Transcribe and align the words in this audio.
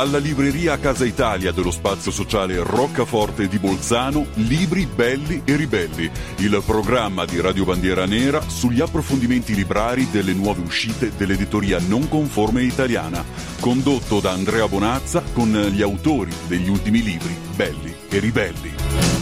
Dalla 0.00 0.16
libreria 0.16 0.78
Casa 0.78 1.04
Italia 1.04 1.52
dello 1.52 1.70
spazio 1.70 2.10
sociale 2.10 2.56
Roccaforte 2.62 3.48
di 3.48 3.58
Bolzano, 3.58 4.28
Libri 4.36 4.86
belli 4.86 5.42
e 5.44 5.56
ribelli, 5.56 6.10
il 6.36 6.62
programma 6.64 7.26
di 7.26 7.38
Radio 7.38 7.66
Bandiera 7.66 8.06
Nera 8.06 8.40
sugli 8.48 8.80
approfondimenti 8.80 9.54
librari 9.54 10.08
delle 10.10 10.32
nuove 10.32 10.62
uscite 10.62 11.12
dell'editoria 11.18 11.78
non 11.86 12.08
conforme 12.08 12.62
italiana, 12.62 13.22
condotto 13.60 14.20
da 14.20 14.30
Andrea 14.30 14.66
Bonazza 14.66 15.22
con 15.34 15.52
gli 15.70 15.82
autori 15.82 16.32
degli 16.46 16.70
ultimi 16.70 17.02
libri 17.02 17.36
belli 17.54 17.94
e 18.08 18.20
ribelli. 18.20 19.19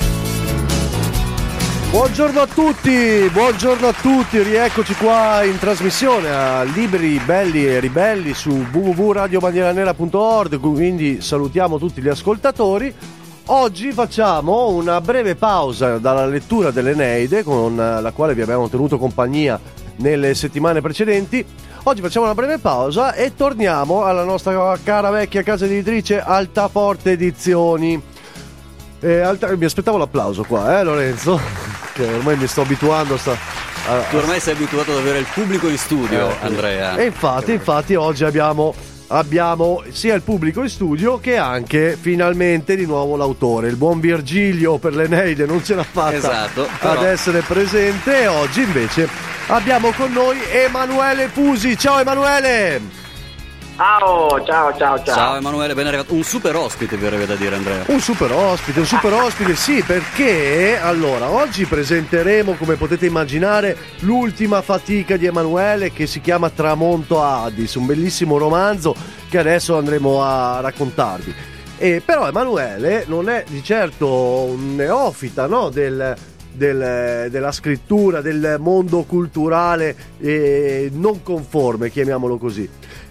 Buongiorno 1.90 2.40
a 2.40 2.46
tutti, 2.46 3.30
buongiorno 3.32 3.88
a 3.88 3.94
tutti, 3.94 4.42
rieccoci 4.42 4.94
qua 4.94 5.42
in 5.42 5.58
trasmissione 5.58 6.30
a 6.30 6.62
Libri 6.62 7.18
Belli 7.18 7.66
e 7.66 7.80
Ribelli 7.80 8.34
su 8.34 8.50
www.radiobandieranera.org, 8.50 10.60
quindi 10.60 11.22
salutiamo 11.22 11.78
tutti 11.78 12.02
gli 12.02 12.08
ascoltatori. 12.08 12.94
Oggi 13.46 13.92
facciamo 13.92 14.68
una 14.68 15.00
breve 15.00 15.34
pausa 15.34 15.96
dalla 15.96 16.26
lettura 16.26 16.70
dell'Eneide 16.70 17.42
con 17.42 17.74
la 17.74 18.12
quale 18.14 18.34
vi 18.34 18.42
abbiamo 18.42 18.68
tenuto 18.68 18.98
compagnia 18.98 19.58
nelle 19.96 20.34
settimane 20.34 20.82
precedenti. 20.82 21.42
Oggi 21.84 22.02
facciamo 22.02 22.26
una 22.26 22.34
breve 22.34 22.58
pausa 22.58 23.14
e 23.14 23.34
torniamo 23.34 24.04
alla 24.04 24.24
nostra 24.24 24.76
cara 24.84 25.08
vecchia 25.08 25.42
casa 25.42 25.64
editrice 25.64 26.20
Altaforte 26.20 27.12
Edizioni. 27.12 28.16
Eh, 29.00 29.20
alta... 29.20 29.54
Mi 29.56 29.64
aspettavo 29.64 29.96
l'applauso 29.96 30.44
qua, 30.44 30.78
eh 30.78 30.82
Lorenzo? 30.82 31.40
Che 31.92 32.04
ormai 32.04 32.36
mi 32.36 32.46
sto 32.46 32.62
abituando 32.62 33.14
a... 33.14 33.18
Sta... 33.18 33.36
Tu 34.10 34.16
ormai 34.16 34.38
sei 34.40 34.54
abituato 34.54 34.92
ad 34.92 34.98
avere 34.98 35.18
il 35.18 35.26
pubblico 35.32 35.68
in 35.68 35.78
studio, 35.78 36.28
eh, 36.28 36.36
Andrea. 36.42 36.96
E 36.96 37.06
infatti, 37.06 37.52
infatti 37.52 37.94
oggi 37.94 38.24
abbiamo 38.24 38.74
abbiamo 39.08 39.82
sia 39.90 40.14
il 40.14 40.20
pubblico 40.20 40.62
in 40.62 40.68
studio 40.68 41.18
che 41.18 41.38
anche 41.38 41.96
finalmente 41.98 42.76
di 42.76 42.84
nuovo 42.84 43.16
l'autore. 43.16 43.68
Il 43.68 43.76
buon 43.76 44.00
Virgilio 44.00 44.78
per 44.78 44.94
l'Eneide 44.94 45.46
non 45.46 45.64
ce 45.64 45.74
l'ha 45.74 45.84
fatta 45.84 46.14
esatto, 46.14 46.68
però... 46.78 46.92
ad 46.92 47.04
essere 47.04 47.40
presente 47.40 48.22
e 48.22 48.26
oggi 48.26 48.62
invece 48.62 49.08
abbiamo 49.46 49.92
con 49.92 50.12
noi 50.12 50.38
Emanuele 50.50 51.28
Pusi. 51.28 51.76
Ciao 51.78 51.98
Emanuele! 51.98 53.07
Ciao, 53.78 54.44
ciao, 54.44 54.76
ciao, 54.76 55.04
ciao. 55.04 55.14
Ciao 55.14 55.36
Emanuele, 55.36 55.72
ben 55.72 55.86
arrivato. 55.86 56.12
Un 56.12 56.24
super 56.24 56.56
ospite, 56.56 56.96
verrebbe 56.96 57.26
da 57.26 57.36
dire 57.36 57.54
Andrea. 57.54 57.84
Un 57.86 58.00
super 58.00 58.32
ospite, 58.32 58.80
un 58.80 58.86
super 58.86 59.12
ospite, 59.12 59.54
sì, 59.54 59.84
perché 59.86 60.80
allora 60.82 61.30
oggi 61.30 61.64
presenteremo, 61.64 62.54
come 62.54 62.74
potete 62.74 63.06
immaginare, 63.06 63.76
l'ultima 64.00 64.62
fatica 64.62 65.16
di 65.16 65.26
Emanuele 65.26 65.92
che 65.92 66.08
si 66.08 66.20
chiama 66.20 66.50
Tramonto 66.50 67.22
a 67.22 67.44
Addis, 67.44 67.76
un 67.76 67.86
bellissimo 67.86 68.36
romanzo 68.36 68.96
che 69.28 69.38
adesso 69.38 69.78
andremo 69.78 70.24
a 70.24 70.58
raccontarvi. 70.58 71.32
E, 71.78 72.02
però 72.04 72.26
Emanuele 72.26 73.04
non 73.06 73.28
è 73.28 73.44
di 73.46 73.62
certo 73.62 74.08
un 74.08 74.74
neofita 74.74 75.46
no, 75.46 75.68
del, 75.68 76.16
del, 76.50 77.28
della 77.30 77.52
scrittura, 77.52 78.22
del 78.22 78.56
mondo 78.58 79.04
culturale 79.04 79.94
eh, 80.18 80.90
non 80.92 81.22
conforme, 81.22 81.90
chiamiamolo 81.92 82.38
così. 82.38 82.68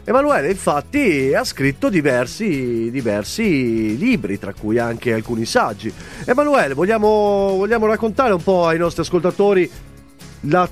Emanuele 0.10 0.50
infatti 0.50 1.34
ha 1.34 1.44
scritto 1.44 1.90
diversi, 1.90 2.90
diversi, 2.90 3.98
libri, 3.98 4.40
tra 4.40 4.54
cui 4.54 4.80
anche 4.80 5.12
alcuni 5.12 5.44
saggi. 5.44 5.94
Emanuele, 6.24 6.74
vogliamo, 6.74 7.56
vogliamo 7.58 7.88
raccontare 7.88 8.32
un 8.32 8.42
po' 8.42 8.68
ai 8.68 8.78
nostri 8.78 9.02
ascoltatori 9.02 9.70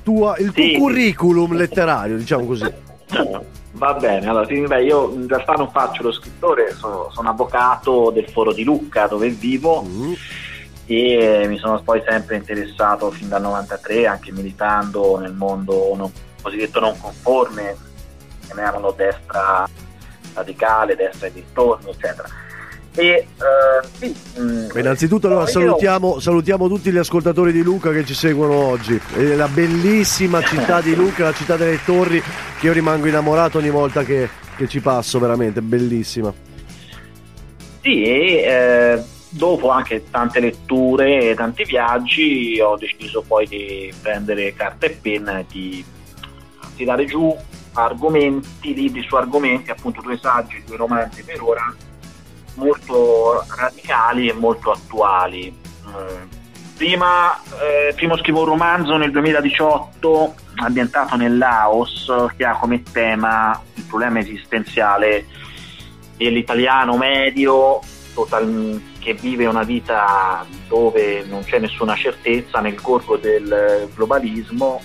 tua, 0.02 0.38
il 0.38 0.54
tuo 0.54 0.64
sì. 0.64 0.78
curriculum 0.78 1.54
letterario, 1.54 2.16
diciamo 2.16 2.46
così. 2.46 2.64
Va 3.74 3.94
bene, 3.96 4.26
allora 4.26 4.46
sì, 4.46 4.62
beh, 4.62 4.84
io 4.84 5.12
in 5.12 5.28
realtà 5.28 5.52
non 5.52 5.70
faccio 5.70 6.04
lo 6.04 6.14
scrittore, 6.14 6.74
sono, 6.74 7.10
sono 7.12 7.30
avvocato 7.30 8.12
del 8.12 8.30
Foro 8.30 8.54
di 8.54 8.64
Lucca 8.64 9.08
dove 9.08 9.28
vivo 9.28 9.84
mm. 9.84 10.14
e 10.86 11.44
mi 11.50 11.58
sono 11.58 11.82
poi 11.84 12.02
sempre 12.08 12.38
interessato 12.38 13.12
fin 13.12 13.28
dal 13.28 13.42
93, 13.42 14.08
anche 14.08 14.32
militando 14.32 15.20
nel 15.20 15.34
mondo 15.34 15.94
non, 15.94 16.10
cosiddetto 16.42 16.80
non 16.80 16.98
conforme, 16.98 17.76
chiamiamolo 18.46 18.94
destra 18.96 19.68
radicale, 20.34 20.96
destra 20.96 21.28
e 21.28 21.34
dintorni, 21.34 21.90
eccetera. 21.90 22.28
E, 22.98 23.28
uh, 23.38 23.88
sì, 23.98 24.16
mh, 24.38 24.42
mm, 24.42 24.70
Innanzitutto 24.78 25.28
allora, 25.28 25.46
salutiamo, 25.46 26.20
salutiamo, 26.20 26.70
tutti 26.70 26.92
gli 26.92 26.98
ascoltatori 26.98 27.52
di 27.52 27.62
Luca 27.62 27.92
che 27.92 28.06
ci 28.06 28.14
seguono 28.14 28.54
oggi. 28.54 29.00
È 29.14 29.36
la 29.36 29.50
bellissima 29.50 30.42
città 30.42 30.80
di 30.80 30.96
Luca, 30.96 31.26
la 31.26 31.34
città 31.34 31.58
delle 31.58 31.84
torri, 31.84 32.22
che 32.60 32.66
io 32.66 32.72
rimango 32.72 33.08
innamorato 33.08 33.58
ogni 33.58 33.70
volta 33.70 34.04
che, 34.04 34.30
che 34.56 34.68
ci 34.70 34.80
passo, 34.80 35.20
veramente 35.20 35.62
bellissima. 35.62 36.34
Sì, 37.82 38.04
e 38.04 38.44
eh, 38.44 39.04
dopo 39.30 39.70
anche 39.70 40.06
tante 40.10 40.40
letture 40.40 41.32
e 41.32 41.36
tanti 41.36 41.66
viaggi 41.66 42.60
ho 42.62 42.78
deciso 42.78 43.22
poi 43.22 43.46
di 43.46 43.94
prendere 44.02 44.54
carta 44.54 44.86
e 44.86 44.98
penna 45.02 45.40
e 45.40 45.46
di 45.50 45.84
tirare 46.76 47.06
giù 47.06 47.36
argomenti, 47.76 48.74
libri 48.74 49.04
su 49.04 49.16
argomenti, 49.16 49.72
appunto 49.72 50.02
due 50.02 50.18
saggi, 50.18 50.64
due 50.66 50.78
romanzi 50.78 51.24
per 51.24 51.42
ora, 51.42 51.74
molto 52.56 53.44
radicali 53.56 54.28
e 54.28 54.34
molto 54.34 54.72
attuali. 54.72 55.56
Mm. 55.88 56.44
Prima, 56.76 57.42
eh, 57.62 57.94
primo 57.96 58.18
scrivo 58.18 58.42
un 58.42 58.48
romanzo 58.48 58.98
nel 58.98 59.12
2018 59.12 60.36
ambientato 60.56 61.16
nel 61.16 61.38
Laos 61.38 62.12
che 62.36 62.46
ha 62.46 62.58
come 62.58 62.84
tema 62.84 63.60
il 63.76 63.84
problema 63.84 64.20
esistenziale 64.20 65.26
dell'italiano 66.18 66.98
medio 66.98 67.80
total, 68.14 68.82
che 69.00 69.14
vive 69.14 69.46
una 69.46 69.64
vita 69.64 70.46
dove 70.68 71.24
non 71.28 71.44
c'è 71.44 71.60
nessuna 71.60 71.96
certezza 71.96 72.60
nel 72.60 72.80
gorgo 72.82 73.18
del 73.18 73.90
globalismo 73.94 74.82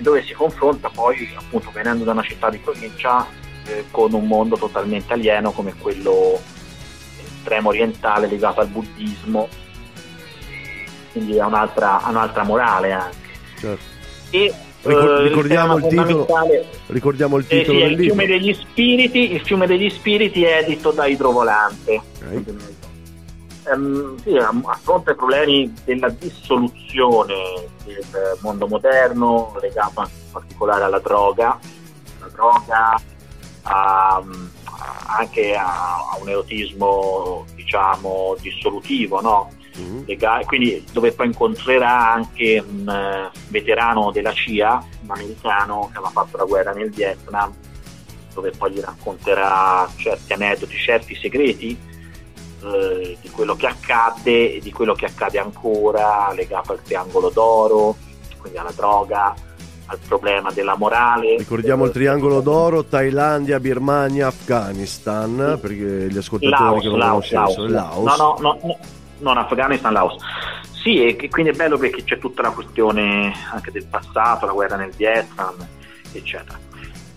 e 0.00 0.02
dove 0.02 0.24
si 0.24 0.32
confronta 0.32 0.88
poi, 0.88 1.30
appunto, 1.36 1.70
venendo 1.72 2.04
da 2.04 2.12
una 2.12 2.22
città 2.22 2.48
di 2.48 2.56
provincia, 2.56 3.26
eh, 3.66 3.84
con 3.90 4.12
un 4.14 4.26
mondo 4.26 4.56
totalmente 4.56 5.12
alieno 5.12 5.52
come 5.52 5.74
quello 5.78 6.40
estremo 7.22 7.68
orientale 7.68 8.26
legato 8.26 8.60
al 8.60 8.68
buddismo, 8.68 9.48
quindi 11.12 11.38
ha 11.38 11.46
un'altra, 11.46 12.00
un'altra 12.06 12.42
morale 12.44 12.92
anche. 12.92 13.28
Certo. 13.58 13.84
E, 14.30 14.54
eh, 14.82 15.22
ricordiamo, 15.22 15.76
il 15.76 15.86
titolo, 15.86 16.26
ricordiamo 16.86 17.36
il 17.36 17.46
titolo 17.46 17.80
eh 17.80 17.86
sì, 17.88 17.92
il 17.92 17.98
fiume 17.98 18.26
degli 18.26 18.54
spiriti 18.54 19.32
il 19.34 19.40
fiume 19.42 19.66
degli 19.66 19.90
spiriti 19.90 20.42
è 20.42 20.62
edito 20.62 20.90
da 20.90 21.04
Idrovolante 21.04 22.00
okay 22.16 22.79
ehm, 23.64 24.16
sì, 24.22 24.36
affronta 24.36 25.12
i 25.12 25.16
problemi 25.16 25.72
della 25.84 26.08
dissoluzione 26.08 27.34
del 27.84 28.38
mondo 28.40 28.66
moderno 28.66 29.56
legato 29.60 30.02
in 30.02 30.32
particolare 30.32 30.84
alla 30.84 30.98
droga, 30.98 31.58
la 32.20 32.28
droga 32.28 33.00
a, 33.62 34.22
anche 35.06 35.54
a, 35.54 35.96
a, 36.12 36.18
un 36.20 36.28
erotismo 36.28 37.44
diciamo 37.54 38.36
dissolutivo, 38.40 39.20
no? 39.20 39.50
mm. 39.78 40.02
Lega- 40.06 40.42
quindi 40.46 40.84
dove 40.92 41.12
poi 41.12 41.26
incontrerà 41.26 42.12
anche 42.12 42.64
un 42.66 42.86
uh, 42.86 43.38
veterano 43.48 44.10
della 44.10 44.32
CIA, 44.32 44.84
un 45.02 45.10
americano 45.10 45.88
che 45.92 45.98
aveva 45.98 46.10
fatto 46.10 46.36
la 46.36 46.44
guerra 46.44 46.72
nel 46.72 46.90
Vietnam, 46.90 47.52
dove 48.32 48.50
poi 48.56 48.72
gli 48.72 48.80
racconterà 48.80 49.88
certi 49.96 50.32
aneddoti, 50.32 50.76
certi 50.76 51.14
segreti 51.14 51.88
eh, 52.62 53.16
di 53.20 53.30
quello 53.30 53.54
che 53.56 53.66
accadde 53.66 54.54
e 54.54 54.60
di 54.60 54.72
quello 54.72 54.94
che 54.94 55.06
accade 55.06 55.38
ancora 55.38 56.32
legato 56.34 56.72
al 56.72 56.82
triangolo 56.82 57.30
d'oro, 57.30 57.96
quindi 58.38 58.58
alla 58.58 58.72
droga, 58.74 59.34
al 59.86 59.98
problema 60.06 60.50
della 60.52 60.76
morale. 60.76 61.36
Ricordiamo 61.38 61.84
il 61.84 61.90
triangolo 61.90 62.40
d'oro, 62.40 62.84
Thailandia, 62.84 63.58
Birmania, 63.58 64.28
Afghanistan, 64.28 65.54
sì. 65.54 65.60
perché 65.60 66.08
gli 66.10 66.16
ascoltatori 66.16 66.62
Laos, 66.62 66.82
che 66.82 66.88
non 66.88 66.98
Laos, 66.98 67.28
conoscessero, 67.28 67.68
Laos. 67.68 68.04
Laos. 68.04 68.18
No, 68.18 68.36
no, 68.40 68.58
no, 68.62 68.78
non 69.18 69.38
Afghanistan, 69.38 69.92
Laos. 69.92 70.16
Sì, 70.82 71.04
e 71.04 71.28
quindi 71.28 71.50
è 71.50 71.54
bello 71.54 71.76
perché 71.76 72.04
c'è 72.04 72.18
tutta 72.18 72.42
la 72.42 72.50
questione 72.50 73.32
anche 73.52 73.70
del 73.70 73.84
passato, 73.84 74.46
la 74.46 74.52
guerra 74.52 74.76
nel 74.76 74.92
Vietnam, 74.96 75.54
eccetera. 76.12 76.58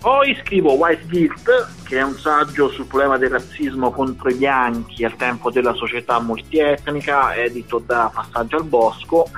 Poi 0.03 0.37
scrivo 0.43 0.73
White 0.73 1.05
Guilt, 1.07 1.67
che 1.85 1.97
è 1.97 2.01
un 2.01 2.17
saggio 2.17 2.67
sul 2.67 2.87
problema 2.87 3.17
del 3.17 3.29
razzismo 3.29 3.89
contro 3.89 4.29
i 4.29 4.33
bianchi 4.33 5.05
al 5.05 5.15
tempo 5.15 5.49
della 5.49 5.73
società 5.75 6.19
multietnica, 6.19 7.33
edito 7.33 7.79
da 7.79 8.11
Passaggio 8.13 8.57
al 8.57 8.65
Bosco, 8.65 9.29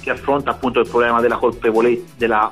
che 0.00 0.08
affronta 0.08 0.52
appunto 0.52 0.80
il 0.80 0.88
problema 0.88 1.20
della 1.20 1.36
colpevolezza, 1.36 2.14
della 2.16 2.50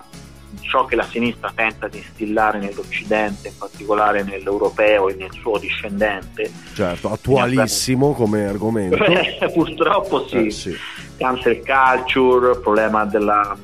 ciò 0.60 0.84
che 0.84 0.94
la 0.94 1.06
sinistra 1.06 1.50
tenta 1.54 1.88
di 1.88 1.96
instillare 1.96 2.58
nell'Occidente, 2.58 3.48
in 3.48 3.56
particolare 3.56 4.22
nell'europeo 4.22 5.08
e 5.08 5.14
nel 5.14 5.32
suo 5.32 5.56
discendente. 5.56 6.52
Certo, 6.74 7.10
attualissimo 7.10 8.12
come 8.12 8.46
argomento. 8.46 8.98
Purtroppo 9.54 10.28
sì. 10.28 10.48
Eh, 10.48 10.50
sì. 10.50 10.76
Cancel 11.16 11.62
culture, 11.64 12.58
problema 12.60 13.06
della, 13.06 13.56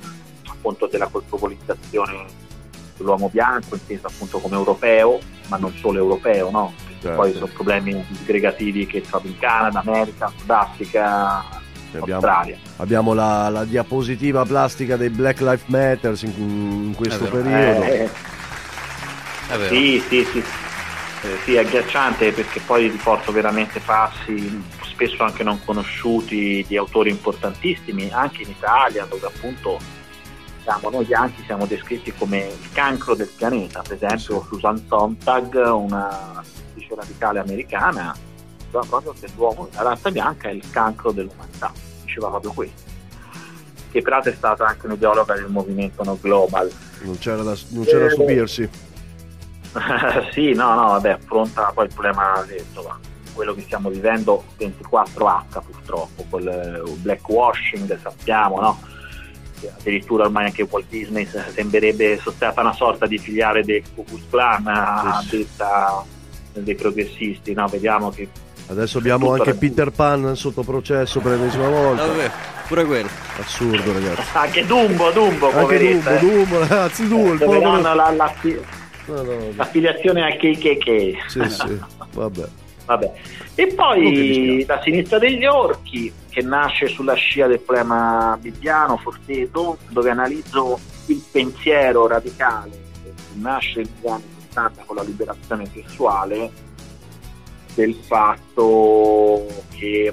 appunto, 0.48 0.86
della 0.86 1.08
colpevolizzazione 1.08 2.48
l'uomo 3.02 3.28
bianco 3.28 3.74
inteso 3.74 4.06
appunto 4.06 4.38
come 4.38 4.56
europeo, 4.56 5.18
ma 5.48 5.56
non 5.56 5.72
solo 5.74 5.98
europeo, 5.98 6.50
no? 6.50 6.72
certo. 7.00 7.16
poi 7.16 7.32
sono 7.32 7.46
problemi 7.46 8.04
disgregativi 8.08 8.86
che 8.86 9.00
trovi 9.00 9.28
in 9.28 9.38
Canada, 9.38 9.80
America, 9.80 10.32
Sudafrica, 10.36 11.44
abbiamo, 11.92 12.14
Australia. 12.14 12.56
Abbiamo 12.76 13.12
la, 13.14 13.48
la, 13.48 13.64
diapositiva 13.64 14.44
plastica 14.44 14.96
dei 14.96 15.10
Black 15.10 15.40
Lives 15.40 15.64
Matter 15.66 16.16
in, 16.22 16.86
in 16.86 16.94
questo 16.94 17.24
periodo. 17.24 17.82
Eh, 17.82 18.08
sì, 19.68 20.02
sì, 20.08 20.24
sì. 20.24 20.38
Eh, 21.22 21.36
sì, 21.44 21.54
è 21.54 21.58
agghiacciante 21.58 22.32
perché 22.32 22.60
poi 22.60 22.88
riporto 22.88 23.30
veramente 23.30 23.78
passi 23.80 24.78
spesso 25.00 25.22
anche 25.22 25.42
non 25.42 25.62
conosciuti 25.64 26.64
di 26.66 26.76
autori 26.76 27.08
importantissimi, 27.10 28.10
anche 28.10 28.42
in 28.42 28.50
Italia, 28.50 29.06
dove 29.08 29.26
appunto 29.26 29.78
siamo, 30.70 30.90
noi 30.90 31.04
bianchi 31.04 31.42
siamo 31.44 31.66
descritti 31.66 32.12
come 32.12 32.46
il 32.46 32.72
cancro 32.72 33.14
del 33.14 33.26
pianeta. 33.26 33.82
Per 33.82 33.94
esempio, 34.00 34.44
Susan 34.48 34.84
Sontag, 34.86 35.54
una 35.54 36.42
scrittrice 36.44 36.94
radicale 36.94 37.40
americana, 37.40 38.14
diceva 38.56 38.84
proprio 38.88 39.14
che 39.18 39.26
l'uomo, 39.34 39.68
la 39.72 39.82
razza 39.82 40.10
bianca 40.10 40.48
è 40.48 40.52
il 40.52 40.70
cancro 40.70 41.10
dell'umanità, 41.10 41.72
diceva 42.04 42.28
proprio 42.28 42.52
questo. 42.52 42.88
Che 43.90 44.02
peraltro 44.02 44.30
è 44.30 44.34
stata 44.34 44.64
anche 44.64 44.86
un'ideologa 44.86 45.34
del 45.34 45.48
movimento 45.48 46.04
no 46.04 46.16
global. 46.20 46.70
Non 47.00 47.18
c'era 47.18 47.42
da, 47.42 47.56
non 47.70 47.84
c'era 47.84 48.06
eh, 48.06 48.10
stupirsi. 48.10 48.70
sì, 50.32 50.52
no, 50.52 50.74
no, 50.74 50.86
vabbè, 50.90 51.10
affronta 51.10 51.72
poi 51.74 51.86
il 51.86 51.92
problema, 51.92 52.44
insomma, 52.56 52.98
quello 53.32 53.54
che 53.54 53.62
stiamo 53.62 53.88
vivendo 53.88 54.44
24H 54.56 55.62
purtroppo, 55.64 56.24
quel 56.28 56.46
eh, 56.46 56.90
blackwashing, 56.98 57.98
sappiamo, 58.00 58.60
no? 58.60 58.98
Addirittura 59.68 60.24
ormai 60.24 60.46
anche 60.46 60.66
Walt 60.68 60.86
Disney 60.88 61.26
sembrerebbe 61.54 62.18
stata 62.18 62.60
una 62.60 62.72
sorta 62.72 63.06
di 63.06 63.18
filiale 63.18 63.64
del 63.64 63.82
Ku 63.94 64.04
Klux 64.04 64.22
Klan 64.30 64.66
a 64.66 65.24
detta 65.30 66.04
dei 66.52 66.74
progressisti, 66.74 67.52
no? 67.52 67.66
vediamo 67.68 68.10
che 68.10 68.28
Adesso 68.70 68.98
abbiamo 68.98 69.32
anche 69.32 69.54
Peter 69.54 69.90
Pan 69.90 70.36
sotto 70.36 70.62
processo 70.62 71.18
per 71.18 71.32
l'ennesima 71.32 71.68
volta. 71.68 72.06
Vabbè, 72.06 72.30
pure 72.68 72.84
quello. 72.84 73.08
Assurdo, 73.40 73.92
ragazzi. 73.92 74.22
Anche 74.32 74.64
Dumbo, 74.64 75.10
Dumbo, 75.10 75.46
anche 75.46 75.60
poveretta. 75.60 76.16
Dumbo, 76.18 76.36
Dumbo, 76.36 76.58
ragazzi, 76.60 77.08
Dumbo. 77.08 77.32
Eh, 77.34 77.38
povero... 77.38 77.80
la, 77.80 77.94
la, 77.94 78.10
la, 78.10 78.34
no, 79.06 79.14
no, 79.14 79.22
no. 79.22 79.52
L'affiliazione 79.56 80.22
a 80.22 80.36
KKK. 80.36 81.28
Sì, 81.28 81.48
sì, 81.48 81.80
vabbè. 82.12 82.48
Vabbè. 82.90 83.12
E 83.54 83.66
poi 83.68 84.64
la 84.66 84.80
sinistra 84.82 85.18
degli 85.18 85.44
orchi, 85.44 86.12
che 86.28 86.42
nasce 86.42 86.88
sulla 86.88 87.14
scia 87.14 87.46
del 87.46 87.60
problema 87.60 88.36
bibbiano, 88.40 88.96
Forteto, 88.96 89.78
dove 89.88 90.10
analizzo 90.10 90.78
il 91.06 91.22
pensiero 91.30 92.06
radicale 92.06 92.70
che 93.02 93.12
nasce 93.34 93.80
negli 93.80 94.08
anni 94.08 94.24
60 94.48 94.82
con 94.84 94.96
la 94.96 95.02
liberazione 95.02 95.70
sessuale, 95.72 96.50
del 97.74 97.94
fatto 97.94 99.46
che 99.76 100.12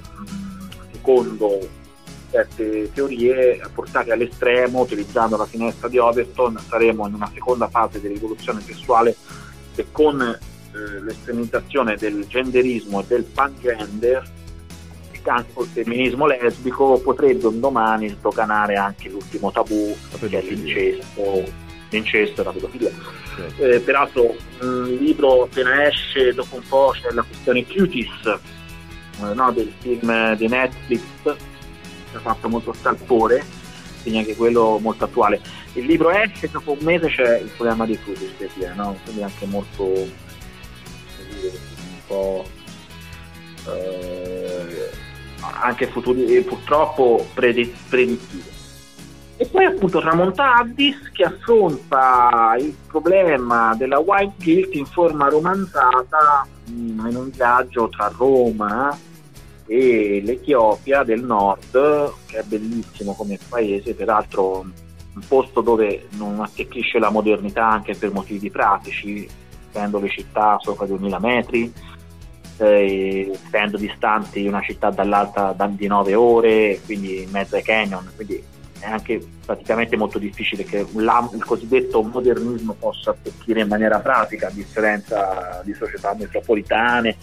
secondo 0.91 1.69
certe 2.29 2.91
teorie 2.93 3.61
portate 3.73 4.11
all'estremo, 4.11 4.81
utilizzando 4.81 5.37
la 5.37 5.45
finestra 5.45 5.87
di 5.87 5.97
Overton, 5.97 6.59
saremo 6.67 7.07
in 7.07 7.15
una 7.15 7.31
seconda 7.33 7.67
fase 7.69 7.99
di 7.99 8.07
rivoluzione 8.07 8.61
sessuale 8.61 9.15
e 9.75 9.85
con 9.91 10.37
eh, 10.77 11.01
l'estremizzazione 11.01 11.95
del 11.95 12.25
genderismo 12.27 13.01
e 13.01 13.05
del 13.07 13.23
pangender 13.23 14.35
anche 15.29 15.51
col 15.53 15.67
femminismo 15.67 16.25
lesbico 16.25 16.99
potrebbe 16.99 17.47
un 17.47 17.59
domani 17.59 18.09
sdoganare 18.09 18.75
anche 18.75 19.09
l'ultimo 19.09 19.51
tabù 19.51 19.95
che 20.19 20.39
è 20.39 20.41
l'incesto, 20.41 21.43
l'incesto 21.89 22.41
e 22.41 22.43
la 22.43 22.51
pedofilia. 22.51 22.91
Certo. 23.35 23.63
Eh, 23.63 23.79
peraltro 23.81 24.35
il 24.61 24.97
libro 24.99 25.43
appena 25.43 25.85
esce 25.87 26.33
dopo 26.33 26.55
un 26.55 26.63
po' 26.67 26.93
c'è 26.93 27.11
la 27.11 27.23
questione 27.23 27.65
Cuties 27.65 28.25
eh, 28.25 29.33
no, 29.33 29.51
del 29.51 29.71
film 29.79 30.35
di 30.35 30.47
Netflix 30.47 31.01
ha 32.13 32.19
fatto 32.19 32.49
molto 32.49 32.73
scalpore, 32.73 33.43
quindi 34.01 34.19
anche 34.19 34.35
quello 34.35 34.79
molto 34.81 35.03
attuale. 35.03 35.39
Il 35.73 35.85
libro 35.85 36.09
esce, 36.09 36.49
dopo 36.49 36.71
un 36.71 36.79
mese 36.81 37.09
c'è 37.09 37.39
il 37.39 37.49
problema 37.55 37.85
di 37.85 37.99
dire, 38.55 38.73
no? 38.75 38.97
quindi 39.03 39.21
anche 39.21 39.45
molto 39.45 40.25
un 41.43 41.99
po' 42.07 42.45
eh, 43.67 44.89
anche 45.61 45.87
futuri, 45.87 46.41
purtroppo 46.41 47.25
predittivo. 47.33 48.55
E 49.39 49.45
poi 49.45 49.65
appunto 49.65 49.99
tramonta 49.99 50.55
Addis 50.55 51.11
che 51.13 51.23
affronta 51.23 52.55
il 52.59 52.75
problema 52.87 53.75
della 53.75 53.99
white 53.99 54.33
guilt 54.43 54.73
in 54.73 54.85
forma 54.87 55.29
romanzata 55.29 56.47
mm, 56.71 57.07
in 57.07 57.15
un 57.15 57.29
viaggio 57.29 57.87
tra 57.89 58.11
Roma 58.17 58.97
e 59.67 60.21
l'Etiopia 60.23 61.03
del 61.03 61.23
nord, 61.23 62.13
che 62.25 62.39
è 62.39 62.43
bellissimo 62.43 63.13
come 63.13 63.37
paese, 63.47 63.93
peraltro 63.93 64.61
un 64.61 65.27
posto 65.27 65.61
dove 65.61 66.07
non 66.11 66.39
attecchisce 66.39 66.97
la 66.97 67.11
modernità 67.11 67.67
anche 67.67 67.93
per 67.95 68.11
motivi 68.11 68.49
pratici, 68.49 69.27
essendo 69.77 69.99
le 69.99 70.09
città 70.09 70.57
sopra 70.59 70.87
2000 70.87 71.19
metri, 71.19 71.71
eh, 72.57 73.31
essendo 73.31 73.77
distanti 73.77 74.47
una 74.47 74.61
città 74.61 74.89
dall'altra 74.89 75.55
di 75.69 75.87
9 75.87 76.15
ore, 76.15 76.81
quindi 76.83 77.21
in 77.21 77.29
mezzo 77.29 77.55
ai 77.55 77.63
canyon, 77.63 78.09
quindi 78.15 78.43
è 78.79 78.85
anche 78.85 79.23
praticamente 79.45 79.95
molto 79.95 80.19
difficile 80.19 80.63
che 80.63 80.85
il 80.91 81.43
cosiddetto 81.45 82.01
modernismo 82.03 82.73
possa 82.73 83.11
attecchire 83.11 83.61
in 83.61 83.67
maniera 83.67 83.99
pratica, 83.99 84.47
a 84.47 84.51
differenza 84.51 85.61
di 85.63 85.73
società 85.73 86.13
metropolitane 86.13 87.15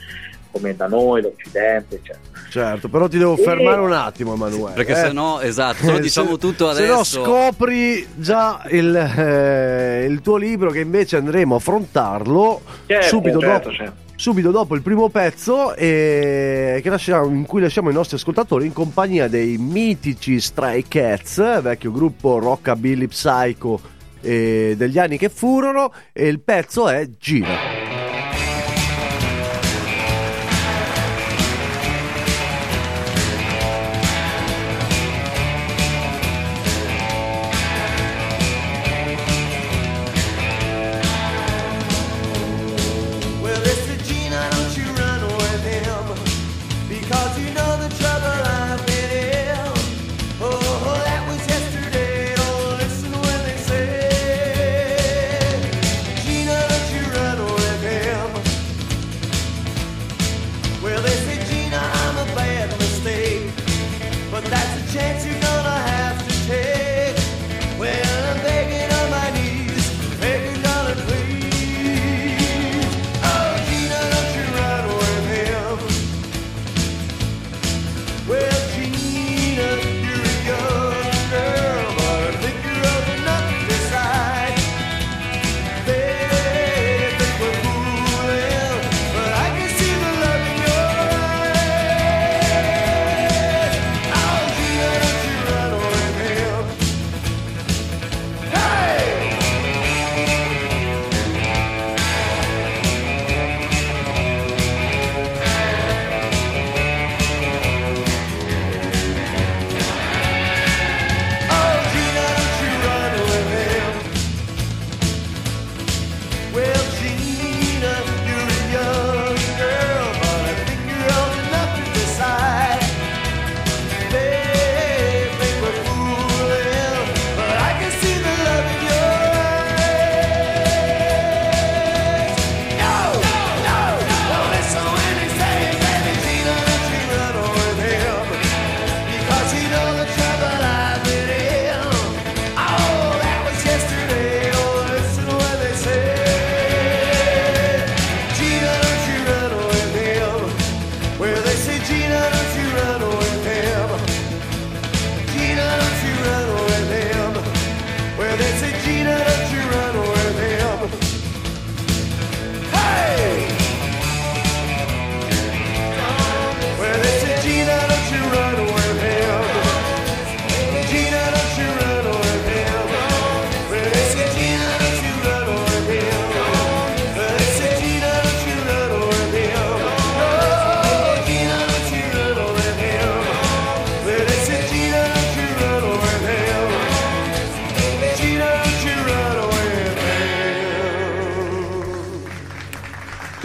come 0.55 0.77
da 0.77 0.87
noi, 0.87 1.23
l'Occidente, 1.23 1.97
eccetera. 1.97 2.33
Certo, 2.49 2.89
però 2.89 3.09
ti 3.09 3.19
devo 3.19 3.37
fermare 3.37 3.81
un 3.81 3.93
attimo, 3.93 4.35
Emanuele. 4.35 4.77
Perché 4.77 4.93
eh? 4.93 5.06
se 5.06 5.12
no, 5.12 5.41
esatto, 5.41 5.85
se 5.85 5.91
no 5.91 5.99
diciamo 5.99 6.39
tutto 6.39 6.69
adesso. 6.69 7.03
Se 7.03 7.19
no 7.19 7.25
scopri 7.25 8.06
già 8.15 8.62
il, 8.71 8.95
eh, 8.95 10.06
il, 10.09 10.21
tuo 10.21 10.37
libro 10.37 10.71
che 10.71 10.79
invece 10.79 11.17
andremo 11.17 11.55
a 11.55 11.56
affrontarlo 11.59 12.61
certo, 12.87 13.06
subito 13.06 13.41
certo, 13.41 13.69
dopo. 13.69 13.77
Certo 13.77 14.03
subito 14.17 14.53
dopo 14.53 14.77
il 14.77 14.83
primo 14.83 15.09
pezzo 15.09 15.75
eh, 15.75 16.81
lasciamo, 16.85 17.27
in 17.27 17.45
cui 17.45 17.61
lasciamo 17.61 17.91
i 17.91 17.93
nostri 17.93 18.17
ascoltatori 18.17 18.65
in 18.65 18.73
compagnia 18.73 19.27
dei 19.27 19.59
mitici 19.59 20.39
Stray 20.39 20.85
Cats, 20.87 21.61
vecchio 21.61 21.91
gruppo 21.91 22.39
rockabilly 22.39 23.09
psycho 23.09 23.81
eh, 24.21 24.75
degli 24.77 24.99
anni 24.99 25.19
che 25.19 25.29
furono 25.29 25.93
e 26.13 26.29
il 26.29 26.41
pezzo 26.41 26.89
è 26.89 27.08
Gira. 27.19 27.83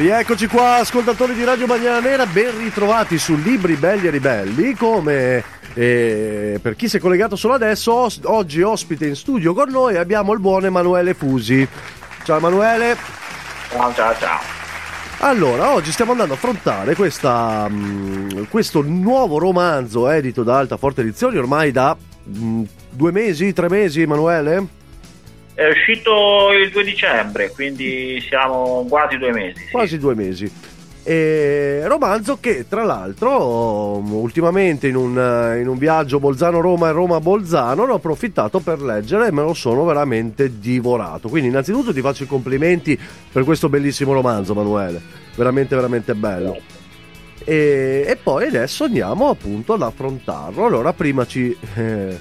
Rieccoci 0.10 0.48
qua, 0.48 0.78
ascoltatori 0.78 1.36
di 1.36 1.44
Radio 1.44 1.68
Bandiera 1.68 2.00
Nera, 2.00 2.26
ben 2.26 2.58
ritrovati 2.58 3.20
su 3.20 3.36
Libri 3.36 3.76
Belli 3.76 4.08
e 4.08 4.10
Ribelli. 4.10 4.74
Come 4.74 5.44
eh, 5.76 6.58
per 6.60 6.76
chi 6.76 6.90
si 6.90 6.98
è 6.98 7.00
collegato 7.00 7.36
solo 7.36 7.54
adesso, 7.54 7.94
os- 7.94 8.20
oggi 8.24 8.64
ospite 8.64 9.06
in 9.06 9.16
studio 9.16 9.54
con 9.54 9.70
noi 9.70 9.98
abbiamo 9.98 10.34
il 10.34 10.40
buon 10.40 10.66
Emanuele 10.66 11.14
Fusi. 11.14 11.66
Ciao 12.24 12.38
Emanuele. 12.38 12.98
Ciao, 13.70 13.94
ciao, 13.94 14.16
ciao. 14.18 14.40
Allora, 15.20 15.74
oggi 15.76 15.92
stiamo 15.92 16.14
andando 16.14 16.34
a 16.34 16.38
affrontare 16.38 16.96
questa, 16.96 17.70
mh, 17.70 18.48
questo 18.50 18.82
nuovo 18.82 19.38
romanzo 19.38 20.10
edito 20.10 20.42
da 20.42 20.58
Alta 20.58 20.78
Forte 20.78 21.02
Edizioni 21.02 21.38
ormai 21.38 21.72
da 21.72 21.96
mh, 22.24 22.62
due 22.90 23.12
mesi, 23.12 23.54
tre 23.54 23.70
mesi, 23.70 24.02
Emanuele? 24.02 24.78
È 25.60 25.68
uscito 25.68 26.54
il 26.54 26.72
2 26.72 26.84
dicembre, 26.86 27.52
quindi 27.52 28.24
siamo 28.26 28.86
quasi 28.88 29.18
due 29.18 29.34
mesi. 29.34 29.66
sì. 29.66 29.72
quasi 29.72 29.98
due 29.98 30.16
mesi. 30.16 30.50
E 31.04 31.82
romanzo 31.86 32.38
che 32.40 32.66
tra 32.70 32.86
l'altro 32.86 33.98
ultimamente 33.98 34.88
in 34.88 34.96
un, 34.96 35.58
in 35.60 35.68
un 35.68 35.78
viaggio 35.78 36.22
Bolzano-Roma 36.22 36.88
e 36.88 36.92
Roma-Bolzano 36.94 37.86
ne 37.86 37.92
ho 37.92 37.96
approfittato 37.96 38.62
per 38.62 38.82
leggere 38.82 39.28
e 39.28 39.32
me 39.34 39.42
lo 39.42 39.54
sono 39.54 39.84
veramente 39.84 40.60
divorato. 40.60 41.28
Quindi 41.28 41.50
innanzitutto 41.50 41.92
ti 41.92 42.00
faccio 42.00 42.24
i 42.24 42.28
complimenti 42.28 42.98
per 43.30 43.44
questo 43.44 43.68
bellissimo 43.68 44.14
romanzo 44.14 44.54
Manuele, 44.54 45.02
veramente 45.36 45.76
veramente 45.76 46.16
bello. 46.16 46.58
E, 47.44 48.06
e 48.08 48.16
poi 48.16 48.48
adesso 48.48 48.86
andiamo 48.86 49.28
appunto 49.28 49.74
ad 49.74 49.82
affrontarlo. 49.82 50.66
Allora 50.66 50.94
prima 50.94 51.26
ci, 51.26 51.54
eh, 51.76 52.18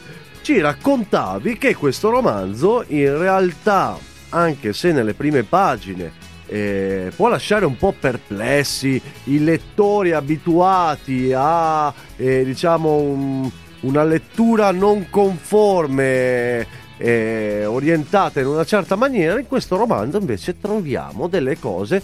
ci 0.49 0.61
raccontavi 0.61 1.59
che 1.59 1.77
questo 1.77 2.09
romanzo 2.09 2.83
in 2.87 3.19
realtà, 3.19 3.99
anche 4.31 4.73
se 4.73 4.93
nelle 4.93 5.13
prime 5.13 5.43
pagine 5.43 6.11
eh, 6.47 7.13
può 7.15 7.29
lasciare 7.29 7.67
un 7.67 7.77
po' 7.77 7.93
perplessi 7.93 8.99
i 9.25 9.45
lettori 9.45 10.13
abituati 10.13 11.35
a 11.37 11.93
eh, 12.17 12.47
diciamo 12.47 12.95
un- 12.95 13.51
una 13.81 14.05
lettura 14.05 14.73
non 14.73 15.11
conforme 15.11 16.67
eh, 16.97 17.67
orientata 17.67 18.41
in 18.41 18.47
una 18.47 18.65
certa 18.65 18.97
maniera 18.97 19.39
in 19.39 19.47
questo 19.47 19.77
romanzo 19.77 20.17
invece 20.17 20.59
troviamo 20.59 21.29
delle 21.29 21.59
cose 21.59 22.03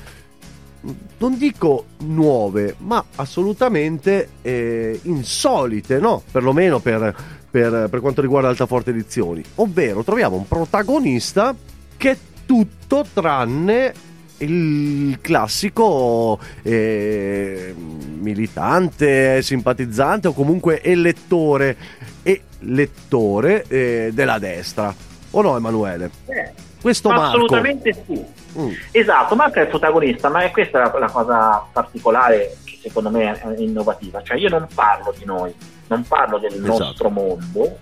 non 1.16 1.38
dico 1.38 1.86
nuove 2.00 2.74
ma 2.80 3.02
assolutamente 3.14 4.28
eh, 4.42 5.00
insolite 5.04 5.98
no? 5.98 6.22
Perlomeno 6.30 6.78
per, 6.80 7.42
per, 7.54 7.86
per 7.88 8.00
quanto 8.00 8.20
riguarda 8.20 8.48
Altaforte 8.48 8.90
Edizioni 8.90 9.40
ovvero 9.56 10.02
troviamo 10.02 10.34
un 10.34 10.48
protagonista 10.48 11.54
che 11.96 12.10
è 12.10 12.16
tutto 12.44 13.06
tranne 13.12 13.94
il 14.38 15.20
classico 15.20 16.40
eh, 16.62 17.72
militante, 18.18 19.40
simpatizzante 19.40 20.26
o 20.26 20.32
comunque 20.32 20.82
elettore 20.82 21.76
e 22.24 22.42
lettore 22.58 23.64
eh, 23.68 24.10
della 24.12 24.40
destra. 24.40 24.92
O 25.30 25.40
no, 25.40 25.56
Emanuele? 25.56 26.10
Eh, 26.26 26.52
Questo 26.80 27.08
Marco. 27.10 27.24
assolutamente 27.24 27.92
sì. 28.04 28.24
Mm, 28.58 28.72
Esatto, 28.90 29.36
Marco 29.36 29.60
è 29.60 29.62
il 29.62 29.68
protagonista, 29.68 30.28
ma 30.28 30.42
è 30.42 30.50
questa 30.50 30.80
la, 30.80 30.98
la 30.98 31.10
cosa 31.10 31.64
particolare 31.72 32.56
che 32.64 32.78
secondo 32.82 33.10
me 33.10 33.40
è 33.40 33.60
innovativa. 33.60 34.20
Cioè 34.22 34.36
io 34.36 34.48
non 34.48 34.66
parlo 34.74 35.14
di 35.16 35.24
noi, 35.24 35.54
non 35.88 36.04
parlo 36.06 36.38
del 36.38 36.54
Esatto. 36.54 36.78
nostro 36.78 37.10
mondo, 37.10 37.78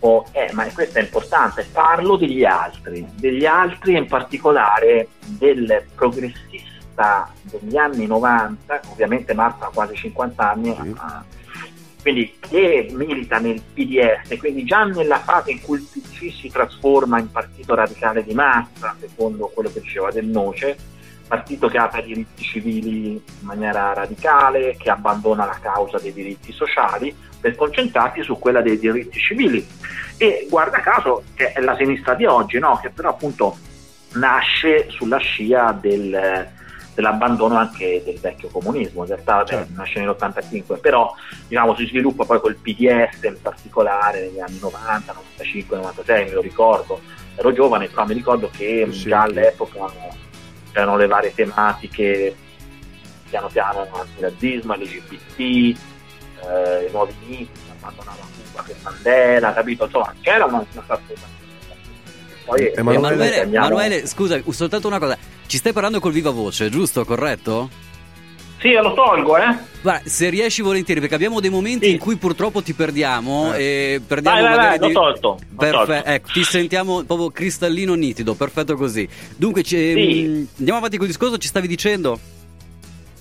o- 0.00 0.26
eh, 0.32 0.50
ma 0.52 0.64
questo 0.72 0.98
è 0.98 1.02
importante, 1.02 1.66
parlo 1.70 2.16
degli 2.16 2.44
altri, 2.44 3.06
degli 3.14 3.46
altri 3.46 3.94
e 3.94 3.98
in 3.98 4.06
particolare 4.06 5.08
del 5.24 5.84
progressista 5.94 7.30
degli 7.42 7.76
anni 7.76 8.06
90, 8.06 8.80
ovviamente 8.90 9.32
Marco 9.34 9.64
ha 9.64 9.70
quasi 9.72 9.94
50 9.96 10.50
anni, 10.50 10.74
Sì. 10.80 10.94
ah, 10.96 11.24
quindi 12.02 12.36
che 12.40 12.88
milita 12.90 13.38
nel 13.38 13.62
PDS, 13.62 14.36
quindi 14.38 14.64
già 14.64 14.82
nella 14.84 15.20
fase 15.20 15.52
in 15.52 15.60
cui 15.60 15.78
il 15.78 15.84
PC 15.88 16.32
si 16.32 16.50
trasforma 16.50 17.18
in 17.20 17.30
partito 17.30 17.74
radicale 17.76 18.24
di 18.24 18.34
massa, 18.34 18.96
secondo 18.98 19.50
quello 19.54 19.70
che 19.72 19.80
diceva 19.80 20.10
Del 20.10 20.26
Noce, 20.26 20.76
partito 21.32 21.66
che 21.66 21.78
apre 21.78 22.02
i 22.02 22.04
diritti 22.04 22.44
civili 22.44 23.12
in 23.12 23.46
maniera 23.46 23.94
radicale, 23.94 24.76
che 24.76 24.90
abbandona 24.90 25.46
la 25.46 25.58
causa 25.58 25.98
dei 25.98 26.12
diritti 26.12 26.52
sociali 26.52 27.16
per 27.40 27.56
concentrarsi 27.56 28.22
su 28.22 28.38
quella 28.38 28.60
dei 28.60 28.78
diritti 28.78 29.18
civili. 29.18 29.66
E 30.18 30.46
guarda 30.50 30.80
caso 30.80 31.22
che 31.34 31.52
è 31.52 31.60
la 31.62 31.74
sinistra 31.74 32.12
di 32.12 32.26
oggi, 32.26 32.58
no? 32.58 32.78
che 32.82 32.90
però 32.90 33.08
appunto 33.08 33.56
nasce 34.16 34.90
sulla 34.90 35.16
scia 35.16 35.72
del, 35.72 36.48
dell'abbandono 36.94 37.56
anche 37.56 38.02
del 38.04 38.18
vecchio 38.20 38.48
comunismo, 38.48 39.00
in 39.00 39.08
realtà 39.08 39.42
Certo. 39.46 39.72
nasce 39.74 40.00
nell'85, 40.00 40.80
però 40.80 41.14
diciamo, 41.48 41.74
si 41.76 41.86
sviluppa 41.86 42.26
poi 42.26 42.40
col 42.40 42.56
PDS 42.56 43.22
in 43.22 43.38
particolare 43.40 44.20
negli 44.20 44.40
anni 44.40 44.58
90, 44.60 45.14
95, 45.14 45.76
96, 45.78 46.24
me 46.26 46.32
lo 46.32 46.42
ricordo, 46.42 47.00
ero 47.36 47.52
giovane, 47.54 47.86
però 47.86 48.04
mi 48.04 48.12
ricordo 48.12 48.50
che 48.54 48.86
Sì, 48.90 49.08
già 49.08 49.22
all'epoca 49.22 50.30
c'erano 50.72 50.96
le 50.96 51.06
varie 51.06 51.34
tematiche, 51.34 52.34
piano 53.28 53.48
piano 53.48 53.86
antirazzismo, 53.92 54.74
LGBT, 54.74 55.38
eh, 55.38 56.86
i 56.88 56.90
nuovi 56.90 57.14
inizi, 57.24 57.50
abbandonava 57.70 58.26
Cuba 58.50 58.62
per 58.62 58.76
Mandela, 58.82 59.52
capito? 59.52 59.84
Insomma, 59.84 60.14
c'era 60.20 60.44
una, 60.46 60.58
una 60.72 60.84
sorta 60.86 61.30
poi 62.44 62.72
Emanuele- 62.74 63.08
Emanuele, 63.08 63.40
Emanuele, 63.42 64.06
scusa, 64.06 64.40
soltanto 64.48 64.88
una 64.88 64.98
cosa. 64.98 65.16
Ci 65.46 65.56
stai 65.58 65.72
parlando 65.72 66.00
col 66.00 66.12
viva 66.12 66.30
voce, 66.30 66.68
giusto? 66.70 67.04
Corretto? 67.04 67.70
Sì, 68.62 68.72
lo 68.74 68.92
tolgo, 68.94 69.36
eh? 69.38 69.56
Guarda, 69.82 70.08
se 70.08 70.28
riesci 70.30 70.62
volentieri, 70.62 71.00
perché 71.00 71.16
abbiamo 71.16 71.40
dei 71.40 71.50
momenti 71.50 71.86
Sì. 71.86 71.90
in 71.90 71.98
cui 71.98 72.14
purtroppo 72.14 72.62
ti 72.62 72.74
perdiamo 72.74 73.52
e 73.54 74.00
perdiamo 74.06 74.36
Vai, 74.40 74.46
vai, 74.46 74.56
vai, 74.56 74.64
magari 74.64 74.80
l'ho 74.80 74.86
di- 74.86 74.92
tolto. 74.92 75.38
Perfetto, 75.58 76.08
ecco, 76.08 76.28
ti 76.32 76.44
sentiamo 76.44 77.02
proprio 77.02 77.30
cristallino 77.32 77.94
nitido, 77.94 78.34
perfetto 78.34 78.76
così. 78.76 79.08
Dunque, 79.36 79.64
Sì. 79.64 80.22
mh, 80.24 80.46
andiamo 80.58 80.78
avanti 80.78 80.96
col 80.96 81.08
discorso, 81.08 81.38
ci 81.38 81.48
stavi 81.48 81.66
dicendo? 81.66 82.18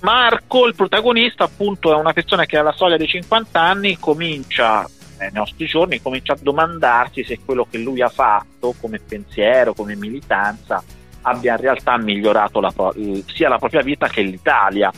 Marco, 0.02 0.68
il 0.68 0.76
protagonista, 0.76 1.44
appunto, 1.44 1.92
è 1.92 1.96
una 1.96 2.14
persona 2.14 2.46
che 2.46 2.58
alla 2.58 2.72
soglia 2.74 2.98
dei 2.98 3.08
50 3.08 3.60
anni 3.60 3.98
comincia, 4.00 4.84
eh, 4.86 4.90
nei 5.24 5.32
nostri 5.34 5.66
giorni, 5.66 6.02
comincia 6.02 6.34
a 6.34 6.38
domandarsi 6.40 7.24
se 7.24 7.40
quello 7.44 7.68
che 7.70 7.80
lui 7.80 8.02
ha 8.02 8.10
fatto 8.10 8.74
come 8.80 9.00
pensiero, 9.00 9.74
come 9.74 9.96
militanza, 9.96 10.84
abbia 11.22 11.54
in 11.54 11.62
realtà 11.62 11.98
migliorato 11.98 12.60
la 12.60 12.74
eh, 12.96 13.24
sia 13.28 13.50
la 13.50 13.58
propria 13.58 13.82
vita 13.82 14.08
che 14.08 14.22
l'Italia. 14.22 14.92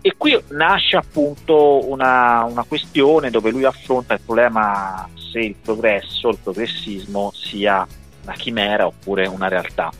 E 0.00 0.14
qui 0.16 0.38
nasce 0.48 0.96
appunto 0.96 1.88
una, 1.90 2.44
una 2.44 2.64
questione 2.66 3.30
dove 3.30 3.50
lui 3.50 3.64
affronta 3.64 4.14
il 4.14 4.20
problema 4.24 5.08
se 5.14 5.40
il 5.40 5.54
progresso, 5.62 6.28
il 6.28 6.38
progressismo 6.42 7.30
sia 7.34 7.86
una 8.22 8.34
chimera 8.34 8.86
oppure 8.86 9.26
una 9.26 9.48
realtà 9.48 9.90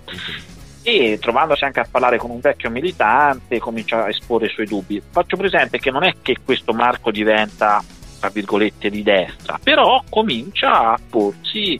e 0.83 1.19
trovandosi 1.21 1.65
anche 1.65 1.81
a 1.81 1.87
parlare 1.91 2.17
con 2.17 2.31
un 2.31 2.41
vecchio 2.41 2.71
militante 2.71 3.59
comincia 3.59 4.05
a 4.05 4.09
esporre 4.09 4.47
i 4.47 4.51
suoi 4.51 4.67
dubbi. 4.67 5.03
Faccio 5.11 5.37
presente 5.37 5.79
che 5.79 5.91
non 5.91 6.05
è 6.05 6.15
che 6.23 6.37
questo 6.45 6.73
Marco 6.73 7.11
diventa, 7.11 7.83
tra 8.19 8.29
virgolette, 8.31 8.89
di 8.89 9.03
destra, 9.03 9.59
però 9.63 10.03
comincia 10.09 10.93
a 10.93 10.99
porsi 11.09 11.79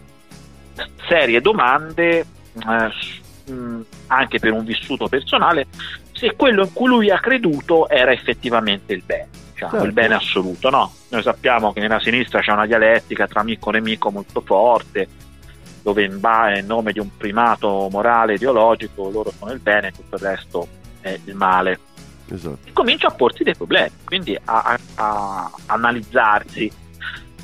serie 1.09 1.41
domande, 1.41 2.19
eh, 2.19 2.91
mh, 3.51 3.85
anche 4.09 4.39
per 4.39 4.53
un 4.53 4.65
vissuto 4.65 5.09
personale, 5.09 5.67
se 6.13 6.35
quello 6.37 6.65
in 6.65 6.73
cui 6.73 6.89
lui 6.89 7.11
ha 7.11 7.19
creduto 7.19 7.89
era 7.89 8.13
effettivamente 8.13 8.93
il 8.93 9.03
bene, 9.05 9.29
diciamo, 9.53 9.71
Certo. 9.73 9.87
il 9.87 9.93
bene 9.93 10.15
assoluto. 10.15 10.71
No? 10.71 10.93
Noi 11.09 11.23
sappiamo 11.23 11.73
che 11.73 11.81
nella 11.81 12.01
sinistra 12.01 12.41
c'è 12.41 12.53
una 12.53 12.67
dialettica 12.67 13.27
tra 13.27 13.41
amico 13.41 13.71
e 13.71 13.73
nemico 13.73 14.11
molto 14.11 14.41
forte, 14.43 15.09
dove 15.83 16.05
in, 16.05 16.21
ba- 16.21 16.57
in 16.59 16.67
nome 16.67 16.93
di 16.93 16.99
un 16.99 17.17
primato 17.17 17.89
morale 17.91 18.35
ideologico 18.35 19.09
loro 19.09 19.33
sono 19.39 19.51
il 19.53 19.61
bene 19.61 19.89
e 19.89 19.93
tutto 19.93 20.17
il 20.17 20.21
resto 20.23 20.69
è 21.01 21.19
il 21.25 21.35
male. 21.35 21.79
Esatto. 22.33 22.59
E 22.65 22.73
comincia 22.73 23.09
a 23.09 23.13
porsi 23.13 23.43
dei 23.43 23.55
problemi, 23.57 23.91
quindi 24.05 24.37
a, 24.45 24.63
a- 24.63 24.79
a 24.97 25.51
analizzarsi. 25.67 26.71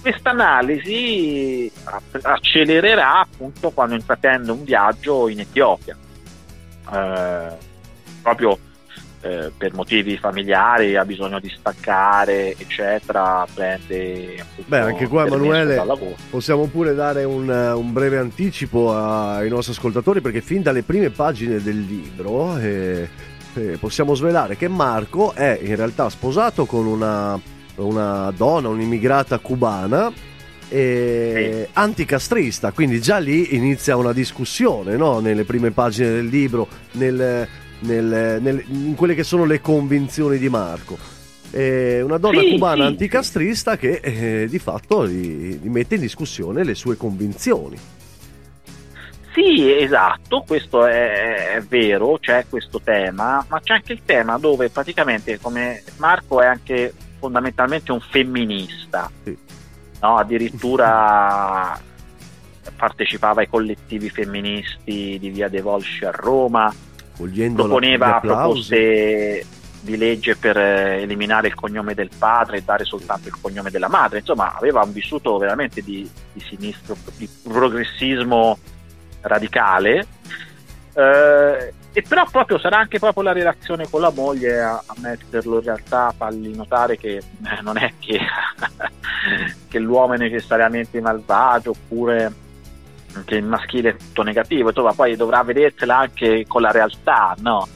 Questa 0.06 0.30
analisi 0.30 1.68
accelererà 2.22 3.22
appunto 3.22 3.70
quando 3.70 3.96
intraprende 3.96 4.52
un 4.52 4.62
viaggio 4.62 5.26
in 5.28 5.40
Etiopia, 5.40 5.96
Eh, 6.92 7.48
proprio 8.22 8.56
eh, 9.22 9.50
per 9.58 9.74
motivi 9.74 10.16
familiari, 10.16 10.94
ha 10.94 11.04
bisogno 11.04 11.40
di 11.40 11.48
staccare, 11.48 12.52
eccetera, 12.56 13.44
prende 13.52 14.44
Beh, 14.66 14.78
anche 14.78 15.08
qua, 15.08 15.26
Emanuele. 15.26 15.84
Possiamo 16.30 16.66
pure 16.66 16.94
dare 16.94 17.24
un, 17.24 17.48
un 17.48 17.92
breve 17.92 18.18
anticipo 18.18 18.96
ai 18.96 19.48
nostri 19.48 19.72
ascoltatori 19.72 20.20
perché 20.20 20.40
fin 20.40 20.62
dalle 20.62 20.84
prime 20.84 21.10
pagine 21.10 21.60
del 21.60 21.80
libro 21.80 22.56
eh, 22.58 23.08
eh, 23.54 23.76
possiamo 23.80 24.14
svelare 24.14 24.56
che 24.56 24.68
Marco 24.68 25.32
è 25.32 25.58
in 25.60 25.74
realtà 25.74 26.08
sposato 26.10 26.64
con 26.64 26.86
una, 26.86 27.40
una 27.76 28.32
donna, 28.36 28.68
un'immigrata 28.68 29.38
cubana 29.38 30.12
e 30.68 31.68
anticastrista, 31.72 32.72
quindi 32.72 33.00
già 33.00 33.18
lì 33.18 33.54
inizia 33.54 33.96
una 33.96 34.12
discussione 34.12 34.96
no? 34.96 35.20
nelle 35.20 35.44
prime 35.44 35.70
pagine 35.70 36.10
del 36.10 36.26
libro, 36.26 36.66
nel, 36.92 37.46
nel, 37.80 38.38
nel, 38.40 38.64
in 38.68 38.94
quelle 38.96 39.14
che 39.14 39.22
sono 39.22 39.44
le 39.44 39.60
convinzioni 39.60 40.38
di 40.38 40.48
Marco. 40.48 40.98
È 41.48 42.00
una 42.02 42.18
donna 42.18 42.40
Sì, 42.40 42.50
cubana 42.50 42.82
sì, 42.82 42.88
anticastrista 42.88 43.76
che 43.76 44.00
eh, 44.02 44.46
di 44.48 44.58
fatto 44.58 45.04
ri- 45.04 45.58
rimette 45.62 45.94
in 45.94 46.00
discussione 46.00 46.64
le 46.64 46.74
sue 46.74 46.96
convinzioni. 46.96 47.78
Sì, 49.32 49.70
esatto, 49.70 50.44
questo 50.46 50.86
è, 50.86 51.56
è 51.56 51.60
vero, 51.60 52.16
c'è 52.18 52.46
questo 52.48 52.80
tema, 52.82 53.44
ma 53.48 53.60
c'è 53.60 53.74
anche 53.74 53.92
il 53.92 54.00
tema 54.04 54.38
dove 54.38 54.70
praticamente 54.70 55.38
come 55.38 55.82
Marco 55.98 56.40
è 56.40 56.46
anche 56.46 56.92
fondamentalmente 57.18 57.92
un 57.92 58.00
femminista, 58.00 59.10
Sì. 59.24 59.36
no? 60.00 60.16
addirittura 60.16 61.78
partecipava 62.76 63.40
ai 63.40 63.48
collettivi 63.48 64.10
femministi 64.10 65.18
di 65.18 65.30
Via 65.30 65.48
dei 65.48 65.60
Volsci 65.60 66.04
a 66.04 66.10
Roma, 66.10 66.72
Cogliendo 67.16 67.64
proponeva 67.64 68.20
proposte 68.20 69.46
di 69.80 69.96
legge 69.96 70.36
per 70.36 70.56
eh, 70.58 71.02
eliminare 71.02 71.46
il 71.46 71.54
cognome 71.54 71.94
del 71.94 72.10
padre 72.18 72.58
e 72.58 72.62
dare 72.62 72.84
soltanto 72.84 73.28
il 73.28 73.36
cognome 73.40 73.70
della 73.70 73.88
madre. 73.88 74.18
Insomma, 74.18 74.54
aveva 74.56 74.82
un 74.82 74.92
vissuto 74.92 75.38
veramente 75.38 75.80
di, 75.82 76.08
di 76.32 76.40
sinistro, 76.40 76.96
di 77.16 77.28
progressismo 77.42 78.58
radicale. 79.20 80.06
Eh, 80.92 81.72
e 81.96 82.02
però 82.02 82.26
proprio 82.30 82.58
sarà 82.58 82.76
anche 82.76 82.98
proprio 82.98 83.22
la 83.22 83.32
relazione 83.32 83.88
con 83.88 84.02
la 84.02 84.10
moglie 84.10 84.60
a, 84.60 84.74
a 84.84 84.94
metterlo 84.98 85.56
in 85.56 85.62
realtà, 85.62 86.08
a 86.08 86.14
fargli 86.14 86.54
notare 86.54 86.98
che 86.98 87.16
eh, 87.16 87.62
non 87.62 87.78
è 87.78 87.94
che, 87.98 88.20
che 89.66 89.78
l'uomo 89.78 90.12
è 90.12 90.18
necessariamente 90.18 91.00
malvagio 91.00 91.70
oppure 91.70 92.30
che 93.24 93.36
il 93.36 93.44
maschile 93.44 93.88
è 93.88 93.96
tutto 93.96 94.20
negativo, 94.20 94.68
insomma 94.68 94.92
poi 94.92 95.16
dovrà 95.16 95.42
vedersela 95.42 95.96
anche 95.96 96.44
con 96.46 96.60
la 96.60 96.70
realtà, 96.70 97.34
no? 97.38 97.66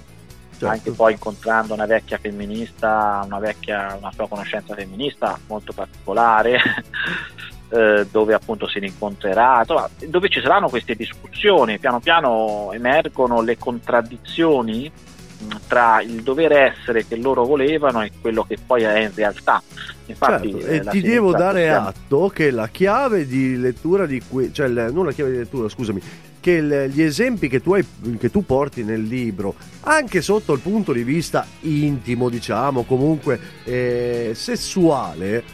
Certo. 0.51 0.67
anche 0.67 0.91
poi 0.91 1.13
incontrando 1.13 1.73
una 1.73 1.87
vecchia 1.87 2.19
femminista, 2.19 3.23
una 3.25 3.39
vecchia, 3.39 3.97
una 3.99 4.13
sua 4.13 4.29
conoscenza 4.29 4.75
femminista 4.75 5.39
molto 5.47 5.73
particolare, 5.73 6.61
eh, 7.71 8.07
dove 8.11 8.35
appunto 8.35 8.69
si 8.69 8.79
rincontrerà, 8.79 9.65
dove 10.09 10.29
ci 10.29 10.41
saranno 10.41 10.69
queste 10.69 10.95
discussioni, 10.95 11.79
piano 11.79 12.01
piano 12.01 12.71
emergono 12.73 13.41
le 13.43 13.57
contraddizioni 13.59 14.91
mh, 14.91 15.45
tra 15.69 16.01
il 16.03 16.23
dover 16.23 16.53
essere 16.53 17.07
che 17.07 17.17
loro 17.17 17.45
volevano 17.45 18.03
e 18.03 18.11
quello 18.21 18.43
che 18.43 18.59
poi 18.65 18.83
è 18.83 18.99
in 19.01 19.13
realtà. 19.15 19.63
Infatti, 20.07 20.51
Certo, 20.51 20.67
eh, 20.67 20.77
e 20.77 20.81
ti 20.91 21.01
devo 21.01 21.31
dare 21.33 21.61
possiamo- 21.67 21.87
atto 21.89 22.29
che 22.35 22.51
la 22.51 22.69
chiave 22.69 23.27
di 23.27 23.57
lettura 23.57 24.07
di 24.07 24.21
que- 24.29 24.53
cioè 24.53 24.67
non 24.69 25.05
la 25.07 25.13
chiave 25.13 25.31
di 25.31 25.37
lettura, 25.39 25.69
scusami, 25.69 26.03
che 26.41 26.89
gli 26.91 27.03
esempi 27.03 27.49
che 27.49 27.61
tu, 27.61 27.75
hai, 27.75 27.87
che 28.19 28.31
tu 28.31 28.45
porti 28.45 28.83
nel 28.83 29.03
libro, 29.03 29.55
anche 29.83 30.21
sotto 30.23 30.55
il 30.55 30.61
punto 30.61 30.93
di 30.93 31.05
vista 31.05 31.47
intimo, 31.61 32.29
diciamo, 32.31 32.83
comunque 32.85 33.39
eh, 33.65 34.31
sessuale, 34.35 35.45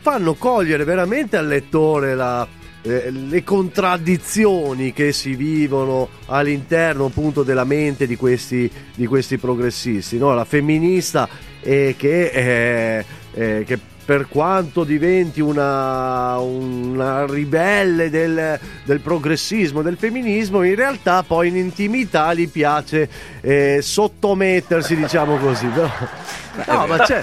fanno 0.00 0.34
cogliere 0.34 0.84
veramente 0.84 1.36
al 1.36 1.46
lettore 1.46 2.14
la, 2.14 2.46
eh, 2.82 3.10
le 3.10 3.44
contraddizioni 3.44 4.92
che 4.92 5.12
si 5.12 5.34
vivono 5.34 6.08
all'interno 6.26 7.06
appunto 7.06 7.42
della 7.42 7.64
mente 7.64 8.06
di 8.06 8.16
questi, 8.16 8.70
di 8.94 9.06
questi 9.06 9.38
progressisti. 9.38 10.16
no? 10.18 10.34
La 10.34 10.44
femminista 10.44 11.28
eh, 11.60 11.94
che, 11.98 12.26
eh, 12.28 13.04
eh, 13.34 13.64
che 13.66 13.78
per 14.10 14.26
quanto 14.26 14.82
diventi 14.82 15.40
una, 15.40 16.36
una 16.38 17.26
ribelle 17.26 18.10
del, 18.10 18.58
del 18.82 18.98
progressismo, 18.98 19.82
del 19.82 19.96
femminismo, 19.96 20.64
in 20.64 20.74
realtà 20.74 21.22
poi 21.22 21.46
in 21.46 21.54
intimità 21.54 22.34
gli 22.34 22.48
piace 22.48 23.08
eh, 23.40 23.78
sottomettersi, 23.80 24.96
diciamo 24.96 25.36
così. 25.36 25.68
Però, 25.68 25.88
no, 26.66 26.86
ma, 26.88 26.98
c'è, 27.04 27.22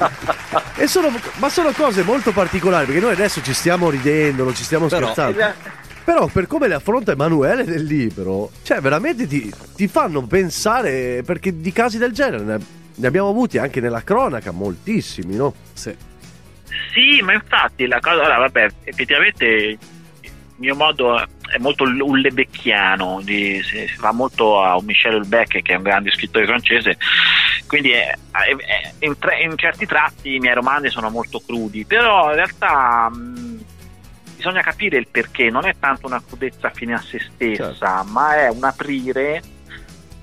e 0.78 0.88
sono, 0.88 1.12
ma 1.40 1.50
sono 1.50 1.72
cose 1.72 2.04
molto 2.04 2.32
particolari 2.32 2.86
perché 2.86 3.02
noi 3.02 3.12
adesso 3.12 3.42
ci 3.42 3.54
stiamo 3.54 3.90
ridendo, 3.90 4.46
non 4.46 4.56
ci 4.56 4.64
stiamo 4.64 4.88
Però- 4.88 5.12
scherzando. 5.12 5.56
Però 6.06 6.28
per 6.28 6.48
come 6.48 6.70
le 6.70 6.76
affronta 6.76 7.12
Emanuele 7.12 7.66
nel 7.66 7.84
libro, 7.84 8.52
cioè 8.64 8.80
veramente 8.80 9.28
ti, 9.28 9.54
ti 9.76 9.90
fanno 9.90 10.22
pensare, 10.22 11.22
perché 11.26 11.60
di 11.60 11.74
casi 11.74 11.98
del 11.98 12.14
genere 12.14 12.44
ne, 12.46 12.60
ne 12.96 13.08
abbiamo 13.08 13.28
avuti 13.28 13.58
anche 13.58 13.82
nella 13.82 14.04
cronaca, 14.04 14.52
moltissimi, 14.52 15.36
no? 15.36 15.54
Sì. 15.74 16.07
Sì, 16.94 17.22
ma 17.22 17.34
infatti 17.34 17.88
la 17.88 18.00
cosa, 18.00 18.16
allora, 18.22 18.38
vabbè, 18.40 18.68
effettivamente 18.84 19.46
il 19.46 19.80
mio 20.58 20.76
modo 20.76 21.18
è 21.20 21.58
molto 21.60 21.84
ullebecchiano, 21.84 23.22
di, 23.24 23.62
si, 23.64 23.88
si 23.88 23.96
fa 23.96 24.12
molto 24.12 24.62
a 24.62 24.82
Michel 24.82 25.14
Houellebecq 25.14 25.62
che 25.62 25.74
è 25.74 25.78
un 25.78 25.84
grande 25.84 26.12
scrittore 26.12 26.46
francese, 26.46 26.98
quindi 27.68 27.92
è- 27.92 28.12
è- 28.32 28.56
è- 28.56 28.94
in, 29.06 29.18
tre- 29.20 29.42
in 29.42 29.56
certi 29.58 29.86
tratti 29.86 30.36
i 30.36 30.40
miei 30.40 30.56
romanzi 30.56 30.90
sono 30.90 31.10
molto 31.10 31.40
crudi, 31.46 31.86
però 31.86 32.30
in 32.30 32.36
realtà 32.36 33.10
mh, 33.10 33.64
bisogna 34.36 34.62
capire 34.62 34.98
il 34.98 35.08
perché, 35.10 35.50
non 35.50 35.66
è 35.66 35.76
tanto 35.80 36.08
una 36.08 36.22
crudezza 36.26 36.70
fine 36.72 36.94
a 36.96 37.02
se 37.02 37.20
stessa, 37.20 37.74
Certo. 37.76 38.04
ma 38.12 38.36
è 38.36 38.50
un 38.50 38.64
aprire 38.64 39.42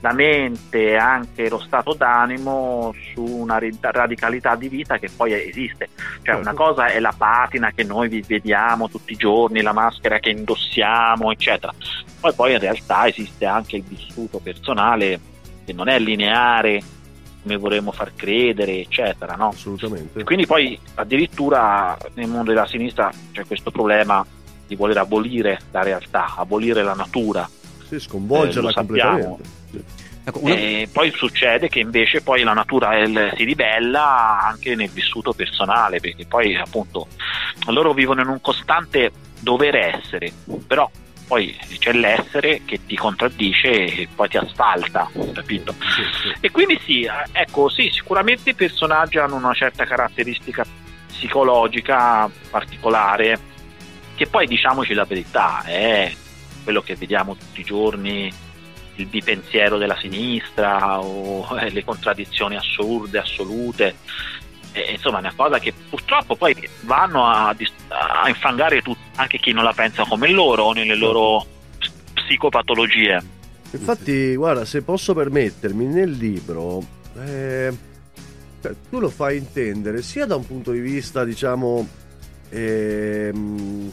la 0.04 0.12
mente 0.12 0.90
e 0.90 0.96
anche 0.96 1.48
lo 1.48 1.58
stato 1.58 1.94
d'animo 1.94 2.94
su 3.14 3.24
una 3.24 3.58
radicalità 3.80 4.54
di 4.54 4.68
vita 4.68 4.98
che 4.98 5.08
poi 5.08 5.32
esiste. 5.32 5.88
Cioè, 5.96 6.34
Certo. 6.34 6.40
una 6.42 6.52
cosa 6.52 6.86
è 6.88 7.00
la 7.00 7.14
patina 7.16 7.72
che 7.74 7.84
noi 7.84 8.22
vediamo 8.26 8.90
tutti 8.90 9.14
i 9.14 9.16
giorni, 9.16 9.62
la 9.62 9.72
maschera 9.72 10.18
che 10.18 10.28
indossiamo, 10.28 11.30
eccetera. 11.32 11.72
Poi, 12.20 12.34
poi 12.34 12.52
in 12.52 12.58
realtà 12.58 13.06
esiste 13.08 13.46
anche 13.46 13.76
il 13.76 13.82
vissuto 13.82 14.40
personale 14.40 15.18
che 15.64 15.72
non 15.72 15.88
è 15.88 15.98
lineare 15.98 16.82
come 17.42 17.56
vorremmo 17.56 17.90
far 17.90 18.12
credere, 18.14 18.80
eccetera. 18.80 19.36
No? 19.36 19.48
Assolutamente. 19.48 20.20
E 20.20 20.24
quindi 20.24 20.44
poi 20.44 20.78
addirittura 20.96 21.96
nel 22.12 22.28
mondo 22.28 22.52
della 22.52 22.66
sinistra 22.66 23.10
c'è 23.32 23.46
questo 23.46 23.70
problema 23.70 24.22
di 24.66 24.76
voler 24.76 24.98
abolire 24.98 25.60
la 25.70 25.82
realtà, 25.82 26.34
abolire 26.36 26.82
la 26.82 26.94
natura. 26.94 27.48
Si 27.88 27.98
sconvolgerla 27.98 28.60
Eh, 28.60 28.62
lo 28.62 28.70
sappiamo. 28.70 29.38
Ecco, 30.26 30.38
una- 30.42 30.54
E 30.54 30.88
poi 30.90 31.12
succede 31.14 31.68
che 31.68 31.80
invece 31.80 32.22
poi 32.22 32.42
la 32.42 32.54
natura 32.54 32.96
il- 32.98 33.32
si 33.36 33.44
ribella 33.44 34.40
anche 34.40 34.74
nel 34.74 34.88
vissuto 34.88 35.32
personale, 35.34 36.00
perché 36.00 36.24
poi 36.26 36.56
appunto 36.56 37.08
loro 37.66 37.92
vivono 37.92 38.22
in 38.22 38.28
un 38.28 38.40
costante 38.40 39.12
dover 39.40 39.76
essere, 39.76 40.32
però 40.66 40.90
poi 41.26 41.54
c'è 41.78 41.92
l'essere 41.92 42.62
che 42.64 42.80
ti 42.86 42.96
contraddice 42.96 43.68
e 43.70 44.08
poi 44.14 44.28
ti 44.28 44.36
asfalta, 44.38 45.10
capito? 45.32 45.72
Sì, 45.72 46.02
sì. 46.22 46.34
E 46.40 46.50
quindi 46.50 46.78
sì, 46.84 47.02
eh, 47.02 47.10
ecco, 47.32 47.68
sì, 47.68 47.90
sicuramente 47.92 48.50
i 48.50 48.54
personaggi 48.54 49.18
hanno 49.18 49.36
una 49.36 49.52
certa 49.54 49.84
caratteristica 49.84 50.64
psicologica 51.08 52.30
particolare, 52.50 53.38
che 54.14 54.26
poi 54.26 54.46
diciamoci 54.46 54.92
la 54.94 55.04
verità, 55.04 55.62
è 55.64 56.12
quello 56.62 56.82
che 56.82 56.94
vediamo 56.96 57.36
tutti 57.36 57.60
i 57.60 57.64
giorni, 57.64 58.30
il 58.96 59.06
bipensiero 59.06 59.78
della 59.78 59.96
sinistra 59.98 61.00
o 61.00 61.58
eh, 61.58 61.70
le 61.70 61.84
contraddizioni 61.84 62.56
assurde, 62.56 63.18
assolute. 63.18 63.96
E, 64.72 64.92
insomma, 64.92 65.18
è 65.18 65.20
una 65.20 65.32
cosa 65.34 65.58
che 65.58 65.72
purtroppo 65.88 66.36
poi 66.36 66.56
vanno 66.82 67.24
a, 67.26 67.48
a 67.88 68.28
infangare 68.28 68.82
tut- 68.82 68.98
anche 69.16 69.38
chi 69.38 69.52
non 69.52 69.64
la 69.64 69.72
pensa 69.72 70.04
come 70.04 70.30
loro 70.30 70.72
nelle 70.72 70.96
loro 70.96 71.46
ps- 71.78 71.92
psicopatologie. 72.12 73.22
Infatti, 73.70 74.36
guarda, 74.36 74.64
se 74.64 74.82
posso 74.82 75.14
permettermi, 75.14 75.86
nel 75.86 76.12
libro 76.12 76.82
eh, 77.18 77.72
cioè, 78.60 78.74
tu 78.88 78.98
lo 78.98 79.10
fai 79.10 79.36
intendere 79.36 80.00
sia 80.02 80.26
da 80.26 80.36
un 80.36 80.46
punto 80.46 80.72
di 80.72 80.80
vista, 80.80 81.24
diciamo, 81.24 81.86
ehm, 82.48 83.92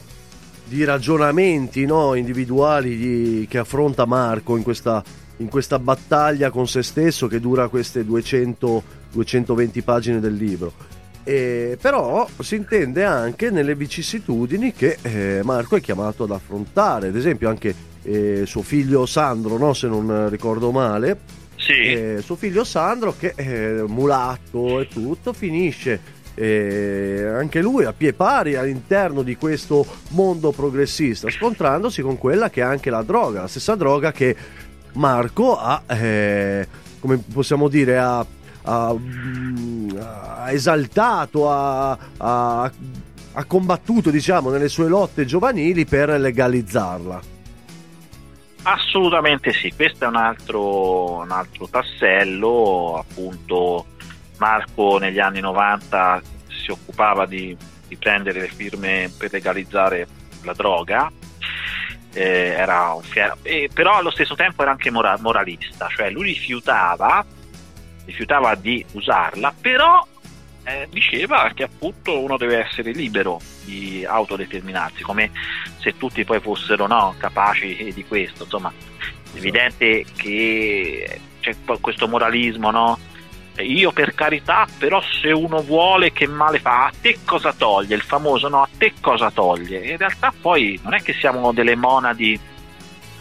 di 0.72 0.86
ragionamenti 0.86 1.86
no, 1.86 2.14
individuali 2.14 2.96
di- 2.96 3.46
che 3.50 3.58
affronta 3.58 4.06
Marco 4.06 4.56
in 4.56 4.64
questa, 4.64 5.04
in 5.38 5.50
questa 5.50 5.78
battaglia 5.80 6.50
con 6.50 6.66
se 6.66 6.82
stesso 6.82 7.28
che 7.28 7.42
dura 7.42 7.68
queste 7.68 8.06
200, 8.06 8.82
220 9.12 9.82
pagine 9.82 10.22
del 10.22 10.34
libro. 10.34 10.72
Eh, 11.26 11.78
però 11.80 12.26
si 12.40 12.56
intende 12.56 13.04
anche 13.04 13.50
nelle 13.50 13.76
vicissitudini 13.76 14.72
che 14.72 14.98
eh, 15.02 15.42
Marco 15.44 15.76
è 15.76 15.82
chiamato 15.82 16.24
ad 16.24 16.32
affrontare, 16.32 17.10
ad 17.10 17.18
esempio 17.18 17.50
anche 17.50 17.76
eh, 18.04 18.44
suo 18.46 18.62
figlio 18.62 19.06
Sandro, 19.06 19.58
no, 19.58 19.74
se 19.74 19.90
non 19.90 20.30
ricordo 20.30 20.72
male, 20.72 21.20
Sì, 21.58 21.74
eh, 21.74 22.22
suo 22.24 22.38
figlio 22.38 22.64
Sandro 22.64 23.14
che 23.20 23.34
è 23.36 23.82
mulatto 23.86 24.80
e 24.80 24.88
tutto 24.88 25.34
finisce 25.34 26.20
eh, 26.36 27.26
anche 27.36 27.62
lui 27.62 27.86
a 27.86 27.94
pie 27.94 28.14
pari 28.14 28.56
all'interno 28.56 29.22
di 29.22 29.36
questo 29.36 29.86
mondo 30.10 30.52
progressista 30.52 31.30
scontrandosi 31.30 32.02
con 32.02 32.18
quella 32.18 32.50
che 32.50 32.62
è 32.62 32.64
anche 32.64 32.90
la 32.90 33.04
droga 33.04 33.42
la 33.42 33.48
stessa 33.48 33.76
droga 33.76 34.12
che 34.12 34.36
Marco 34.94 35.58
ha 35.58 35.84
eh, 35.88 36.68
come 37.00 37.18
possiamo 37.18 37.68
dire 37.68 37.98
ha, 37.98 38.26
ha, 38.64 38.94
mm, 38.94 39.90
ha 40.00 40.52
esaltato 40.52 41.52
ha, 41.52 41.98
ha- 42.18 42.72
ha 43.34 43.46
combattuto 43.46 44.10
diciamo 44.10 44.50
nelle 44.50 44.68
sue 44.68 44.88
lotte 44.88 45.26
giovanili 45.26 45.86
per 45.86 46.10
legalizzarla. 46.10 47.40
Assolutamente 48.64 49.54
sì, 49.54 49.74
questo 49.76 50.06
è 50.06 50.08
un 50.08 50.18
altro, 50.18 51.14
un 51.22 51.32
altro 51.32 51.68
tassello, 51.68 53.04
appunto 53.08 53.86
Marco 54.42 54.98
negli 54.98 55.20
anni 55.20 55.40
90 55.40 56.20
si 56.48 56.72
occupava 56.72 57.28
di, 57.28 57.56
di 57.88 57.96
prendere 57.96 58.40
le 58.40 58.48
firme 58.48 59.12
per 59.16 59.32
legalizzare 59.32 60.08
la 60.42 60.54
droga, 60.54 61.12
eh, 62.12 62.56
era 62.58 62.94
un 62.94 63.04
fier- 63.04 63.38
eh, 63.44 63.70
però 63.72 63.98
allo 63.98 64.10
stesso 64.10 64.34
tempo 64.34 64.64
era 64.64 64.72
anche 64.72 64.90
mora- 64.90 65.16
moralista, 65.20 65.88
cioè 65.96 66.10
lui 66.10 66.34
rifiutava, 66.34 67.24
rifiutava 68.06 68.56
di 68.56 68.84
usarla, 68.94 69.54
però 69.62 70.04
eh, 70.64 70.88
diceva 70.90 71.52
che 71.54 71.64
appunto 71.64 72.20
uno 72.20 72.36
deve 72.38 72.66
essere 72.66 72.94
libero 72.94 73.40
di 73.64 74.04
autodeterminarsi, 74.04 75.04
come 75.04 75.30
se 75.78 75.98
tutti 75.98 76.26
poi 76.26 76.40
fossero 76.40 76.88
no, 76.88 77.14
capaci 77.20 77.92
di 77.94 78.06
questo. 78.06 78.46
Insomma, 78.46 78.74
è 79.34 79.38
evidente 79.38 80.04
che 80.16 81.22
c'è 81.42 81.56
questo 81.80 82.08
moralismo, 82.08 82.72
no? 82.72 82.98
Io 83.64 83.92
per 83.92 84.14
carità, 84.14 84.68
però 84.78 85.02
se 85.02 85.32
uno 85.32 85.62
vuole 85.62 86.12
che 86.12 86.28
male 86.28 86.60
fa, 86.60 86.86
a 86.86 86.92
te 87.00 87.20
cosa 87.26 87.54
toglie? 87.54 87.96
Il 87.96 88.02
famoso 88.02 88.48
no, 88.48 88.62
a 88.62 88.70
te 88.78 88.94
cosa 89.00 89.32
toglie? 89.32 89.86
In 89.86 89.98
realtà 89.98 90.34
poi 90.40 90.80
non 90.84 90.94
è 90.94 91.02
che 91.02 91.14
siamo 91.14 91.52
delle 91.52 91.76
monadi 91.76 92.40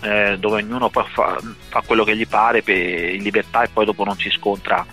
eh, 0.03 0.37
dove 0.39 0.63
ognuno 0.63 0.89
poi 0.89 1.05
fa, 1.09 1.39
fa, 1.69 1.83
quello 1.85 2.05
che 2.05 2.17
gli 2.17 2.27
pare 2.27 2.63
per, 2.63 3.15
in 3.15 3.23
libertà 3.23 3.63
e 3.63 3.69
poi 3.69 3.85
dopo 3.85 4.05
non 4.05 4.17
si 4.17 4.31
scontra 4.31 4.85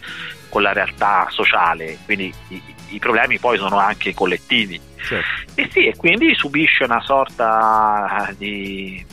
con 0.50 0.62
la 0.62 0.74
realtà 0.74 1.28
sociale, 1.30 1.98
quindi 2.06 2.34
i, 2.50 2.62
i 2.90 3.00
problemi 3.00 3.40
poi 3.40 3.58
sono 3.58 3.78
anche 3.78 4.14
collettivi. 4.14 4.80
Certo. 4.96 5.52
E 5.56 5.70
sì, 5.72 5.88
e 5.88 5.96
quindi 5.96 6.34
subisce 6.36 6.84
una 6.84 7.02
sorta 7.02 8.34
di, 8.38 9.04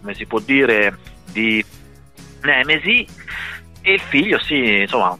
come 0.00 0.14
si 0.14 0.26
può 0.26 0.38
dire, 0.40 0.96
di 1.30 1.64
nemesi 2.42 3.06
e 3.82 3.92
il 3.92 4.00
figlio 4.00 4.38
sì, 4.38 4.80
insomma, 4.80 5.16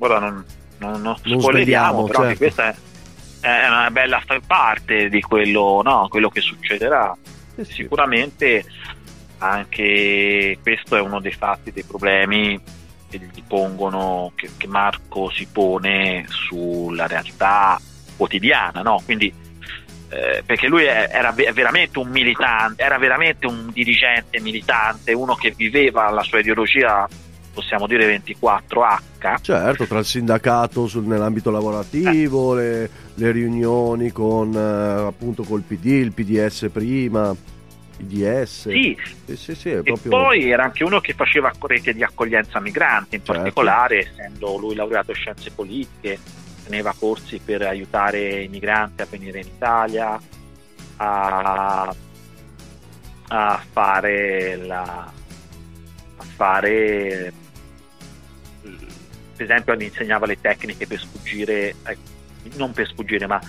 ora 0.00 0.18
non, 0.18 0.44
non, 0.78 1.00
non, 1.00 1.16
non 1.22 1.40
spoileriamo, 1.40 2.04
però 2.04 2.22
certo. 2.22 2.36
questa 2.36 2.70
è, 2.70 2.74
è, 3.40 3.68
una 3.68 3.90
bella 3.90 4.22
parte 4.46 5.08
di 5.08 5.20
quello, 5.20 5.82
no, 5.82 6.08
quello 6.08 6.28
che 6.28 6.40
succederà. 6.40 7.16
Eh 7.56 7.64
sì. 7.64 7.72
Sicuramente 7.72 8.64
anche 9.38 10.58
questo 10.62 10.96
è 10.96 11.00
uno 11.00 11.20
dei 11.20 11.32
fatti, 11.32 11.72
dei 11.72 11.84
problemi 11.84 12.60
che 13.08 13.18
gli 13.18 13.42
pongono, 13.46 14.32
che, 14.34 14.50
che 14.56 14.66
Marco 14.66 15.30
si 15.30 15.46
pone 15.46 16.26
sulla 16.28 17.06
realtà 17.06 17.80
quotidiana, 18.16 18.82
no? 18.82 19.00
Quindi 19.04 19.32
eh, 20.12 20.42
perché 20.44 20.66
lui 20.66 20.84
era 20.84 21.32
veramente 21.32 21.98
un 21.98 22.08
militante, 22.08 22.82
era 22.82 22.98
veramente 22.98 23.46
un 23.46 23.70
dirigente 23.72 24.40
militante, 24.40 25.12
uno 25.12 25.34
che 25.34 25.52
viveva 25.56 26.10
la 26.10 26.22
sua 26.22 26.40
ideologia, 26.40 27.08
possiamo 27.52 27.86
dire 27.86 28.22
24H. 28.24 29.40
Certo, 29.42 29.86
tra 29.86 29.98
il 29.98 30.04
sindacato 30.04 30.86
sul, 30.86 31.04
nell'ambito 31.04 31.50
lavorativo, 31.50 32.58
eh. 32.58 32.62
le, 32.62 32.90
le, 33.14 33.30
riunioni 33.32 34.10
con 34.12 34.54
eh, 34.54 35.06
appunto 35.06 35.42
col 35.42 35.62
PD, 35.62 35.86
il 35.86 36.12
PDS 36.12 36.68
prima. 36.72 37.34
IDS. 38.00 38.70
Sì, 38.70 38.96
sì, 39.26 39.36
sì, 39.36 39.54
sì 39.54 39.70
proprio... 39.72 39.94
e 39.94 40.08
poi 40.08 40.50
era 40.50 40.64
anche 40.64 40.84
uno 40.84 41.00
che 41.00 41.12
faceva 41.12 41.52
rete 41.60 41.92
di 41.92 42.02
accoglienza 42.02 42.58
migranti, 42.58 43.16
in 43.16 43.24
certo. 43.24 43.42
particolare 43.42 43.98
essendo 43.98 44.56
lui 44.56 44.74
laureato 44.74 45.10
in 45.10 45.18
scienze 45.18 45.50
politiche, 45.50 46.18
teneva 46.64 46.94
corsi 46.98 47.40
per 47.44 47.62
aiutare 47.62 48.42
i 48.42 48.48
migranti 48.48 49.02
a 49.02 49.06
venire 49.08 49.40
in 49.40 49.48
Italia, 49.48 50.18
a, 50.96 51.94
a 53.28 53.62
fare 53.70 54.56
la 54.56 55.12
fare 56.20 57.32
per 58.60 59.48
esempio 59.48 59.74
insegnava 59.80 60.26
le 60.26 60.40
tecniche 60.40 60.86
per 60.86 60.98
sfuggire 60.98 61.74
eh, 61.86 61.96
non 62.56 62.72
per 62.72 62.86
sfuggire 62.86 63.26
ma 63.26 63.40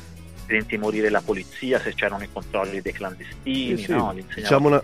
per 0.46 0.56
intimorire 0.58 1.10
la 1.10 1.22
polizia 1.22 1.80
se 1.80 1.94
c'erano 1.94 2.24
i 2.24 2.30
controlli 2.32 2.82
dei 2.82 2.92
clandestini, 2.92 3.78
sì, 3.78 3.84
sì. 3.84 3.92
No? 3.92 4.16
diciamo 4.36 4.68
una, 4.68 4.82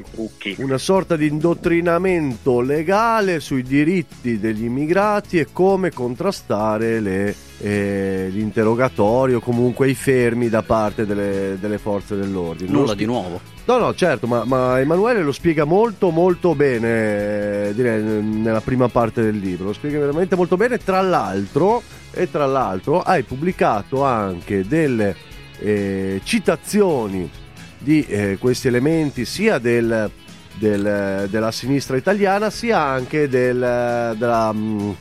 una, 0.57 0.77
sorta 0.77 1.15
di 1.15 1.27
indottrinamento 1.27 2.61
legale 2.61 3.39
sui 3.39 3.63
diritti 3.63 4.39
degli 4.39 4.63
immigrati 4.63 5.39
e 5.39 5.47
come 5.51 5.91
contrastare 5.91 6.99
le, 6.99 7.35
eh, 7.59 8.27
l'interrogatorio, 8.31 9.39
comunque 9.39 9.89
i 9.89 9.95
fermi 9.95 10.49
da 10.49 10.61
parte 10.61 11.05
delle, 11.05 11.57
delle 11.59 11.77
forze 11.77 12.15
dell'ordine. 12.15 12.71
Nulla 12.71 12.93
di 12.93 13.05
nuovo. 13.05 13.55
No, 13.65 13.77
no, 13.79 13.93
certo, 13.95 14.27
ma, 14.27 14.45
ma, 14.45 14.79
Emanuele 14.79 15.21
lo 15.21 15.33
spiega 15.33 15.65
molto, 15.65 16.09
molto 16.09 16.55
bene, 16.55 17.73
direi, 17.73 18.01
nella 18.01 18.61
prima 18.61 18.87
parte 18.87 19.21
del 19.21 19.37
libro. 19.37 19.65
Lo 19.65 19.73
spiega 19.73 19.99
veramente 19.99 20.37
molto 20.37 20.55
bene. 20.55 20.77
Tra 20.77 21.01
l'altro, 21.01 21.83
e 22.11 22.31
tra 22.31 22.45
l'altro, 22.45 23.01
hai 23.01 23.23
pubblicato 23.23 24.03
anche 24.03 24.65
delle 24.65 25.15
eh, 25.59 26.21
citazioni 26.23 27.29
di 27.77 28.05
eh, 28.05 28.37
questi 28.39 28.67
elementi 28.67 29.25
sia 29.25 29.59
del, 29.59 30.09
del, 30.55 31.27
della 31.29 31.51
sinistra 31.51 31.97
italiana 31.97 32.49
sia 32.49 32.81
anche 32.81 33.27
del, 33.27 34.15
della 34.17 34.53
mm, 34.53 34.91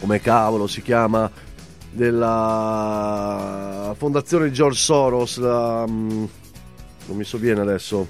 come 0.00 0.20
cavolo 0.20 0.66
si 0.66 0.82
chiama 0.82 1.30
della 1.90 3.94
fondazione 3.96 4.50
George 4.50 4.78
Soros 4.78 5.38
la, 5.38 5.86
mm, 5.88 6.24
non 7.06 7.16
mi 7.16 7.24
sovviene 7.24 7.60
adesso. 7.60 8.06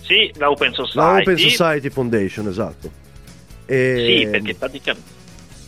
Sì 0.00 0.32
la 0.36 0.50
Open 0.50 0.72
Society. 0.72 0.98
La 0.98 1.16
Open 1.16 1.38
Society 1.38 1.90
Foundation 1.90 2.48
esatto. 2.48 2.90
E... 3.66 4.22
sì 4.22 4.28
perché 4.28 4.54
praticamente 4.54 5.10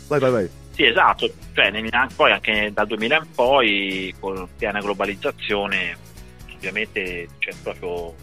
vai 0.08 0.20
vai 0.20 0.30
vai 0.30 0.48
sì, 0.74 0.84
esatto, 0.84 1.32
cioè, 1.54 1.70
poi 2.16 2.32
anche 2.32 2.70
dal 2.72 2.86
2000 2.86 3.16
in 3.16 3.30
poi 3.34 4.14
con 4.18 4.48
piena 4.56 4.80
globalizzazione 4.80 5.96
ovviamente 6.54 7.28
c'è 7.38 7.52
proprio 7.62 8.14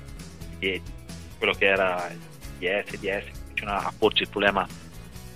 quello 0.60 1.54
che 1.54 1.66
era 1.66 2.10
il 2.12 2.20
DS, 2.60 2.98
DS, 2.98 3.24
a 3.64 3.94
porci 3.98 4.24
il 4.24 4.30
problema 4.30 4.68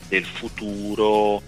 del 0.08 0.26
futuro 0.26 1.42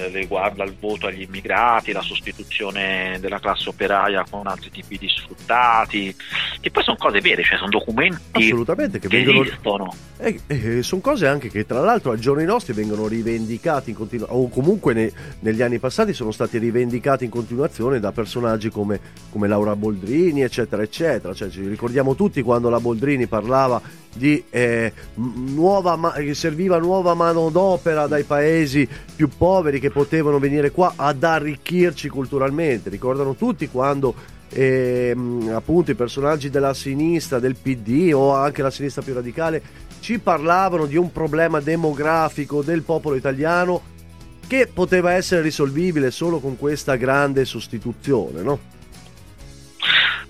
eh, 0.00 0.08
riguardo 0.08 0.62
al 0.62 0.74
voto 0.78 1.06
agli 1.06 1.22
immigrati, 1.22 1.92
la 1.92 2.02
sostituzione 2.02 3.18
della 3.20 3.38
classe 3.38 3.68
operaia 3.68 4.24
con 4.28 4.46
altri 4.46 4.70
tipi 4.70 4.98
di 4.98 5.08
sfruttati, 5.08 6.14
che 6.60 6.70
poi 6.70 6.82
sono 6.82 6.96
cose 6.98 7.20
vere, 7.20 7.42
cioè 7.42 7.58
sono 7.58 7.70
documenti 7.70 8.18
Assolutamente, 8.32 8.98
che, 8.98 9.08
che 9.08 9.16
vengono, 9.16 9.42
esistono. 9.42 9.94
Eh, 10.18 10.40
eh, 10.46 10.82
sono 10.82 11.00
cose 11.00 11.26
anche 11.26 11.48
che 11.48 11.66
tra 11.66 11.80
l'altro 11.80 12.12
ai 12.12 12.20
giorni 12.20 12.44
nostri 12.44 12.72
vengono 12.72 13.06
rivendicate 13.06 13.90
in 13.90 13.96
continuazione, 13.96 14.42
o 14.42 14.48
comunque 14.48 14.94
ne, 14.94 15.12
negli 15.40 15.62
anni 15.62 15.78
passati 15.78 16.12
sono 16.12 16.30
stati 16.30 16.58
rivendicati 16.58 17.24
in 17.24 17.30
continuazione 17.30 18.00
da 18.00 18.12
personaggi 18.12 18.70
come, 18.70 19.00
come 19.30 19.48
Laura 19.48 19.76
Boldrini, 19.76 20.42
eccetera, 20.42 20.82
eccetera. 20.82 21.34
Cioè, 21.34 21.50
ci 21.50 21.66
ricordiamo 21.66 22.14
tutti 22.14 22.42
quando 22.42 22.68
la 22.68 22.80
Boldrini 22.80 23.26
parlava 23.26 23.80
di 24.12 24.42
eh, 24.50 24.92
nuova 25.14 26.12
che 26.14 26.34
serviva 26.34 26.78
nuova 26.78 27.14
manodopera 27.14 28.06
dai 28.06 28.24
paesi 28.24 28.88
più 29.14 29.28
poveri 29.28 29.78
che 29.78 29.90
potevano 29.90 30.38
venire 30.38 30.70
qua 30.70 30.94
ad 30.96 31.22
arricchirci 31.22 32.08
culturalmente. 32.08 32.90
Ricordano 32.90 33.34
tutti 33.34 33.68
quando 33.68 34.14
eh, 34.52 35.14
appunto 35.52 35.90
i 35.90 35.94
personaggi 35.94 36.50
della 36.50 36.74
sinistra, 36.74 37.38
del 37.38 37.56
PD 37.56 38.10
o 38.12 38.34
anche 38.34 38.62
la 38.62 38.70
sinistra 38.70 39.02
più 39.02 39.14
radicale 39.14 39.62
ci 40.00 40.18
parlavano 40.18 40.86
di 40.86 40.96
un 40.96 41.12
problema 41.12 41.60
demografico 41.60 42.62
del 42.62 42.82
popolo 42.82 43.16
italiano 43.16 43.98
che 44.46 44.66
poteva 44.66 45.12
essere 45.12 45.42
risolvibile 45.42 46.10
solo 46.10 46.40
con 46.40 46.56
questa 46.58 46.96
grande 46.96 47.44
sostituzione, 47.44 48.42
no? 48.42 48.58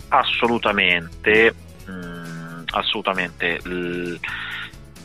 Assolutamente 0.08 1.54
assolutamente. 2.70 3.60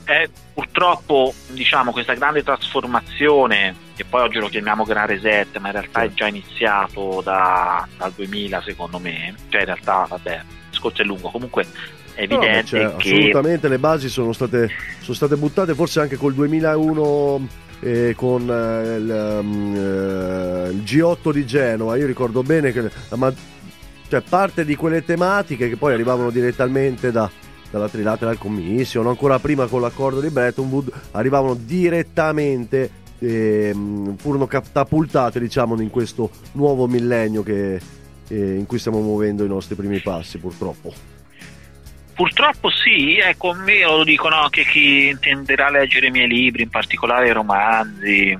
È 0.03 0.29
purtroppo 0.53 1.33
diciamo, 1.47 1.91
questa 1.91 2.13
grande 2.13 2.43
trasformazione, 2.43 3.75
che 3.95 4.05
poi 4.05 4.21
oggi 4.21 4.39
lo 4.39 4.47
chiamiamo 4.47 4.83
Gran 4.83 5.07
Reset, 5.07 5.57
ma 5.57 5.67
in 5.67 5.73
realtà 5.73 6.03
è 6.03 6.13
già 6.13 6.27
iniziato 6.27 7.21
da, 7.23 7.87
dal 7.97 8.11
2000 8.11 8.61
secondo 8.61 8.99
me, 8.99 9.33
cioè 9.49 9.61
in 9.61 9.65
realtà 9.65 10.05
vabbè, 10.07 10.35
il 10.35 10.69
discorso 10.69 11.01
è 11.01 11.05
lungo, 11.05 11.29
comunque 11.29 11.65
è 12.13 12.21
evidente 12.21 12.83
no, 12.83 12.95
che... 12.97 13.09
Assolutamente 13.09 13.67
le 13.67 13.79
basi 13.79 14.09
sono 14.09 14.31
state, 14.31 14.69
sono 15.01 15.15
state 15.15 15.35
buttate 15.35 15.73
forse 15.73 15.99
anche 15.99 16.17
col 16.17 16.33
2001 16.33 17.47
eh, 17.81 18.13
con 18.15 18.49
eh, 18.49 18.95
il, 18.95 19.39
um, 19.41 19.75
eh, 19.75 20.69
il, 20.71 20.83
G8 20.83 21.31
di 21.31 21.45
Genova. 21.45 21.97
Io 21.97 22.05
ricordo 22.05 22.41
bene 22.41 22.71
che 22.71 22.81
la, 22.81 23.33
cioè, 24.07 24.21
parte 24.21 24.65
di 24.65 24.75
quelle 24.75 25.03
tematiche 25.03 25.67
che 25.67 25.77
poi 25.77 25.93
arrivavano 25.93 26.29
direttamente 26.29 27.11
da, 27.11 27.29
dalla 27.69 27.89
Trilateral 27.89 28.37
Commission, 28.37 29.07
ancora 29.07 29.39
prima 29.39 29.65
con 29.67 29.81
l'accordo 29.81 30.19
di 30.19 30.29
Bretton 30.29 30.69
Woods, 30.69 30.91
arrivavano 31.11 31.55
direttamente, 31.55 32.89
ehm, 33.19 34.17
furono 34.17 34.47
catapultate 34.47 35.39
diciamo 35.39 35.79
in 35.81 35.89
questo 35.89 36.29
nuovo 36.53 36.87
millennio 36.87 37.43
che, 37.43 37.75
eh, 38.27 38.55
in 38.55 38.65
cui 38.65 38.79
stiamo 38.79 39.01
muovendo 39.01 39.43
i 39.43 39.47
nostri 39.47 39.75
primi 39.75 39.99
passi 39.99 40.37
purtroppo. 40.37 40.93
Purtroppo 42.15 42.69
sì, 42.69 43.17
ecco, 43.17 43.53
me 43.53 43.83
lo 43.83 44.05
dicono 44.05 44.37
anche 44.37 44.63
chi 44.63 45.09
intenderà 45.09 45.69
leggere 45.69 46.07
i 46.07 46.11
miei 46.11 46.29
libri, 46.29 46.63
in 46.63 46.69
particolare 46.69 47.27
i 47.27 47.33
romanzi. 47.33 48.37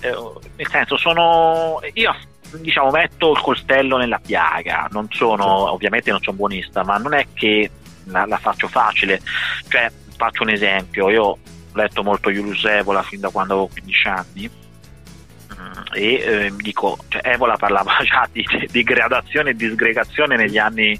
Eh, 0.00 0.14
nel 0.56 0.68
senso, 0.68 0.98
sono. 0.98 1.80
Io 1.94 2.14
diciamo 2.60 2.90
metto 2.90 3.32
il 3.32 3.40
coltello 3.40 3.96
nella 3.96 4.20
piaga, 4.24 4.88
non 4.90 5.08
sono, 5.10 5.72
ovviamente 5.72 6.10
non 6.10 6.20
sono 6.20 6.36
buonista, 6.36 6.84
ma 6.84 6.96
non 6.96 7.14
è 7.14 7.26
che 7.32 7.70
la, 8.04 8.26
la 8.26 8.38
faccio 8.38 8.68
facile. 8.68 9.20
Cioè, 9.68 9.90
faccio 10.16 10.42
un 10.42 10.50
esempio, 10.50 11.10
io 11.10 11.22
ho 11.24 11.38
letto 11.74 12.02
molto 12.02 12.30
Julius 12.30 12.64
Evola 12.64 13.02
fin 13.02 13.20
da 13.20 13.30
quando 13.30 13.52
avevo 13.52 13.68
15 13.68 14.08
anni 14.08 14.50
mm, 15.54 15.82
e 15.92 16.14
eh, 16.14 16.52
dico, 16.56 16.98
cioè, 17.08 17.22
Evola 17.24 17.56
parlava 17.56 17.98
già 18.04 18.28
di, 18.32 18.44
di 18.70 18.82
gradazione 18.82 19.50
e 19.50 19.54
disgregazione 19.54 20.36
negli 20.36 20.58
anni 20.58 20.98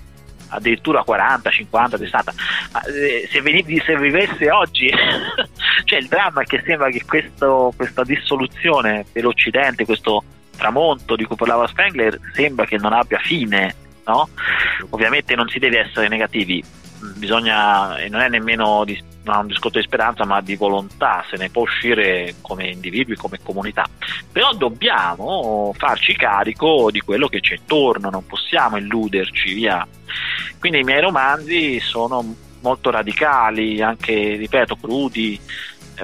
addirittura 0.49 1.03
40, 1.03 1.51
50, 1.51 1.99
60. 1.99 2.35
Ma 2.73 2.83
eh, 2.85 3.29
se, 3.31 3.41
venivi, 3.41 3.81
se, 3.85 3.97
vivesse 3.99 4.51
oggi, 4.51 4.91
cioè 5.85 5.99
il 5.99 6.07
dramma 6.07 6.43
è 6.43 6.45
che 6.45 6.63
sembra 6.65 6.89
che 6.91 7.03
questo, 7.05 7.73
questa 7.77 8.05
dissoluzione 8.05 9.07
dell'Occidente, 9.13 9.85
questo 9.85 10.23
tramonto 10.57 11.17
di 11.17 11.25
cui 11.25 11.37
parlava 11.37 11.67
Spengler, 11.67 12.19
sembra 12.33 12.67
che 12.67 12.77
non 12.77 12.93
abbia 12.93 13.19
fine. 13.19 13.75
No? 14.07 14.29
Ovviamente 14.91 15.35
non 15.35 15.49
si 15.49 15.59
deve 15.59 15.81
essere 15.81 16.07
negativi, 16.09 16.63
bisogna, 17.17 17.99
e 17.99 18.09
non 18.09 18.21
è 18.21 18.29
nemmeno 18.29 18.85
di, 18.85 19.03
no, 19.25 19.41
un 19.41 19.47
discorso 19.49 19.79
di 19.79 19.85
speranza, 19.85 20.25
ma 20.25 20.41
di 20.41 20.55
volontà, 20.55 21.25
se 21.29 21.37
ne 21.37 21.51
può 21.51 21.63
uscire 21.63 22.37
come 22.41 22.69
individui, 22.69 23.17
come 23.17 23.41
comunità. 23.43 23.85
Però 24.31 24.53
dobbiamo 24.53 25.75
farci 25.77 26.15
carico 26.15 26.91
di 26.91 27.01
quello 27.01 27.27
che 27.27 27.41
c'è 27.41 27.55
intorno, 27.55 28.11
non 28.11 28.27
possiamo 28.27 28.77
illuderci, 28.77 29.55
via. 29.55 29.87
Quindi 30.59 30.81
i 30.81 30.85
miei 30.85 31.01
romanzi 31.01 31.81
sono 31.81 32.35
molto 32.61 32.91
radicali, 32.91 33.83
anche, 33.83 34.37
ripeto, 34.37 34.77
crudi, 34.77 35.39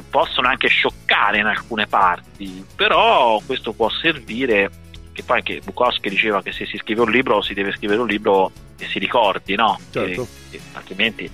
possono 0.09 0.48
anche 0.48 0.68
scioccare 0.68 1.38
in 1.38 1.46
alcune 1.46 1.87
parti, 1.87 2.64
però 2.74 3.40
questo 3.44 3.72
può 3.72 3.90
servire 3.90 4.70
che 5.12 5.22
poi 5.24 5.38
anche 5.38 5.61
Bukowski 5.62 6.09
diceva 6.09 6.42
che 6.42 6.52
se 6.52 6.64
si 6.64 6.78
scrive 6.78 7.02
un 7.02 7.11
libro 7.11 7.42
si 7.42 7.52
deve 7.52 7.72
scrivere 7.72 8.00
un 8.00 8.07
libro 8.07 8.50
che 8.78 8.87
si 8.87 8.98
ricordi, 8.98 9.55
no? 9.55 9.78
Certo. 9.90 10.26
Che, 10.48 10.57
che 10.57 10.62
altrimenti 10.72 11.31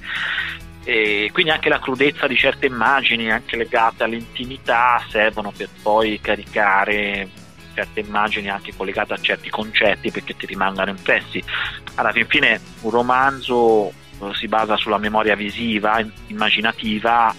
e 0.88 1.28
quindi 1.34 1.50
anche 1.50 1.68
la 1.68 1.80
crudezza 1.80 2.26
di 2.26 2.34
certe 2.34 2.64
immagini, 2.64 3.30
anche 3.30 3.58
legate 3.58 4.04
all'intimità, 4.04 5.04
servono 5.10 5.52
per 5.54 5.68
poi 5.82 6.18
caricare 6.18 7.28
certe 7.74 8.00
immagini 8.00 8.48
anche 8.48 8.74
collegate 8.74 9.12
a 9.12 9.20
certi 9.20 9.50
concetti 9.50 10.10
perché 10.10 10.34
ti 10.34 10.46
rimangano 10.46 10.88
impressi. 10.88 11.44
Alla 11.96 12.10
fin 12.10 12.26
fine 12.26 12.58
un 12.80 12.90
romanzo 12.90 13.88
eh, 13.88 14.32
si 14.32 14.48
basa 14.48 14.78
sulla 14.78 14.96
memoria 14.96 15.36
visiva, 15.36 16.02
immaginativa 16.28 17.34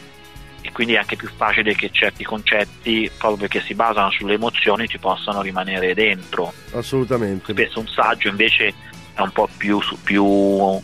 e 0.69 0.71
quindi 0.71 0.93
è 0.93 0.97
anche 0.97 1.15
più 1.15 1.27
facile 1.35 1.73
che 1.73 1.89
certi 1.91 2.23
concetti, 2.23 3.09
proprio 3.17 3.47
perché 3.47 3.61
si 3.65 3.73
basano 3.73 4.11
sulle 4.11 4.35
emozioni, 4.35 4.87
ci 4.87 4.99
possano 4.99 5.41
rimanere 5.41 5.93
dentro. 5.95 6.53
Assolutamente. 6.73 7.51
Spesso 7.53 7.79
un 7.79 7.87
saggio 7.87 8.29
invece 8.29 8.73
è 9.13 9.21
un 9.21 9.31
po' 9.31 9.49
più, 9.57 9.79
più 10.03 10.79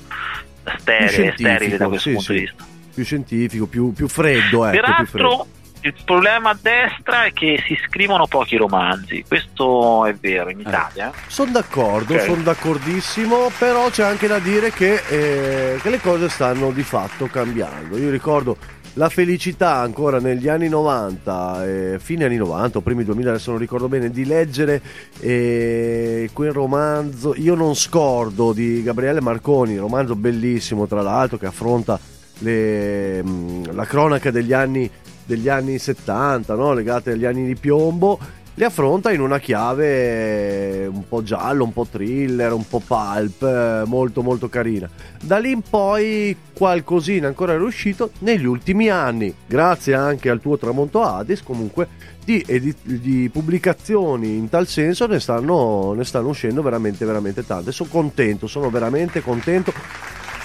sterile, 0.80 1.34
più 1.34 1.46
sterile 1.46 1.78
da 1.78 1.88
questo 1.88 2.10
sì, 2.10 2.16
punto 2.16 2.32
sì. 2.32 2.34
di 2.34 2.40
vista. 2.40 2.66
Più 2.96 3.04
scientifico, 3.04 3.68
più, 3.68 3.94
più 3.94 4.08
freddo. 4.08 4.66
Ecco, 4.66 4.76
Peraltro, 4.76 5.06
freddo. 5.06 5.48
il 5.82 5.96
problema 6.04 6.50
a 6.50 6.58
destra 6.60 7.26
è 7.26 7.32
che 7.34 7.62
si 7.68 7.78
scrivono 7.88 8.26
pochi 8.26 8.56
romanzi, 8.56 9.24
questo 9.28 10.06
è 10.06 10.16
vero 10.16 10.50
in 10.50 10.62
Italia. 10.62 11.12
eh. 11.12 11.18
Sono 11.28 11.52
d'accordo, 11.52 12.16
Ok. 12.16 12.22
sono 12.22 12.42
d'accordissimo, 12.42 13.52
però 13.60 13.90
c'è 13.92 14.04
anche 14.04 14.26
da 14.28 14.40
dire 14.40 14.72
che, 14.72 14.96
eh, 15.10 15.80
che 15.80 15.90
le 15.92 16.00
cose 16.00 16.28
stanno 16.30 16.72
di 16.72 16.84
fatto 16.84 17.28
cambiando. 17.28 17.98
Io 17.98 18.10
ricordo 18.10 18.58
la 18.96 19.10
felicità 19.10 19.76
ancora 19.76 20.20
negli 20.20 20.48
anni 20.48 20.70
90, 20.70 21.66
eh, 21.66 22.00
fine 22.00 22.26
anni 22.26 22.38
90 22.38 22.78
o 22.78 22.82
primi 22.82 23.04
2000, 23.04 23.30
adesso 23.30 23.52
non 23.52 23.60
ricordo 23.60 23.88
bene, 23.88 24.10
di 24.10 24.26
leggere 24.26 24.82
eh, 25.20 26.30
quel 26.32 26.52
romanzo 26.52 27.34
Io 27.36 27.56
non 27.56 27.76
scordo 27.76 28.54
di 28.54 28.82
Gabriele 28.84 29.22
Marconi, 29.22 29.78
romanzo 29.78 30.16
bellissimo 30.16 30.88
tra 30.88 31.02
l'altro 31.02 31.38
che 31.38 31.46
affronta 31.46 32.00
le, 32.40 33.22
mh, 33.22 33.74
la 33.76 33.86
cronaca 33.86 34.32
degli 34.32 34.54
anni, 34.54 34.90
degli 35.26 35.50
anni 35.50 35.78
70, 35.78 36.56
no? 36.56 36.74
legate 36.74 37.12
agli 37.12 37.26
anni 37.26 37.46
di 37.46 37.56
piombo 37.56 38.44
li 38.58 38.64
affronta 38.64 39.12
in 39.12 39.20
una 39.20 39.38
chiave 39.40 40.88
un 40.88 41.06
po' 41.08 41.24
giallo, 41.24 41.66
un 41.66 41.74
po' 41.74 41.86
thriller, 41.90 42.54
un 42.54 42.66
po' 42.66 42.80
pulp, 42.86 43.44
eh, 43.44 43.84
molto 43.86 44.22
molto 44.22 44.48
carina. 44.48 44.90
Da 45.22 45.38
lì 45.40 45.52
in 45.52 45.62
poi 45.62 46.36
qualcosina 46.54 47.28
ancora 47.28 47.54
è 47.54 47.58
riuscito 47.58 48.12
negli 48.20 48.46
ultimi 48.46 48.90
anni, 48.90 49.34
grazie 49.46 49.94
anche 49.94 50.30
al 50.30 50.40
tuo 50.40 50.58
tramonto 50.58 51.04
Hades, 51.04 51.44
comunque 51.44 51.88
di, 52.24 52.44
edi- 52.48 52.76
di 52.82 53.30
pubblicazioni 53.32 54.38
in 54.38 54.48
tal 54.48 54.68
senso 54.68 55.06
ne 55.06 55.20
stanno, 55.20 55.94
ne 55.94 56.06
stanno 56.06 56.30
uscendo 56.30 56.62
veramente 56.62 57.04
veramente 57.04 57.46
tante. 57.46 57.74
Sono 57.74 57.90
contento, 57.92 58.48
sono 58.48 58.70
veramente 58.70 59.22
contento 59.22 59.74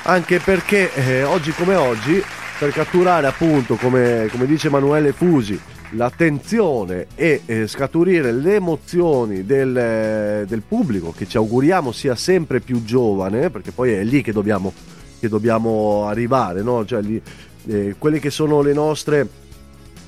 anche 0.03 0.41
perché 0.41 0.93
eh, 0.95 1.23
oggi 1.23 1.53
come 1.53 1.77
oggi 1.77 2.21
per 2.59 2.73
catturare 2.73 3.27
appunto 3.29 3.77
come, 3.77 4.29
come 4.33 4.47
dice 4.47 4.67
Emanuele 4.67 5.13
Fusi 5.13 5.59
l'attenzione 5.91 7.07
e 7.15 7.43
eh, 7.47 7.67
scaturire 7.67 8.33
le 8.33 8.57
emozioni 8.57 9.45
del, 9.45 9.77
eh, 9.77 10.45
del 10.47 10.63
pubblico 10.63 11.13
che 11.17 11.27
ci 11.27 11.37
auguriamo 11.37 11.93
sia 11.93 12.15
sempre 12.15 12.61
più 12.61 12.85
giovane 12.85 13.51
perché 13.51 13.73
poi 13.73 13.93
è 13.93 14.05
lì 14.05 14.23
che 14.23 14.33
dobbiamo, 14.33 14.73
che 15.19 15.29
dobbiamo 15.29 16.07
arrivare 16.07 16.63
no? 16.63 16.85
cioè 16.85 17.03
lì, 17.03 17.21
eh, 17.67 17.97
quelle 17.99 18.21
che 18.21 18.31
sono 18.31 18.63
le 18.63 18.73
nostre 18.73 19.29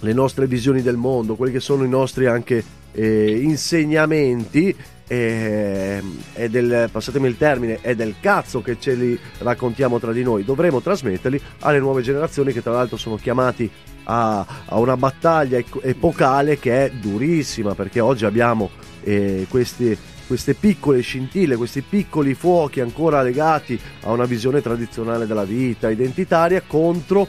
le 0.01 0.13
nostre 0.13 0.47
visioni 0.47 0.83
del 0.83 0.97
mondo 0.97 1.35
quelli 1.35 1.53
che 1.53 1.61
sono 1.61 1.85
i 1.85 1.89
nostri 1.89 2.27
anche 2.27 2.63
eh, 2.93 3.41
insegnamenti 3.43 4.75
eh, 5.13 6.03
è 6.33 6.49
del, 6.49 6.89
passatemi 6.91 7.29
il 7.29 7.37
termine, 7.37 7.81
è 7.83 7.95
del 7.95 8.15
cazzo 8.21 8.63
che 8.63 8.79
ce 8.81 8.95
li 8.95 9.19
raccontiamo 9.39 9.99
tra 9.99 10.11
di 10.11 10.23
noi. 10.23 10.43
Dovremo 10.43 10.81
trasmetterli 10.81 11.41
alle 11.61 11.81
nuove 11.81 12.01
generazioni 12.01 12.53
che 12.53 12.63
tra 12.63 12.73
l'altro 12.73 12.97
sono 12.97 13.17
chiamati 13.17 13.71
a, 14.05 14.47
a 14.67 14.79
una 14.79 14.97
battaglia 14.97 15.61
epocale 15.83 16.59
che 16.59 16.87
è 16.87 16.91
durissima 16.91 17.75
perché 17.75 18.01
oggi 18.01 18.25
abbiamo 18.25 18.71
eh, 19.03 19.47
questi, 19.49 19.97
queste 20.27 20.55
piccole 20.55 21.01
scintille, 21.01 21.57
questi 21.57 21.83
piccoli 21.83 22.35
fuochi 22.35 22.81
ancora 22.81 23.23
legati 23.23 23.79
a 24.03 24.11
una 24.13 24.25
visione 24.25 24.61
tradizionale 24.61 25.27
della 25.27 25.45
vita 25.45 25.91
identitaria 25.91 26.63
contro 26.67 27.27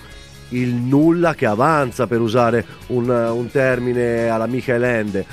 il 0.50 0.74
nulla 0.74 1.34
che 1.34 1.46
avanza 1.46 2.08
per 2.08 2.22
usare 2.22 2.66
un, 2.88 3.10
un 3.10 3.50
termine 3.50 4.30
alla 4.30 4.46
Michael 4.46 4.84
Ende 4.84 5.26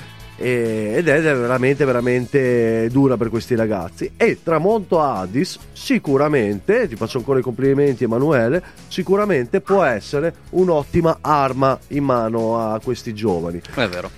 e- 0.43 0.95
ed 0.97 1.07
è 1.09 1.21
veramente 1.21 1.85
veramente 1.85 2.89
dura 2.91 3.17
per 3.19 3.29
questi 3.29 3.55
ragazzi 3.55 4.11
e 4.17 4.39
Tramonto 4.43 5.01
Addis 5.03 5.59
sicuramente 5.73 6.89
ti 6.89 6.97
faccio 6.97 7.19
ancora 7.19 7.39
i 7.39 7.43
complimenti 7.43 8.05
Emanuele 8.05 8.63
sicuramente 8.89 9.61
può 9.61 9.83
essere 9.85 10.33
un'ottima 10.51 11.19
arma 11.21 11.79
in 11.89 12.05
mano 12.05 12.59
a 12.59 12.81
questi 12.83 13.13
giovani 13.15 13.61
È 13.75 13.87
vero. 13.87 14.11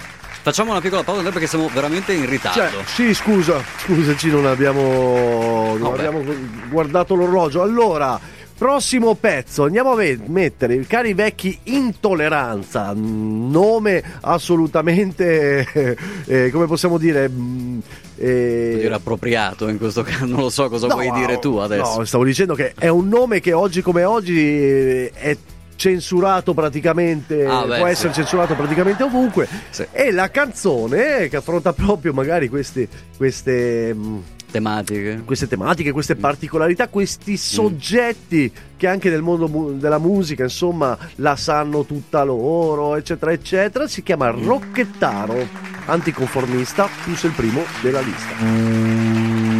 Facciamo 0.43 0.73
una 0.73 0.81
piccola 0.81 1.05
pausa 1.05 1.31
perché 1.31 1.47
siamo 1.47 1.69
veramente 1.73 2.13
in 2.13 2.29
ritardo. 2.29 2.59
cioè, 2.59 2.85
sì 2.85 3.15
scusa 3.15 3.63
scusaci 3.85 4.29
non 4.29 4.47
abbiamo, 4.47 5.77
non 5.79 5.93
abbiamo 5.93 6.21
guardato 6.69 7.15
l'orologio 7.15 7.63
allora 7.63 8.19
Prossimo 8.63 9.17
pezzo, 9.17 9.65
andiamo 9.65 9.91
a 9.91 10.17
mettere, 10.27 10.79
cari 10.87 11.15
vecchi, 11.15 11.59
intolleranza, 11.65 12.95
mm, 12.95 13.51
nome 13.51 14.01
assolutamente, 14.21 15.67
eh, 16.27 16.49
come 16.53 16.67
possiamo 16.67 16.97
dire, 16.97 17.29
mm, 17.29 17.79
eh, 18.19 18.77
dire 18.83 18.95
appropriato 18.95 19.67
in 19.67 19.79
questo 19.79 20.05
caso, 20.05 20.27
non 20.27 20.43
lo 20.43 20.49
so 20.49 20.69
cosa 20.69 20.87
No, 20.87 20.95
vuoi 20.95 21.11
dire 21.11 21.41
tu 21.41 21.57
adesso. 21.57 21.99
No, 21.99 22.05
stavo 22.05 22.23
dicendo 22.23 22.55
che 22.55 22.73
è 22.79 22.87
un 22.87 23.09
nome 23.09 23.41
che 23.41 23.53
oggi 23.53 23.83
come 23.83 24.05
oggi 24.05 24.39
eh, 24.39 25.11
è 25.13 25.37
censurato 25.75 26.55
praticamente, 26.55 27.45
Ah, 27.45 27.65
beh, 27.65 27.79
può 27.79 27.87
sì. 27.87 27.91
essere 27.91 28.13
censurato 28.13 28.55
praticamente 28.55 29.03
ovunque. 29.03 29.49
Sì. 29.71 29.85
E 29.91 30.13
la 30.13 30.31
canzone 30.31 31.29
che 31.29 31.35
affronta 31.37 31.73
proprio 31.73 32.13
magari 32.13 32.49
questi, 32.49 32.87
queste, 33.17 33.93
mm, 33.93 34.19
Tematiche. 34.53 35.23
queste 35.25 35.49
tematiche, 35.49 35.91
Mm. 35.91 35.93
queste 35.93 36.15
particolarità, 36.17 36.87
questi 36.89 37.37
soggetti 37.37 38.53
che 38.77 38.87
anche 38.87 39.11
nel 39.11 39.23
mondo 39.23 39.49
mu- 39.49 39.73
della 39.79 39.99
musica, 39.99 40.43
insomma, 40.45 40.97
la 41.17 41.35
sanno 41.37 41.85
tutta 41.85 42.23
loro, 42.23 42.95
eccetera, 42.97 43.33
eccetera, 43.33 43.89
si 43.89 44.03
chiama 44.03 44.29
Rocchettaro, 44.31 45.49
anticonformista, 45.87 46.89
plus 47.03 47.23
il 47.25 47.33
primo 47.33 47.63
della 47.81 48.01
lista. 48.01 49.52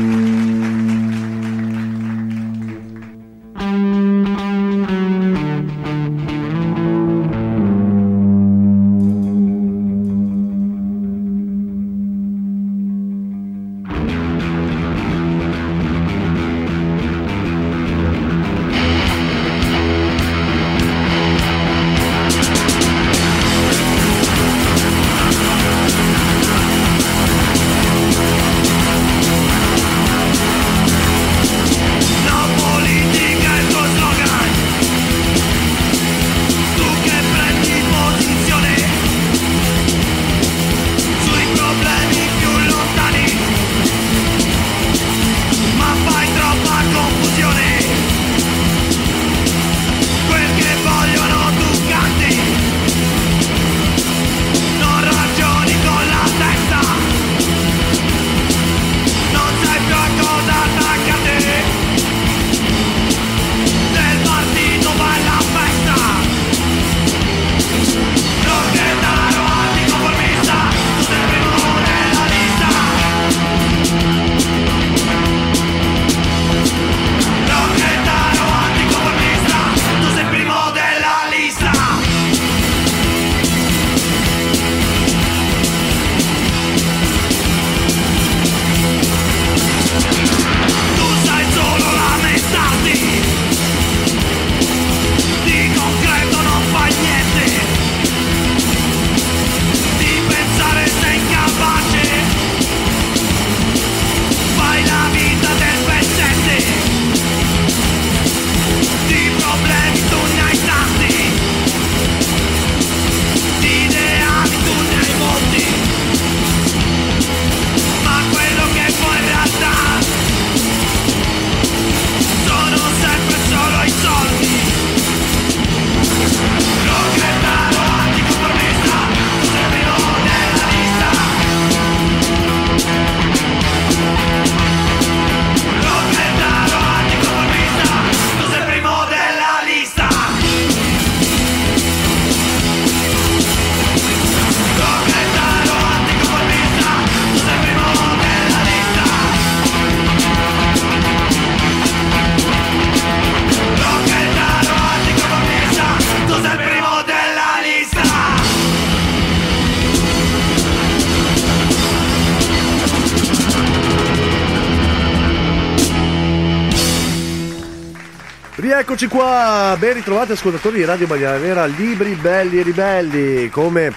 Eccoci 169.03 169.19
qua, 169.19 169.77
ben 169.81 169.95
ritrovati 169.95 170.31
ascoltatori 170.31 170.77
di 170.77 170.85
Radio 170.85 171.09
Bagnara 171.09 171.37
Nera, 171.37 171.67
libri 171.67 172.15
belli 172.15 172.61
e 172.61 172.63
ribelli, 172.63 173.49
come 173.49 173.93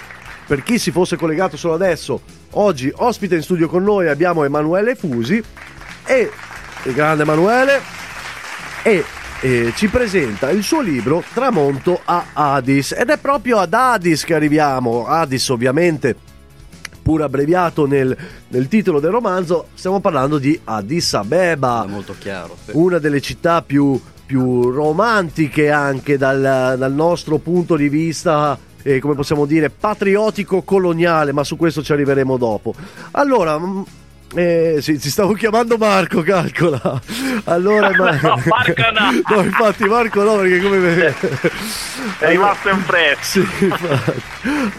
per 0.48 0.63
chi 0.63 0.80
si 0.80 0.89
fosse 0.89 1.15
collegato 1.15 1.58
solo 1.58 1.76
adesso, 1.76 2.22
oggi 2.54 2.91
ospite 2.91 3.36
in 3.36 3.44
studio 3.44 3.70
con 3.70 3.84
noi 3.84 4.08
abbiamo 4.08 4.44
Emanuele 4.44 4.96
Fusi 4.96 5.44
e 6.06 6.32
il 6.86 6.94
grande 6.96 7.22
Emanuele 7.22 7.82
e, 8.82 9.04
e 9.41 9.74
ci 9.76 9.89
presenta 9.89 10.50
il 10.50 10.63
suo 10.63 10.82
libro 10.82 11.24
Tramonto 11.36 12.02
a 12.04 12.26
Addis 12.34 12.94
ed 12.94 13.12
è 13.12 13.18
proprio 13.20 13.60
ad 13.60 13.76
Addis 13.76 14.24
che 14.24 14.34
arriviamo, 14.34 15.06
Addis 15.06 15.48
ovviamente 15.50 16.15
pur 17.04 17.22
abbreviato 17.22 17.86
nel, 17.86 18.18
nel, 18.48 18.68
titolo 18.68 19.00
del 19.00 19.12
romanzo, 19.12 19.67
stiamo 19.75 20.00
parlando 20.00 20.40
di 20.40 20.60
Addis 20.63 21.13
Abeba. 21.13 21.84
È 21.86 21.88
molto 21.88 22.15
chiaro. 22.17 22.58
Sì. 22.65 22.71
Una 22.73 22.98
delle 22.98 23.21
città 23.21 23.62
più, 23.62 24.02
più 24.26 24.69
romantiche 24.71 25.69
anche 25.69 26.17
dal, 26.17 26.76
dal, 26.78 26.94
nostro 26.94 27.38
punto 27.38 27.76
di 27.76 27.90
vista. 27.90 28.58
Eh, 28.82 29.00
come 29.00 29.15
possiamo 29.15 29.46
dire, 29.46 29.71
patriottico 29.71 30.62
coloniale, 30.62 31.32
ma 31.32 31.44
su 31.44 31.56
questo 31.58 31.82
ci 31.82 31.92
arriveremo 31.92 32.38
dopo. 32.38 32.73
Allora, 33.12 33.60
eh, 34.36 34.78
sì, 34.82 35.00
ti 35.00 35.10
stavo 35.10 35.34
chiamando 35.34 35.78
Marco, 35.78 36.21
calcola. 36.21 36.82
Allora, 37.46 37.90
no, 37.90 38.04
ma... 38.04 38.19
Marco 38.21 38.92
no. 38.92 39.12
no. 39.36 39.42
infatti 39.44 39.86
Marco 39.86 40.23
no, 40.23 40.36
perché 40.38 40.60
come... 40.60 41.15
È 42.19 42.28
rimasto 42.30 42.69
impresso. 42.69 43.44
Sì, 43.44 43.73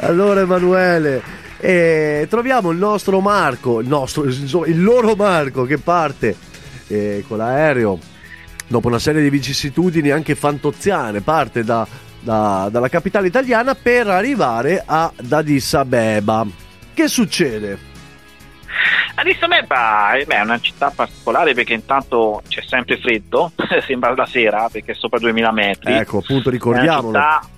allora 0.01 0.40
Emanuele, 0.40 1.22
e 1.59 2.26
troviamo 2.28 2.70
il 2.70 2.78
nostro 2.78 3.20
Marco, 3.20 3.80
il, 3.80 3.88
nostro, 3.88 4.24
il 4.24 4.82
loro 4.82 5.14
Marco 5.14 5.64
che 5.64 5.78
parte 5.78 6.36
eh, 6.88 7.24
con 7.26 7.38
l'aereo 7.38 7.99
dopo 8.66 8.88
una 8.88 8.98
serie 8.98 9.22
di 9.22 9.30
vicissitudini 9.30 10.10
anche 10.10 10.34
fantoziane, 10.34 11.20
parte 11.20 11.64
da, 11.64 11.86
da, 12.20 12.68
dalla 12.70 12.88
capitale 12.88 13.28
italiana 13.28 13.74
per 13.74 14.08
arrivare 14.08 14.82
ad 14.84 15.30
Addis 15.30 15.74
Abeba. 15.74 16.46
Che 16.92 17.08
succede? 17.08 17.94
Addis 19.14 19.40
Abeba 19.40 20.12
è 20.12 20.40
una 20.40 20.60
città 20.60 20.90
particolare 20.94 21.54
perché 21.54 21.74
intanto 21.74 22.42
c'è 22.48 22.62
sempre 22.66 22.98
freddo, 22.98 23.52
sembra 23.86 24.14
la 24.14 24.26
sera 24.26 24.68
perché 24.70 24.92
è 24.92 24.94
sopra 24.94 25.18
2000 25.18 25.52
metri. 25.52 25.92
Ecco, 25.92 26.18
appunto 26.18 26.50
ricordiamolo. 26.50 27.06
Città 27.06 27.48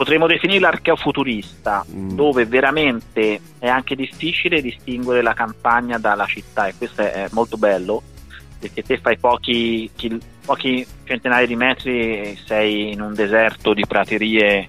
potremmo 0.00 0.26
definirla 0.26 0.68
archeofuturista, 0.68 1.84
mm. 1.86 2.12
dove 2.12 2.46
veramente 2.46 3.38
è 3.58 3.68
anche 3.68 3.94
difficile 3.94 4.62
distinguere 4.62 5.20
la 5.20 5.34
campagna 5.34 5.98
dalla 5.98 6.24
città 6.24 6.68
e 6.68 6.74
questo 6.74 7.02
è 7.02 7.26
molto 7.32 7.58
bello 7.58 8.02
perché 8.60 8.82
te 8.82 8.98
fai 8.98 9.18
pochi, 9.18 9.90
pochi 10.44 10.86
centinaia 11.04 11.46
di 11.46 11.56
metri 11.56 12.00
e 12.00 12.38
sei 12.44 12.92
in 12.92 13.00
un 13.00 13.14
deserto 13.14 13.72
di 13.72 13.84
praterie 13.86 14.68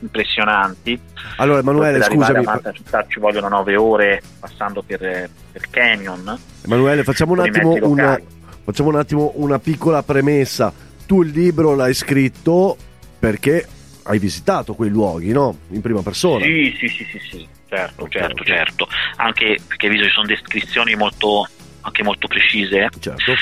impressionanti. 0.00 0.98
Allora, 1.36 1.60
Emanuele, 1.60 2.02
scusami. 2.02 2.44
Per 2.44 2.74
città 2.74 3.06
ci 3.08 3.20
vogliono 3.20 3.48
nove 3.48 3.76
ore 3.76 4.22
passando 4.40 4.82
per, 4.82 4.98
per 4.98 5.70
Canyon. 5.70 6.38
Emanuele, 6.64 7.04
facciamo 7.04 7.32
un, 7.32 7.40
attimo 7.40 7.74
una, 7.82 8.20
facciamo 8.64 8.88
un 8.88 8.96
attimo 8.96 9.32
una 9.36 9.58
piccola 9.58 10.02
premessa. 10.02 10.72
Tu 11.06 11.22
il 11.22 11.30
libro 11.30 11.74
l'hai 11.74 11.94
scritto 11.94 12.76
perché 13.18 13.66
hai 14.04 14.18
visitato 14.18 14.74
quei 14.74 14.90
luoghi, 14.90 15.32
no? 15.32 15.56
In 15.70 15.80
prima 15.80 16.02
persona. 16.02 16.44
Sì, 16.44 16.74
sì, 16.78 16.88
sì, 16.88 17.04
sì, 17.04 17.18
sì. 17.30 17.48
certo, 17.68 18.04
okay, 18.04 18.22
certo, 18.22 18.42
okay. 18.42 18.56
certo. 18.56 18.88
Anche 19.16 19.58
perché 19.66 19.88
visto 19.88 20.06
ci 20.06 20.12
sono 20.12 20.26
descrizioni 20.26 20.94
molto, 20.94 21.46
anche 21.88 22.02
molto 22.02 22.28
precise. 22.28 22.88
Certo. 22.98 23.34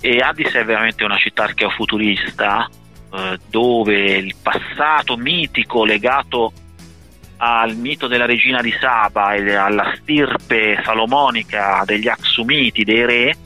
E 0.00 0.18
Addis 0.18 0.52
è 0.52 0.64
veramente 0.64 1.04
una 1.04 1.18
città 1.18 1.44
archeofuturista 1.44 2.68
eh, 3.12 3.38
dove 3.48 4.16
il 4.16 4.34
passato 4.40 5.16
mitico 5.16 5.84
legato 5.84 6.52
al 7.36 7.76
mito 7.76 8.06
della 8.06 8.26
regina 8.26 8.62
di 8.62 8.74
Saba 8.78 9.34
e 9.34 9.54
alla 9.54 9.94
stirpe 10.00 10.80
salomonica 10.82 11.82
degli 11.84 12.08
Aksumiti, 12.08 12.84
dei 12.84 13.04
re, 13.04 13.36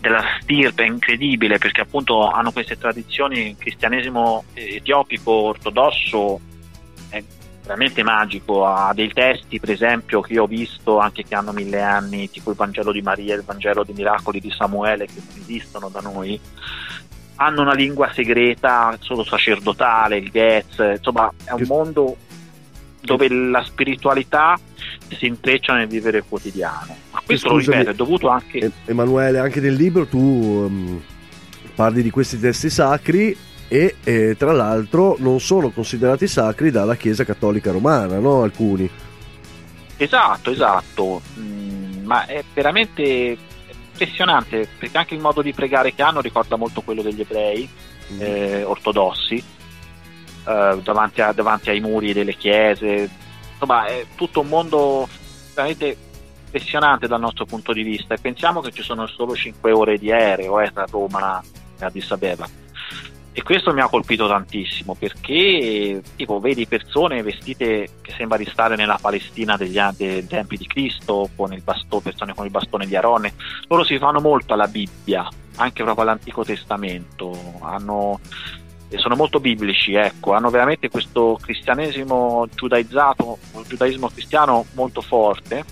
della 0.00 0.24
stirpe 0.40 0.84
incredibile 0.84 1.58
perché 1.58 1.80
appunto 1.80 2.30
hanno 2.30 2.52
queste 2.52 2.78
tradizioni, 2.78 3.56
cristianesimo 3.58 4.44
etiopico 4.54 5.32
ortodosso 5.32 6.40
è 7.08 7.22
veramente 7.68 8.02
magico, 8.02 8.64
ha 8.64 8.92
dei 8.94 9.12
testi 9.12 9.60
per 9.60 9.70
esempio 9.70 10.22
che 10.22 10.32
io 10.32 10.44
ho 10.44 10.46
visto 10.46 10.98
anche 10.98 11.22
che 11.22 11.34
hanno 11.34 11.52
mille 11.52 11.82
anni, 11.82 12.30
tipo 12.30 12.50
il 12.50 12.56
Vangelo 12.56 12.92
di 12.92 13.02
Maria, 13.02 13.34
il 13.34 13.44
Vangelo 13.44 13.84
dei 13.84 13.94
miracoli 13.94 14.40
di 14.40 14.50
Samuele 14.50 15.04
che 15.04 15.12
non 15.16 15.38
esistono 15.38 15.90
da 15.90 16.00
noi, 16.00 16.40
hanno 17.36 17.60
una 17.60 17.74
lingua 17.74 18.10
segreta 18.14 18.96
solo 19.00 19.22
sacerdotale, 19.22 20.16
il 20.16 20.30
Getz, 20.30 20.78
insomma 20.78 21.30
è 21.44 21.52
un 21.52 21.64
mondo 21.66 22.16
dove 23.00 23.28
la 23.28 23.62
spiritualità 23.62 24.58
si 25.16 25.26
intreccia 25.26 25.74
nel 25.74 25.88
vivere 25.88 26.24
quotidiano. 26.26 26.96
Ma 27.10 27.20
questo 27.24 27.48
Scusami, 27.50 27.64
lo 27.64 27.72
ripeto, 27.72 27.90
è 27.90 27.94
dovuto 27.94 28.28
anche... 28.28 28.72
Emanuele, 28.86 29.38
anche 29.38 29.60
nel 29.60 29.74
libro 29.74 30.06
tu 30.06 30.18
um, 30.18 31.02
parli 31.74 32.02
di 32.02 32.10
questi 32.10 32.40
testi 32.40 32.70
sacri 32.70 33.36
e 33.68 33.96
eh, 34.02 34.34
tra 34.36 34.52
l'altro 34.52 35.16
non 35.18 35.40
sono 35.40 35.70
considerati 35.70 36.26
sacri 36.26 36.70
dalla 36.70 36.96
Chiesa 36.96 37.24
Cattolica 37.24 37.70
Romana, 37.70 38.18
no? 38.18 38.42
Alcuni. 38.42 38.88
Esatto, 39.96 40.50
esatto, 40.50 41.20
mm, 41.38 42.04
ma 42.04 42.24
è 42.26 42.42
veramente 42.54 43.36
impressionante 43.90 44.68
perché 44.78 44.96
anche 44.96 45.14
il 45.14 45.20
modo 45.20 45.42
di 45.42 45.52
pregare 45.52 45.92
che 45.92 46.02
hanno 46.02 46.20
ricorda 46.20 46.56
molto 46.56 46.82
quello 46.82 47.02
degli 47.02 47.20
ebrei 47.20 47.68
mm. 48.12 48.20
eh, 48.20 48.62
ortodossi 48.62 49.36
eh, 49.36 50.78
davanti, 50.82 51.20
a, 51.20 51.32
davanti 51.32 51.70
ai 51.70 51.80
muri 51.80 52.12
delle 52.12 52.36
chiese, 52.36 53.10
insomma 53.52 53.86
è 53.86 54.06
tutto 54.14 54.40
un 54.40 54.48
mondo 54.48 55.08
veramente 55.52 55.96
impressionante 56.44 57.06
dal 57.06 57.20
nostro 57.20 57.44
punto 57.44 57.74
di 57.74 57.82
vista 57.82 58.14
e 58.14 58.18
pensiamo 58.18 58.60
che 58.60 58.70
ci 58.70 58.82
sono 58.82 59.06
solo 59.06 59.36
5 59.36 59.70
ore 59.72 59.98
di 59.98 60.10
aereo 60.10 60.58
eh, 60.60 60.72
tra 60.72 60.86
Roma 60.88 61.42
e 61.78 61.84
Addis 61.84 62.10
Abeba 62.12 62.48
e 63.38 63.42
questo 63.44 63.72
mi 63.72 63.80
ha 63.80 63.88
colpito 63.88 64.26
tantissimo 64.26 64.96
perché 64.98 66.02
tipo 66.16 66.40
vedi 66.40 66.66
persone 66.66 67.22
vestite 67.22 67.88
che 68.02 68.12
sembra 68.16 68.36
di 68.36 68.44
stare 68.50 68.74
nella 68.74 68.98
Palestina 69.00 69.56
degli, 69.56 69.78
dei 69.96 70.26
tempi 70.26 70.56
di 70.56 70.66
Cristo 70.66 71.30
con 71.36 71.52
il 71.52 71.62
bastone, 71.62 72.02
persone 72.02 72.34
con 72.34 72.46
il 72.46 72.50
bastone 72.50 72.84
di 72.84 72.96
Arone 72.96 73.34
loro 73.68 73.84
si 73.84 73.96
fanno 73.98 74.20
molto 74.20 74.54
alla 74.54 74.66
Bibbia 74.66 75.28
anche 75.58 75.84
proprio 75.84 76.04
all'Antico 76.04 76.44
Testamento. 76.44 77.36
Hanno 77.60 78.20
sono 78.96 79.16
molto 79.16 79.38
biblici, 79.38 79.92
ecco, 79.92 80.32
hanno 80.32 80.48
veramente 80.48 80.88
questo 80.88 81.38
cristianesimo 81.40 82.48
giudaizzato, 82.54 83.36
un 83.52 83.62
giudaismo 83.66 84.08
cristiano 84.08 84.64
molto 84.72 85.02
forte. 85.02 85.62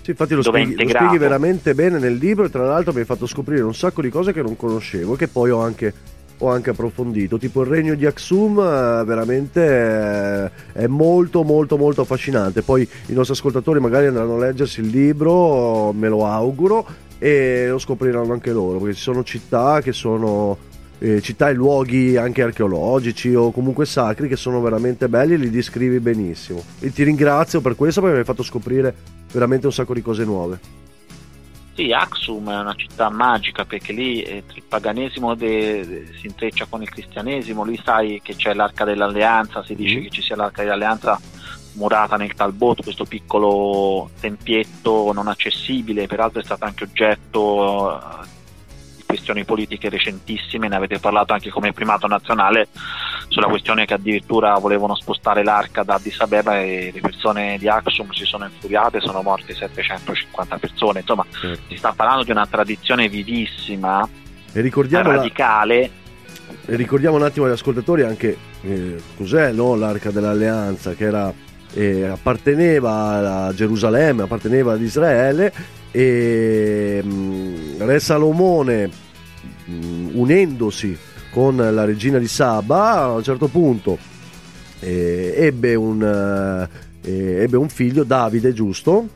Sì, 0.00 0.10
infatti 0.10 0.34
lo 0.34 0.42
spieghi, 0.42 0.82
lo 0.82 0.88
spieghi, 0.88 1.18
veramente 1.18 1.74
bene 1.74 1.98
nel 1.98 2.16
libro 2.16 2.44
e 2.44 2.50
tra 2.50 2.64
l'altro 2.64 2.92
mi 2.92 3.00
hai 3.00 3.04
fatto 3.04 3.26
scoprire 3.26 3.62
un 3.62 3.74
sacco 3.74 4.00
di 4.00 4.08
cose 4.08 4.32
che 4.32 4.42
non 4.42 4.56
conoscevo 4.56 5.14
che 5.14 5.28
poi 5.28 5.50
ho 5.50 5.60
anche, 5.60 5.92
ho 6.42 6.50
anche 6.50 6.70
approfondito, 6.70 7.38
tipo 7.38 7.62
il 7.62 7.68
regno 7.68 7.94
di 7.94 8.04
Axum 8.04 8.58
eh, 8.58 9.04
veramente 9.04 9.64
è, 9.64 10.50
è 10.72 10.86
molto 10.88 11.44
molto 11.44 11.76
molto 11.76 12.00
affascinante, 12.00 12.62
poi 12.62 12.82
i 13.06 13.12
nostri 13.12 13.34
ascoltatori 13.34 13.78
magari 13.78 14.06
andranno 14.06 14.34
a 14.34 14.38
leggersi 14.38 14.80
il 14.80 14.88
libro, 14.88 15.92
me 15.92 16.08
lo 16.08 16.26
auguro 16.26 16.84
e 17.18 17.68
lo 17.68 17.78
scopriranno 17.78 18.32
anche 18.32 18.50
loro, 18.50 18.78
perché 18.78 18.94
ci 18.94 19.02
sono 19.02 19.22
città 19.22 19.80
che 19.80 19.92
sono 19.92 20.58
eh, 20.98 21.20
città 21.20 21.48
e 21.48 21.54
luoghi 21.54 22.16
anche 22.16 22.42
archeologici 22.42 23.32
o 23.34 23.52
comunque 23.52 23.86
sacri 23.86 24.26
che 24.26 24.36
sono 24.36 24.60
veramente 24.60 25.08
belli 25.08 25.34
e 25.34 25.36
li 25.36 25.50
descrivi 25.50 26.00
benissimo. 26.00 26.62
E 26.80 26.92
ti 26.92 27.04
ringrazio 27.04 27.60
per 27.60 27.76
questo 27.76 28.00
perché 28.00 28.14
mi 28.14 28.20
hai 28.20 28.26
fatto 28.26 28.42
scoprire 28.42 28.94
veramente 29.32 29.66
un 29.66 29.72
sacco 29.72 29.94
di 29.94 30.02
cose 30.02 30.24
nuove. 30.24 30.58
Sì, 31.74 31.90
Axum 31.90 32.50
è 32.50 32.58
una 32.58 32.74
città 32.74 33.08
magica 33.08 33.64
perché 33.64 33.92
lì 33.92 34.22
eh, 34.22 34.42
il 34.52 34.62
paganesimo 34.68 35.34
de, 35.34 35.86
de, 35.86 36.06
si 36.18 36.26
intreccia 36.26 36.66
con 36.68 36.82
il 36.82 36.90
cristianesimo, 36.90 37.64
lì 37.64 37.80
sai 37.82 38.20
che 38.22 38.36
c'è 38.36 38.52
l'arca 38.52 38.84
dell'alleanza, 38.84 39.64
si 39.64 39.74
dice 39.74 39.98
mm. 39.98 40.02
che 40.02 40.10
ci 40.10 40.22
sia 40.22 40.36
l'arca 40.36 40.62
dell'alleanza 40.62 41.18
murata 41.74 42.16
nel 42.16 42.34
Talbot, 42.34 42.82
questo 42.82 43.06
piccolo 43.06 44.10
tempietto 44.20 45.12
non 45.14 45.28
accessibile, 45.28 46.06
peraltro 46.06 46.40
è 46.40 46.44
stato 46.44 46.66
anche 46.66 46.84
oggetto 46.84 47.98
questioni 49.12 49.44
politiche 49.44 49.90
recentissime, 49.90 50.68
ne 50.68 50.76
avete 50.76 50.98
parlato 50.98 51.34
anche 51.34 51.50
come 51.50 51.74
primato 51.74 52.06
nazionale 52.06 52.68
sulla 53.28 53.46
questione 53.46 53.84
che 53.84 53.92
addirittura 53.92 54.54
volevano 54.54 54.94
spostare 54.94 55.44
l'arca 55.44 55.82
da 55.82 55.94
Addis 55.94 56.18
Abeba 56.20 56.58
e 56.58 56.90
le 56.94 57.00
persone 57.00 57.58
di 57.58 57.68
Aksum 57.68 58.10
si 58.12 58.24
sono 58.24 58.44
infuriate, 58.44 59.00
sono 59.00 59.20
morte 59.20 59.54
750 59.54 60.56
persone, 60.56 61.00
insomma 61.00 61.26
certo. 61.30 61.62
si 61.68 61.76
sta 61.76 61.92
parlando 61.94 62.24
di 62.24 62.30
una 62.30 62.46
tradizione 62.46 63.08
vivissima, 63.08 64.08
e 64.52 64.60
radicale. 65.16 65.90
La... 66.46 66.76
Ricordiamo 66.76 67.16
un 67.16 67.22
attimo 67.22 67.46
agli 67.46 67.52
ascoltatori 67.52 68.02
anche 68.02 68.36
eh, 68.62 68.96
cos'è 69.16 69.52
no? 69.52 69.74
l'arca 69.74 70.10
dell'alleanza 70.10 70.94
che 70.94 71.04
era, 71.04 71.32
eh, 71.74 72.04
apparteneva 72.04 73.46
a 73.46 73.54
Gerusalemme, 73.54 74.22
apparteneva 74.22 74.72
ad 74.72 74.80
Israele 74.80 75.80
e 75.92 77.00
mm, 77.04 77.80
Re 77.82 78.00
Salomone 78.00 78.90
mh, 79.66 80.08
unendosi 80.14 80.98
con 81.30 81.56
la 81.56 81.84
regina 81.84 82.18
di 82.18 82.28
Saba, 82.28 83.02
a 83.02 83.12
un 83.12 83.22
certo 83.22 83.46
punto 83.48 83.96
eh, 84.80 85.32
ebbe, 85.36 85.74
un, 85.74 86.02
eh, 87.02 87.42
ebbe 87.42 87.56
un 87.56 87.68
figlio, 87.68 88.04
Davide, 88.04 88.52
giusto? 88.52 89.08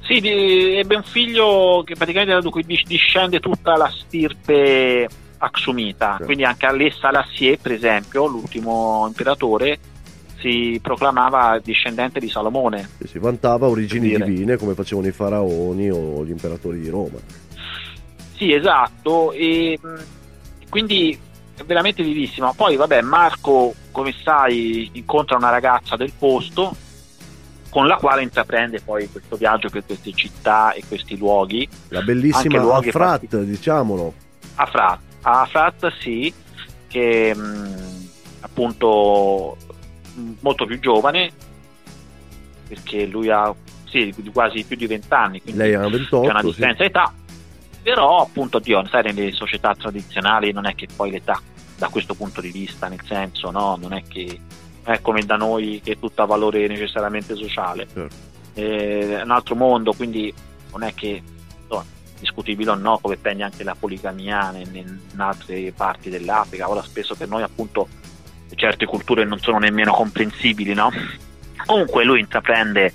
Sì, 0.00 0.20
di, 0.20 0.76
ebbe 0.76 0.96
un 0.96 1.02
figlio 1.04 1.82
che 1.84 1.94
praticamente 1.94 2.40
da 2.40 2.50
cui 2.50 2.64
discende 2.64 3.38
tutta 3.40 3.76
la 3.76 3.92
stirpe 3.94 5.08
Aksumita, 5.38 6.16
sì. 6.18 6.24
quindi 6.24 6.44
anche 6.44 6.66
Alessa 6.66 7.10
Lassie, 7.10 7.58
per 7.58 7.72
esempio, 7.72 8.26
l'ultimo 8.26 9.04
imperatore, 9.06 9.78
si 10.42 10.78
proclamava 10.82 11.58
discendente 11.62 12.20
di 12.20 12.28
Salomone. 12.28 12.88
E 12.98 13.06
si 13.06 13.18
vantava 13.18 13.68
origini 13.68 14.14
divine 14.16 14.56
come 14.56 14.74
facevano 14.74 15.06
i 15.06 15.12
faraoni 15.12 15.90
o 15.90 16.24
gli 16.24 16.30
imperatori 16.30 16.80
di 16.80 16.88
Roma. 16.88 17.18
Sì, 18.36 18.52
esatto, 18.52 19.32
e 19.32 19.78
quindi 20.68 21.16
è 21.56 21.62
veramente 21.62 22.02
vivissima. 22.02 22.52
Poi, 22.52 22.76
vabbè, 22.76 23.00
Marco, 23.02 23.72
come 23.92 24.12
sai, 24.22 24.90
incontra 24.94 25.36
una 25.36 25.50
ragazza 25.50 25.96
del 25.96 26.12
posto 26.18 26.74
con 27.70 27.86
la 27.86 27.96
quale 27.96 28.22
intraprende 28.22 28.82
poi 28.84 29.08
questo 29.10 29.36
viaggio 29.36 29.70
per 29.70 29.86
queste 29.86 30.12
città 30.12 30.72
e 30.72 30.82
questi 30.86 31.16
luoghi. 31.16 31.66
La 31.88 32.02
bellissima 32.02 32.60
Afrat, 32.60 33.26
fatti... 33.26 33.46
diciamolo. 33.46 34.12
Afrat, 34.56 34.98
Afrat 35.22 35.92
sì, 35.98 36.32
che 36.88 37.34
mh, 37.34 38.08
appunto 38.40 39.56
molto 40.40 40.66
più 40.66 40.78
giovane, 40.80 41.30
perché 42.68 43.06
lui 43.06 43.30
ha 43.30 43.54
sì, 43.84 44.14
quasi 44.32 44.64
più 44.64 44.76
di 44.76 44.86
20 44.86 45.06
anni, 45.10 45.42
quindi 45.42 45.60
lei 45.60 45.74
ha 45.74 45.86
28, 45.86 46.20
c'è 46.20 46.30
una 46.30 46.42
differenza 46.42 46.82
di 46.82 46.88
età. 46.88 47.12
Però 47.82 48.22
appunto, 48.22 48.58
Dio, 48.58 48.86
sai, 48.86 49.02
nelle 49.02 49.32
società 49.32 49.74
tradizionali 49.74 50.52
non 50.52 50.66
è 50.66 50.74
che 50.74 50.86
poi 50.94 51.10
l'età 51.10 51.40
da 51.76 51.88
questo 51.88 52.14
punto 52.14 52.40
di 52.40 52.50
vista, 52.50 52.88
nel 52.88 53.02
senso, 53.04 53.50
no, 53.50 53.76
non 53.80 53.92
è 53.92 54.02
che 54.06 54.38
è 54.84 55.00
come 55.00 55.24
da 55.24 55.36
noi 55.36 55.80
che 55.82 55.98
tutto 55.98 56.22
ha 56.22 56.26
valore 56.26 56.66
necessariamente 56.66 57.34
sociale. 57.34 57.86
Certo. 57.92 58.30
Eh, 58.54 59.18
è 59.18 59.22
un 59.22 59.30
altro 59.30 59.56
mondo, 59.56 59.92
quindi 59.92 60.32
non 60.70 60.82
è 60.82 60.94
che 60.94 61.22
no, 61.68 61.84
discutibile 62.18 62.70
o 62.70 62.74
no, 62.74 62.98
come 62.98 63.16
pende 63.16 63.42
anche 63.42 63.64
la 63.64 63.76
poligamia 63.78 64.52
in, 64.56 64.76
in, 64.76 65.20
altre 65.20 65.72
parti 65.72 66.08
dell'Africa. 66.08 66.70
Ora 66.70 66.82
spesso 66.82 67.14
per 67.14 67.28
noi 67.28 67.42
appunto 67.42 67.88
certe 68.56 68.86
culture 68.86 69.24
non 69.24 69.38
sono 69.38 69.58
nemmeno 69.58 69.92
comprensibili, 69.92 70.74
no? 70.74 70.92
Comunque 71.64 72.04
lui 72.04 72.20
intraprende 72.20 72.92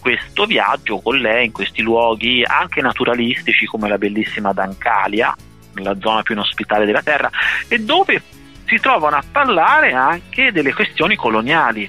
questo 0.00 0.46
viaggio 0.46 0.98
con 1.00 1.16
lei 1.18 1.46
in 1.46 1.52
questi 1.52 1.80
luoghi 1.80 2.42
anche 2.44 2.80
naturalistici 2.80 3.66
come 3.66 3.88
la 3.88 3.98
bellissima 3.98 4.52
Dancalia, 4.52 5.34
nella 5.74 5.96
zona 6.00 6.22
più 6.22 6.34
inospitale 6.34 6.84
della 6.84 7.02
Terra, 7.02 7.30
e 7.68 7.78
dove 7.78 8.20
si 8.66 8.78
trovano 8.78 9.16
a 9.16 9.24
parlare 9.30 9.92
anche 9.92 10.50
delle 10.50 10.72
questioni 10.72 11.14
coloniali, 11.14 11.88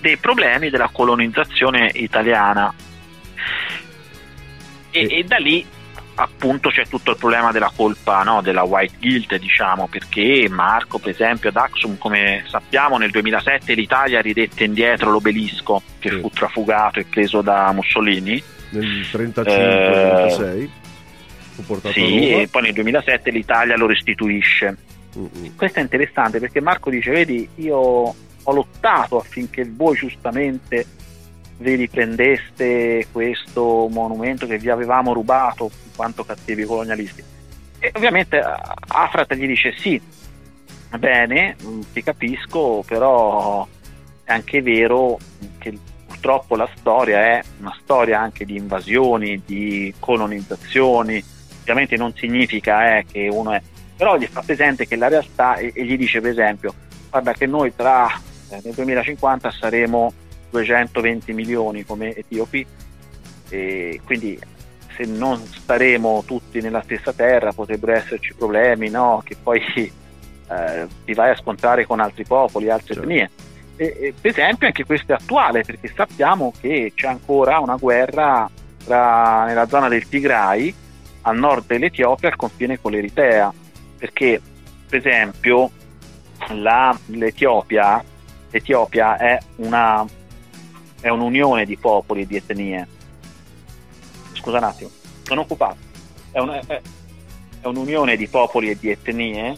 dei 0.00 0.16
problemi 0.16 0.70
della 0.70 0.88
colonizzazione 0.90 1.90
italiana. 1.94 2.72
E, 4.90 5.06
e 5.10 5.24
da 5.24 5.36
lì 5.36 5.66
appunto 6.14 6.68
c'è 6.68 6.86
tutto 6.86 7.12
il 7.12 7.16
problema 7.16 7.52
della 7.52 7.72
colpa 7.74 8.22
no, 8.22 8.42
della 8.42 8.62
white 8.62 8.96
guilt 8.98 9.36
diciamo 9.36 9.88
perché 9.88 10.46
Marco 10.50 10.98
per 10.98 11.10
esempio 11.10 11.48
ad 11.48 11.56
Axum 11.56 11.96
come 11.98 12.44
sappiamo 12.46 12.98
nel 12.98 13.10
2007 13.10 13.72
l'Italia 13.74 14.20
ridette 14.20 14.64
indietro 14.64 15.10
l'obelisco 15.10 15.82
che 15.98 16.10
sì. 16.10 16.20
fu 16.20 16.28
trafugato 16.30 16.98
e 16.98 17.04
preso 17.04 17.40
da 17.40 17.72
Mussolini 17.72 18.42
nel 18.70 19.00
35-36 19.10 20.42
eh, 20.42 20.68
fu 21.52 21.64
portato 21.64 21.92
sì, 21.92 22.30
e 22.30 22.48
poi 22.50 22.62
nel 22.62 22.72
2007 22.72 23.30
l'Italia 23.30 23.76
lo 23.76 23.86
restituisce. 23.86 24.76
Uh-uh. 25.14 25.54
Questo 25.54 25.78
è 25.78 25.82
interessante 25.82 26.38
perché 26.38 26.60
Marco 26.60 26.90
dice: 26.90 27.10
Vedi, 27.10 27.48
io 27.56 27.76
ho 28.44 28.52
lottato 28.52 29.18
affinché 29.18 29.68
voi 29.70 29.96
giustamente 29.96 30.86
vi 31.58 31.74
riprendeste 31.74 33.08
questo 33.12 33.88
monumento 33.90 34.46
che 34.46 34.58
vi 34.58 34.70
avevamo 34.70 35.12
rubato 35.12 35.70
in 35.84 35.90
quanto 35.94 36.24
cattivi 36.24 36.64
colonialisti. 36.64 37.22
E 37.78 37.92
ovviamente 37.94 38.40
Afrat 38.88 39.34
gli 39.34 39.46
dice: 39.46 39.74
Sì, 39.76 40.00
bene, 40.98 41.56
mm, 41.62 41.80
ti 41.92 42.02
capisco, 42.02 42.82
però 42.86 43.66
è 44.24 44.32
anche 44.32 44.62
vero 44.62 45.18
che 45.58 45.76
purtroppo 46.06 46.56
la 46.56 46.68
storia 46.76 47.20
è 47.20 47.42
una 47.58 47.76
storia 47.82 48.20
anche 48.20 48.44
di 48.44 48.56
invasioni, 48.56 49.42
di 49.44 49.92
colonizzazioni, 49.98 51.22
ovviamente 51.60 51.96
non 51.96 52.14
significa 52.14 52.98
eh, 52.98 53.06
che 53.10 53.28
uno 53.30 53.52
è 53.52 53.62
però 54.02 54.16
gli 54.16 54.26
fa 54.26 54.42
presente 54.42 54.86
che 54.86 54.96
la 54.96 55.08
realtà 55.08 55.54
e, 55.56 55.70
e 55.74 55.84
gli 55.84 55.96
dice 55.96 56.20
per 56.20 56.30
esempio 56.30 56.74
guarda 57.08 57.32
che 57.34 57.46
noi 57.46 57.72
tra 57.74 58.08
eh, 58.48 58.60
nel 58.64 58.74
2050 58.74 59.50
saremo 59.52 60.12
220 60.52 61.32
milioni 61.32 61.84
come 61.84 62.14
etiopi 62.14 62.64
e 63.48 64.00
quindi 64.04 64.38
se 64.94 65.04
non 65.04 65.38
staremo 65.44 66.22
tutti 66.24 66.60
nella 66.60 66.82
stessa 66.82 67.12
terra 67.12 67.52
potrebbero 67.52 67.92
esserci 67.92 68.34
problemi 68.34 68.88
no? 68.88 69.22
che 69.24 69.36
poi 69.42 69.60
eh, 69.74 70.86
ti 71.04 71.14
vai 71.14 71.30
a 71.30 71.36
scontrare 71.36 71.86
con 71.86 71.98
altri 71.98 72.24
popoli, 72.24 72.70
altre 72.70 72.94
certo. 72.94 73.08
etnie 73.08 73.30
e, 73.76 73.96
e, 73.98 74.14
per 74.18 74.30
esempio 74.30 74.66
anche 74.68 74.84
questo 74.84 75.12
è 75.12 75.14
attuale 75.16 75.62
perché 75.62 75.90
sappiamo 75.94 76.52
che 76.60 76.92
c'è 76.94 77.08
ancora 77.08 77.58
una 77.58 77.76
guerra 77.76 78.48
tra, 78.84 79.44
nella 79.46 79.66
zona 79.66 79.88
del 79.88 80.06
Tigray 80.08 80.74
a 81.22 81.32
nord 81.32 81.66
dell'Etiopia 81.66 82.28
al 82.28 82.36
confine 82.36 82.80
con 82.80 82.92
l'Eritea, 82.92 83.52
perché 83.98 84.40
per 84.88 84.98
esempio 84.98 85.70
la, 86.48 86.96
l'Etiopia, 87.06 88.02
l'Etiopia 88.50 89.16
è, 89.16 89.38
una, 89.56 90.04
è 91.02 91.08
un'unione 91.08 91.66
di 91.66 91.76
popoli 91.76 92.22
e 92.22 92.26
di 92.26 92.36
etnie. 92.36 92.88
Scusa 94.32 94.56
un 94.56 94.64
attimo, 94.64 94.90
sono 95.24 95.42
occupato. 95.42 95.76
È, 96.30 96.38
un, 96.38 96.48
è, 96.66 96.80
è 97.60 97.66
un'unione 97.66 98.16
di 98.16 98.28
popoli 98.28 98.70
e 98.70 98.78
di 98.78 98.90
etnie 98.90 99.54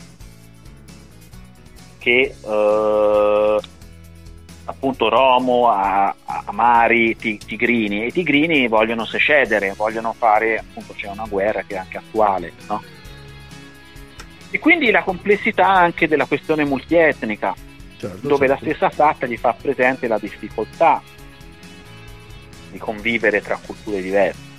che 1.98 2.34
eh, 2.38 3.58
appunto 4.64 5.08
Romo, 5.08 5.68
a, 5.68 6.14
Amari, 6.24 7.16
Tigrini 7.16 8.02
e 8.02 8.06
i 8.06 8.12
Tigrini 8.12 8.66
vogliono 8.66 9.04
secedere, 9.04 9.74
vogliono 9.74 10.14
fare, 10.16 10.58
appunto 10.58 10.94
c'è 10.94 11.08
una 11.08 11.26
guerra 11.28 11.62
che 11.62 11.74
è 11.74 11.78
anche 11.78 11.98
attuale, 11.98 12.52
no? 12.66 12.82
E 14.50 14.58
quindi 14.58 14.90
la 14.90 15.02
complessità 15.02 15.66
anche 15.66 16.08
della 16.08 16.26
questione 16.26 16.64
multietnica, 16.64 17.54
certo, 17.98 18.28
dove 18.28 18.46
certo. 18.46 18.64
la 18.64 18.72
stessa 18.72 18.90
fatta 18.90 19.26
gli 19.26 19.36
fa 19.36 19.54
presente 19.60 20.06
la 20.06 20.18
difficoltà 20.18 21.02
di 22.74 22.78
convivere 22.78 23.40
tra 23.40 23.56
culture 23.64 24.02
diverse. 24.02 24.52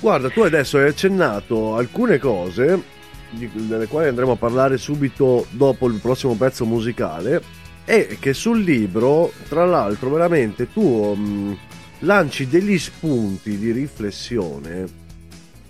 Guarda, 0.00 0.28
tu 0.28 0.42
adesso 0.42 0.76
hai 0.76 0.88
accennato 0.88 1.74
alcune 1.74 2.18
cose 2.18 2.96
delle 3.30 3.86
quali 3.86 4.08
andremo 4.08 4.32
a 4.32 4.36
parlare 4.36 4.76
subito 4.76 5.46
dopo 5.50 5.88
il 5.88 5.98
prossimo 5.98 6.34
pezzo 6.34 6.64
musicale 6.64 7.42
e 7.84 8.18
che 8.20 8.34
sul 8.34 8.60
libro, 8.60 9.32
tra 9.48 9.64
l'altro, 9.64 10.10
veramente 10.10 10.70
tu 10.70 10.82
um, 10.82 11.56
lanci 12.00 12.46
degli 12.46 12.78
spunti 12.78 13.56
di 13.56 13.72
riflessione, 13.72 14.86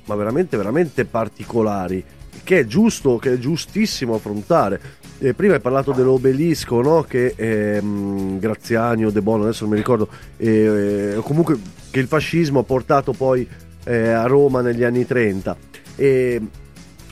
ma 0.07 0.15
veramente, 0.17 0.57
veramente 0.57 1.05
particolari, 1.05 2.05
che 2.43 2.59
è 2.61 2.67
giusto, 2.67 3.19
che 3.19 3.35
è 3.35 3.39
giustissimo 3.39 4.17
affrontare. 4.17 4.81
Eh, 5.21 5.35
prima 5.35 5.55
hai 5.55 5.61
parlato 5.61 5.91
dell'obelisco, 5.91 6.81
no? 6.81 7.03
Che 7.03 7.35
ehm, 7.35 8.39
Graziani 8.39 9.05
o 9.05 9.11
De 9.11 9.21
Bono, 9.21 9.43
adesso 9.43 9.65
non 9.65 9.73
mi 9.73 9.79
ricordo, 9.79 10.09
eh, 10.37 11.15
eh, 11.17 11.21
comunque 11.23 11.59
che 11.91 11.99
il 11.99 12.07
fascismo 12.07 12.61
ha 12.61 12.63
portato 12.63 13.13
poi 13.13 13.47
eh, 13.85 14.11
a 14.11 14.27
Roma 14.27 14.61
negli 14.61 14.85
anni 14.85 15.05
30. 15.05 15.57
E 15.97 16.41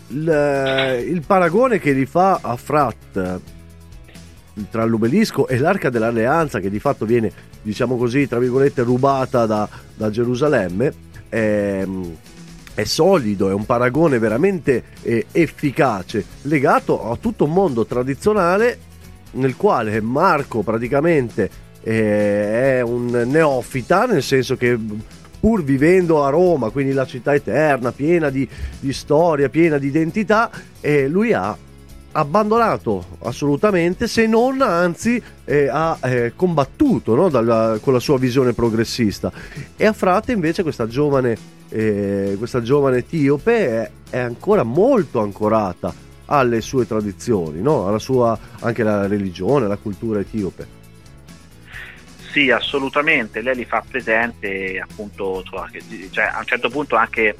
il, 0.09 1.04
il 1.09 1.22
paragone 1.26 1.80
che 1.80 2.07
fa 2.07 2.38
a 2.42 2.54
Frat 2.57 3.40
tra 4.70 4.84
l'obelisco 4.84 5.48
e 5.48 5.59
l'arca 5.59 5.90
dell'alleanza 5.90 6.61
che 6.61 6.70
di 6.70 6.78
fatto 6.78 7.04
viene 7.04 7.30
diciamo 7.61 7.96
così 7.96 8.26
tra 8.26 8.38
virgolette 8.38 8.82
rubata 8.82 9.44
da, 9.44 9.68
da 9.94 10.09
Gerusalemme 10.09 10.94
ehm, 11.28 12.16
è, 12.77 12.85
solido, 12.85 13.49
è 13.49 13.55
un 13.55 13.64
paragone 13.64 14.18
veramente 14.18 14.85
eh, 15.01 15.27
efficace 15.33 16.22
legato 16.43 17.11
a 17.11 17.16
tutto 17.16 17.45
un 17.45 17.53
mondo 17.53 17.87
tradizionale 17.87 18.79
nel 19.33 19.57
quale 19.57 19.99
Marco 20.03 20.61
praticamente 20.61 21.51
eh, 21.83 22.79
è 22.79 22.81
un 22.83 23.07
neofita 23.27 24.05
nel 24.05 24.22
senso 24.22 24.57
che 24.57 24.79
pur 25.41 25.62
vivendo 25.64 26.22
a 26.24 26.29
Roma, 26.29 26.68
quindi 26.70 26.93
la 26.93 27.07
città 27.07 27.35
eterna, 27.35 27.93
piena 27.93 28.29
di, 28.29 28.47
di 28.79 28.93
storia, 28.93 29.49
piena 29.49 29.79
di 29.79 29.87
identità, 29.87 30.51
eh, 30.81 31.09
lui 31.09 31.33
ha 31.33 31.57
abbandonato 32.12 33.18
assolutamente, 33.22 34.07
se 34.07 34.27
non 34.27 34.61
anzi 34.61 35.22
eh, 35.45 35.68
ha 35.68 35.99
eh, 36.03 36.33
combattuto 36.35 37.14
no? 37.14 37.29
Dalla, 37.29 37.79
con 37.81 37.93
la 37.93 38.01
sua 38.01 38.18
visione 38.18 38.53
progressista. 38.53 39.33
E 39.77 39.87
a 39.87 39.93
Frate 39.93 40.33
invece 40.33 40.62
questa 40.62 40.87
giovane 40.87 41.55
eh, 41.69 42.35
questa 42.39 42.62
giovane 42.62 42.99
etiope 42.99 43.69
è, 43.69 43.91
è 44.11 44.19
ancora 44.19 44.62
molto 44.62 45.21
ancorata 45.21 45.93
alle 46.27 46.61
sue 46.61 46.87
tradizioni, 46.87 47.61
no? 47.61 47.87
alla 47.87 47.99
sua 47.99 48.39
anche 48.61 48.83
la 48.83 49.07
religione, 49.07 49.67
la 49.67 49.77
cultura 49.77 50.21
etiope. 50.21 50.75
Sì, 52.33 52.51
assolutamente, 52.51 53.41
lei 53.41 53.57
li 53.57 53.64
fa 53.64 53.83
presente 53.89 54.79
appunto, 54.79 55.43
cioè, 56.11 56.25
a 56.25 56.39
un 56.39 56.45
certo 56.45 56.69
punto 56.69 56.97
anche 56.97 57.35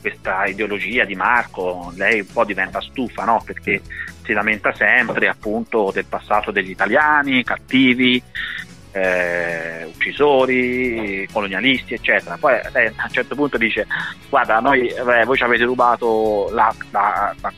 questa 0.00 0.46
ideologia 0.46 1.04
di 1.04 1.14
Marco, 1.14 1.92
lei 1.96 2.20
un 2.20 2.26
po' 2.32 2.44
diventa 2.44 2.80
stufa, 2.80 3.24
no? 3.24 3.42
perché 3.44 3.82
si 4.24 4.32
lamenta 4.32 4.72
sempre 4.74 5.28
appunto 5.28 5.90
del 5.92 6.06
passato 6.06 6.50
degli 6.50 6.70
italiani, 6.70 7.44
cattivi, 7.44 8.22
eh, 8.92 9.84
uccisori, 9.94 11.26
colonialisti, 11.32 11.94
eccetera. 11.94 12.36
Poi 12.38 12.54
lei 12.72 12.86
a 12.86 13.04
un 13.04 13.10
certo 13.10 13.34
punto 13.34 13.58
dice: 13.58 13.86
Guarda, 14.28 14.60
noi, 14.60 14.88
eh, 14.88 15.24
voi 15.24 15.36
ci 15.36 15.42
avete 15.42 15.64
rubato 15.64 16.48
la, 16.52 16.74
la, 16.90 17.34
la, 17.40 17.52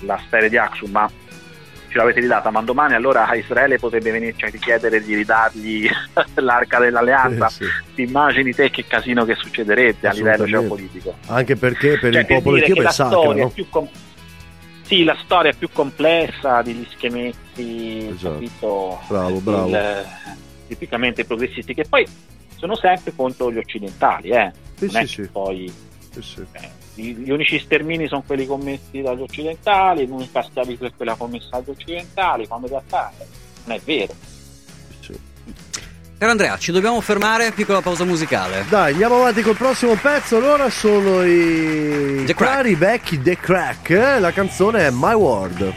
la 0.00 0.20
sfera 0.26 0.48
di 0.48 0.56
Axum, 0.56 0.90
ma 0.90 1.10
ce 1.92 1.98
l'avete 1.98 2.20
ridata, 2.20 2.50
ma 2.50 2.62
domani 2.62 2.94
allora 2.94 3.32
Israele 3.34 3.78
potrebbe 3.78 4.10
venirci 4.10 4.46
a 4.46 4.48
richiedere 4.48 5.02
di 5.02 5.14
ridargli 5.14 5.88
l'arca 6.36 6.78
dell'alleanza. 6.78 7.46
Eh, 7.46 7.50
sì. 7.50 7.64
Ti 7.94 8.02
immagini 8.02 8.54
te 8.54 8.70
che 8.70 8.86
casino 8.86 9.24
che 9.24 9.34
succederebbe 9.34 10.08
a 10.08 10.12
livello 10.12 10.44
geopolitico? 10.46 11.14
Anche 11.26 11.56
perché 11.56 11.98
per 11.98 12.12
cioè, 12.12 12.20
il 12.22 12.26
popolo 12.26 12.56
etiope 12.56 12.84
è 12.84 12.90
sacro. 12.90 13.32
No? 13.32 13.52
Com- 13.68 13.88
sì, 14.82 15.04
la 15.04 15.16
storia 15.22 15.52
è 15.52 15.54
più 15.54 15.68
complessa 15.72 16.60
degli 16.62 16.86
schemetti, 16.90 18.08
esatto. 18.08 18.32
capito? 18.34 19.00
Bravo, 19.08 19.38
bravo. 19.40 19.68
Il, 19.68 20.06
tipicamente 20.72 21.24
progressisti, 21.24 21.74
che 21.74 21.84
poi 21.88 22.06
sono 22.56 22.76
sempre 22.76 23.12
contro 23.14 23.52
gli 23.52 23.58
occidentali, 23.58 24.30
eh. 24.30 24.52
Sì, 24.76 24.88
sì, 24.88 25.06
sì. 25.06 25.22
Poi, 25.22 25.72
sì, 26.10 26.46
eh, 26.52 26.70
gli 26.94 27.30
unici 27.30 27.58
stermini 27.58 28.06
sono 28.08 28.22
quelli 28.26 28.46
commessi 28.46 29.00
dagli 29.00 29.22
occidentali, 29.22 30.06
l'unica 30.06 30.42
schiavitù 30.42 30.84
è 30.84 30.92
quella 30.96 31.14
commessa 31.14 31.48
dagli 31.52 31.70
occidentali, 31.70 32.46
quando 32.46 32.66
in 32.66 32.72
realtà 32.72 33.12
non 33.64 33.76
è 33.76 33.80
vero. 33.84 34.14
Caro 36.22 36.34
Andrea, 36.34 36.56
ci 36.56 36.70
dobbiamo 36.70 37.00
fermare, 37.00 37.50
piccola 37.50 37.80
pausa 37.80 38.04
musicale. 38.04 38.64
Dai, 38.68 38.92
andiamo 38.92 39.16
avanti 39.16 39.42
col 39.42 39.56
prossimo 39.56 39.96
pezzo. 39.96 40.36
Allora 40.36 40.70
sono 40.70 41.24
i 41.24 42.22
The 42.24 42.34
cari 42.36 42.76
vecchi 42.76 43.20
The 43.20 43.36
Crack. 43.36 43.90
Eh? 43.90 44.20
La 44.20 44.30
canzone 44.30 44.86
è 44.86 44.90
My 44.92 45.14
World. 45.14 45.74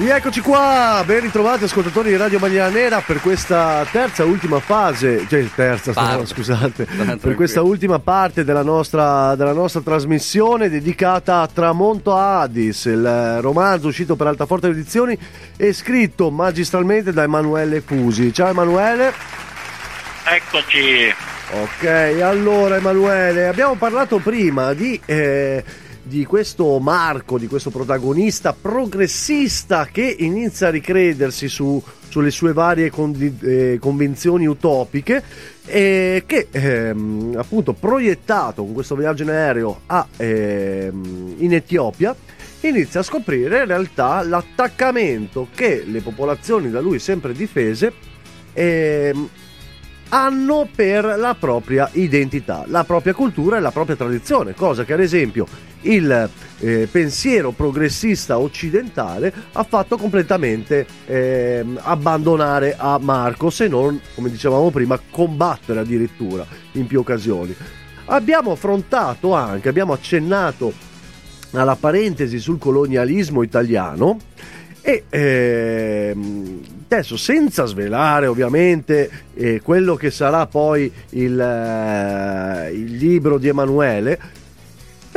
Eccoci 0.00 0.40
qua, 0.40 1.02
ben 1.04 1.20
ritrovati 1.20 1.64
ascoltatori 1.64 2.10
di 2.10 2.16
Radio 2.16 2.38
Maglia 2.38 2.68
Nera 2.68 3.00
per 3.00 3.20
questa 3.20 3.84
terza 3.90 4.22
e 4.22 4.26
ultima 4.26 4.60
fase, 4.60 5.26
cioè 5.28 5.44
terza, 5.52 5.92
no, 5.92 6.24
scusate, 6.24 6.86
per 7.20 7.34
questa 7.34 7.62
ultima 7.62 7.98
parte 7.98 8.44
della 8.44 8.62
nostra, 8.62 9.34
della 9.34 9.52
nostra, 9.52 9.80
trasmissione 9.80 10.68
dedicata 10.68 11.40
a 11.40 11.48
Tramonto 11.48 12.16
Addis, 12.16 12.84
il 12.84 13.38
romanzo 13.40 13.88
uscito 13.88 14.14
per 14.14 14.28
Altaforte 14.28 14.68
Edizioni 14.68 15.18
e 15.56 15.72
scritto 15.72 16.30
magistralmente 16.30 17.12
da 17.12 17.24
Emanuele 17.24 17.80
Fusi. 17.80 18.32
Ciao 18.32 18.48
Emanuele. 18.48 19.12
Eccoci. 20.24 21.12
Ok, 21.50 22.20
allora 22.22 22.76
Emanuele, 22.76 23.48
abbiamo 23.48 23.74
parlato 23.74 24.18
prima 24.18 24.72
di... 24.74 25.00
Eh, 25.04 25.86
di 26.08 26.24
questo 26.24 26.78
Marco, 26.80 27.38
di 27.38 27.46
questo 27.46 27.70
protagonista 27.70 28.52
progressista 28.52 29.86
che 29.86 30.16
inizia 30.18 30.68
a 30.68 30.70
ricredersi 30.70 31.48
su, 31.48 31.80
sulle 32.08 32.30
sue 32.30 32.52
varie 32.52 32.90
condi, 32.90 33.36
eh, 33.42 33.78
convinzioni 33.80 34.46
utopiche 34.46 35.22
e 35.66 36.24
che 36.26 36.48
ehm, 36.50 37.34
appunto 37.36 37.74
proiettato 37.74 38.64
con 38.64 38.72
questo 38.72 38.96
viaggio 38.96 39.22
in 39.22 39.30
aereo 39.30 39.82
a, 39.86 40.06
ehm, 40.16 41.34
in 41.38 41.52
Etiopia 41.52 42.16
inizia 42.60 43.00
a 43.00 43.04
scoprire 43.04 43.60
in 43.60 43.66
realtà 43.66 44.22
l'attaccamento 44.22 45.48
che 45.54 45.84
le 45.86 46.00
popolazioni 46.00 46.70
da 46.70 46.80
lui 46.80 46.98
sempre 46.98 47.32
difese 47.34 47.92
ehm, 48.54 49.28
hanno 50.10 50.68
per 50.74 51.04
la 51.18 51.34
propria 51.38 51.88
identità, 51.92 52.64
la 52.66 52.84
propria 52.84 53.14
cultura 53.14 53.56
e 53.56 53.60
la 53.60 53.70
propria 53.70 53.96
tradizione, 53.96 54.54
cosa 54.54 54.84
che 54.84 54.92
ad 54.92 55.00
esempio 55.00 55.46
il 55.82 56.30
eh, 56.60 56.88
pensiero 56.90 57.52
progressista 57.52 58.38
occidentale 58.38 59.32
ha 59.52 59.62
fatto 59.62 59.96
completamente 59.96 60.86
eh, 61.06 61.64
abbandonare 61.76 62.74
a 62.76 62.98
Marco, 63.00 63.50
se 63.50 63.68
non, 63.68 64.00
come 64.14 64.30
dicevamo 64.30 64.70
prima, 64.70 64.98
combattere 65.10 65.80
addirittura 65.80 66.46
in 66.72 66.86
più 66.86 67.00
occasioni. 67.00 67.54
Abbiamo 68.06 68.52
affrontato 68.52 69.34
anche, 69.34 69.68
abbiamo 69.68 69.92
accennato 69.92 70.72
alla 71.52 71.76
parentesi 71.76 72.38
sul 72.38 72.58
colonialismo 72.58 73.42
italiano 73.42 74.18
e 74.88 75.04
ehm, 75.10 76.62
adesso 76.88 77.18
senza 77.18 77.66
svelare 77.66 78.26
ovviamente 78.26 79.10
eh, 79.34 79.60
quello 79.60 79.96
che 79.96 80.10
sarà 80.10 80.46
poi 80.46 80.90
il, 81.10 81.38
eh, 81.38 82.72
il 82.72 82.96
libro 82.96 83.36
di 83.36 83.48
Emanuele, 83.48 84.18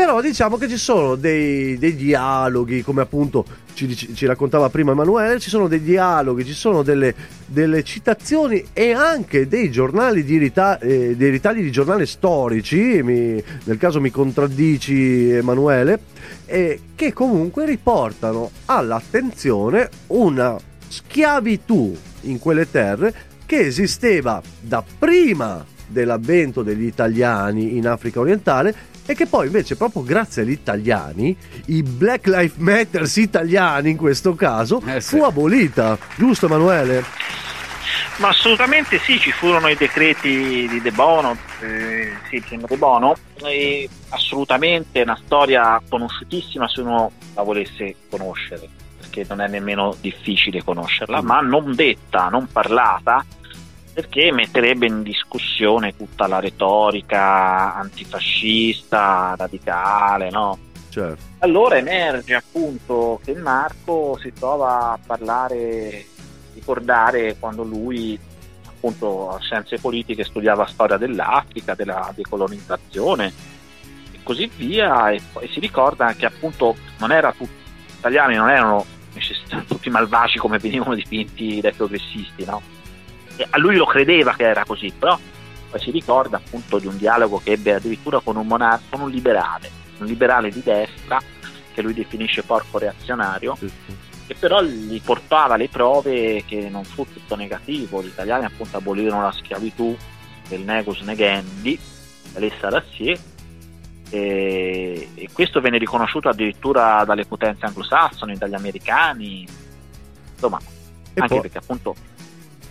però 0.01 0.19
diciamo 0.19 0.57
che 0.57 0.67
ci 0.67 0.77
sono 0.77 1.13
dei, 1.13 1.77
dei 1.77 1.95
dialoghi, 1.95 2.81
come 2.81 3.01
appunto 3.01 3.45
ci, 3.75 3.95
ci, 3.95 4.25
raccontava 4.25 4.67
prima 4.71 4.93
Emanuele, 4.93 5.39
ci 5.39 5.51
sono 5.51 5.67
dei 5.67 5.83
dialoghi, 5.83 6.43
ci 6.43 6.55
sono 6.55 6.81
delle, 6.81 7.13
delle 7.45 7.83
citazioni 7.83 8.65
e 8.73 8.93
anche 8.93 9.47
dei 9.47 9.69
giornali 9.69 10.23
di 10.23 10.39
rita, 10.39 10.79
eh, 10.79 11.15
dei 11.15 11.29
ritagli 11.29 11.61
di 11.61 11.69
giornali 11.71 12.07
storici, 12.07 13.03
mi, 13.03 13.43
nel 13.65 13.77
caso 13.77 14.01
mi 14.01 14.09
contraddici 14.09 15.29
Emanuele, 15.29 15.99
eh, 16.47 16.79
che 16.95 17.13
comunque 17.13 17.67
riportano 17.67 18.49
all'attenzione 18.65 19.87
una 20.07 20.57
schiavitù 20.87 21.95
in 22.21 22.39
quelle 22.39 22.71
terre 22.71 23.13
che 23.45 23.59
esisteva 23.59 24.41
da 24.59 24.83
prima 24.97 25.63
dell'avvento 25.85 26.63
degli 26.63 26.85
italiani 26.85 27.77
in 27.77 27.87
Africa 27.87 28.19
orientale 28.19 28.89
e 29.05 29.15
che 29.15 29.25
poi 29.25 29.47
invece 29.47 29.75
proprio 29.75 30.03
grazie 30.03 30.43
agli 30.43 30.51
italiani, 30.51 31.35
i 31.67 31.83
Black 31.83 32.27
Lives 32.27 32.55
Matter 32.57 33.09
italiani 33.15 33.89
in 33.91 33.97
questo 33.97 34.35
caso, 34.35 34.81
eh 34.85 35.01
sì. 35.01 35.17
fu 35.17 35.23
abolita, 35.23 35.97
giusto 36.15 36.45
Emanuele? 36.45 37.03
Ma 38.17 38.27
assolutamente 38.27 38.99
sì, 38.99 39.17
ci 39.17 39.31
furono 39.31 39.67
i 39.67 39.75
decreti 39.75 40.67
di 40.67 40.79
De 40.81 40.91
Bono, 40.91 41.35
eh, 41.61 42.11
sì, 42.29 42.43
De 42.47 42.77
Bono, 42.77 43.15
e 43.41 43.89
assolutamente 44.09 45.01
una 45.01 45.19
storia 45.25 45.81
conosciutissima 45.89 46.67
se 46.67 46.81
uno 46.81 47.11
la 47.33 47.41
volesse 47.41 47.95
conoscere, 48.09 48.69
perché 48.99 49.25
non 49.27 49.41
è 49.41 49.47
nemmeno 49.47 49.95
difficile 49.99 50.63
conoscerla, 50.63 51.21
mm. 51.21 51.25
ma 51.25 51.39
non 51.41 51.73
detta, 51.73 52.29
non 52.29 52.47
parlata, 52.51 53.25
perché 53.93 54.31
metterebbe 54.31 54.85
in 54.85 55.03
discussione 55.03 55.95
tutta 55.95 56.27
la 56.27 56.39
retorica 56.39 57.75
antifascista, 57.75 59.35
radicale, 59.37 60.29
no? 60.29 60.57
Certo. 60.89 61.23
Allora 61.39 61.77
emerge 61.77 62.35
appunto 62.35 63.19
che 63.23 63.33
Marco 63.33 64.17
si 64.21 64.31
trova 64.33 64.91
a 64.91 64.99
parlare, 65.05 66.05
ricordare 66.53 67.37
quando 67.39 67.63
lui 67.63 68.19
appunto 68.65 69.29
a 69.29 69.39
scienze 69.39 69.77
politiche 69.77 70.23
studiava 70.23 70.65
storia 70.65 70.97
dell'Africa, 70.97 71.75
della 71.75 72.11
decolonizzazione 72.15 73.33
e 74.11 74.19
così 74.23 74.49
via 74.55 75.11
e, 75.11 75.21
e 75.39 75.47
si 75.49 75.59
ricorda 75.59 76.13
che 76.13 76.25
appunto 76.25 76.75
non 76.97 77.11
era 77.11 77.31
tutti 77.31 77.59
gli 77.85 77.97
italiani 77.97 78.35
non 78.35 78.49
erano 78.49 78.85
tutti 79.67 79.89
malvagi 79.89 80.39
come 80.39 80.57
venivano 80.57 80.95
dipinti 80.95 81.61
dai 81.61 81.73
progressisti, 81.73 82.43
no? 82.43 82.79
A 83.49 83.57
lui 83.57 83.75
lo 83.75 83.85
credeva 83.85 84.33
che 84.33 84.43
era 84.43 84.63
così, 84.65 84.93
però 84.97 85.17
poi 85.69 85.79
si 85.79 85.91
ricorda 85.91 86.37
appunto 86.37 86.79
di 86.79 86.87
un 86.87 86.97
dialogo 86.97 87.41
che 87.43 87.51
ebbe 87.51 87.75
addirittura 87.75 88.19
con 88.19 88.35
un 88.35 88.45
monarca, 88.45 88.83
con 88.89 89.01
un 89.01 89.09
liberale, 89.09 89.69
un 89.99 90.05
liberale 90.05 90.49
di 90.49 90.61
destra 90.61 91.19
che 91.73 91.81
lui 91.81 91.93
definisce 91.93 92.43
porco 92.43 92.77
reazionario, 92.77 93.55
sì, 93.55 93.67
sì. 93.67 93.95
che 94.27 94.35
però 94.35 94.61
gli 94.61 95.01
portava 95.01 95.55
le 95.55 95.69
prove 95.69 96.43
che 96.45 96.69
non 96.69 96.83
fu 96.83 97.05
tutto 97.11 97.35
negativo, 97.35 98.03
gli 98.03 98.07
italiani 98.07 98.45
appunto 98.45 98.77
abolirono 98.77 99.21
la 99.21 99.31
schiavitù 99.31 99.95
del 100.49 100.61
negus 100.61 100.99
negendi, 101.01 101.79
l'essa 102.35 102.67
d'Assier, 102.67 103.17
e, 104.09 105.09
e 105.13 105.29
questo 105.31 105.61
venne 105.61 105.77
riconosciuto 105.77 106.27
addirittura 106.27 107.05
dalle 107.05 107.25
potenze 107.25 107.65
anglosassoni, 107.65 108.35
dagli 108.35 108.55
americani, 108.55 109.47
insomma, 110.33 110.59
e 110.59 111.21
anche 111.21 111.33
poi... 111.33 111.41
perché 111.41 111.57
appunto 111.59 111.95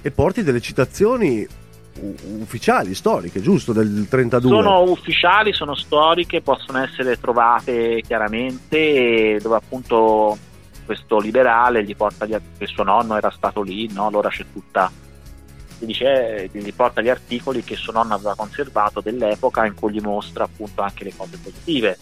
e 0.02 0.10
porti 0.10 0.42
delle 0.42 0.60
citazioni 0.60 1.46
ufficiali, 2.38 2.94
storiche, 2.94 3.40
giusto, 3.40 3.72
del 3.72 4.06
32? 4.08 4.50
Sono 4.50 4.82
ufficiali, 4.82 5.52
sono 5.52 5.74
storiche, 5.74 6.40
possono 6.40 6.82
essere 6.82 7.18
trovate 7.20 8.02
chiaramente 8.06 9.38
dove 9.42 9.56
appunto 9.56 10.38
questo 10.86 11.20
liberale 11.20 11.84
gli 11.84 11.94
porta 11.94 12.26
gli, 12.26 12.36
il 12.58 12.68
suo 12.68 12.84
nonno 12.84 13.16
era 13.16 13.30
stato 13.30 13.62
lì, 13.62 13.92
no? 13.92 14.06
allora 14.06 14.28
c'è 14.28 14.44
tutta 14.52 14.90
si 15.78 15.86
dice, 15.86 16.50
gli 16.52 16.74
porta 16.74 17.00
gli 17.00 17.08
articoli 17.08 17.64
che 17.64 17.74
suo 17.74 17.92
nonno 17.92 18.14
aveva 18.14 18.34
conservato 18.34 19.00
dell'epoca 19.00 19.64
in 19.64 19.74
cui 19.74 19.92
gli 19.92 20.00
mostra 20.00 20.44
appunto 20.44 20.82
anche 20.82 21.04
le 21.04 21.12
cose 21.16 21.38
positive. 21.42 21.96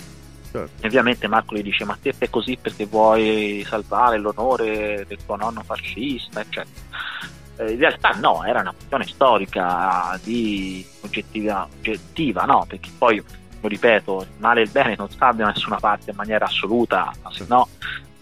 Certo. 0.50 0.86
Ovviamente 0.86 1.28
Marco 1.28 1.54
gli 1.54 1.62
dice: 1.62 1.84
Ma 1.84 1.96
te 2.00 2.12
fai 2.12 2.28
così 2.28 2.58
perché 2.60 2.86
vuoi 2.86 3.64
salvare 3.68 4.18
l'onore 4.18 5.04
del 5.06 5.18
tuo 5.24 5.36
nonno 5.36 5.62
fascista, 5.62 6.40
eccetera 6.40 7.36
eh, 7.58 7.72
in 7.72 7.78
realtà 7.78 8.10
no, 8.20 8.44
era 8.44 8.60
una 8.60 8.72
questione 8.72 9.06
storica 9.06 10.18
di 10.22 10.84
oggettiva, 11.00 11.68
oggettiva 11.78 12.44
no? 12.44 12.64
perché 12.68 12.90
poi, 12.96 13.22
lo 13.60 13.68
ripeto, 13.68 14.20
il 14.22 14.28
male 14.38 14.60
e 14.60 14.64
il 14.64 14.70
bene 14.70 14.94
non 14.96 15.10
stanno 15.10 15.38
da 15.38 15.46
nessuna 15.46 15.78
parte 15.78 16.10
in 16.10 16.16
maniera 16.16 16.46
assoluta, 16.46 17.12
no? 17.48 17.68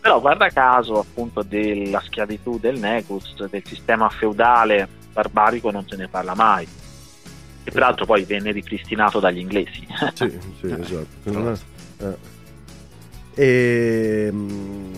però 0.00 0.20
guarda 0.20 0.48
caso 0.48 0.98
appunto 1.00 1.42
della 1.42 2.00
schiavitù 2.00 2.58
del 2.58 2.78
Negus, 2.78 3.46
del 3.46 3.62
sistema 3.64 4.08
feudale 4.08 4.88
barbarico 5.12 5.70
non 5.70 5.86
se 5.88 5.96
ne 5.96 6.08
parla 6.08 6.34
mai 6.34 6.66
e 7.66 7.70
peraltro 7.72 8.06
poi 8.06 8.22
venne 8.22 8.52
ripristinato 8.52 9.18
dagli 9.18 9.38
inglesi. 9.38 9.84
sì, 10.14 10.38
sì, 10.60 10.66
esatto. 10.80 11.58
Eh. 11.98 12.34
E, 13.34 14.26
ehm, 14.28 14.95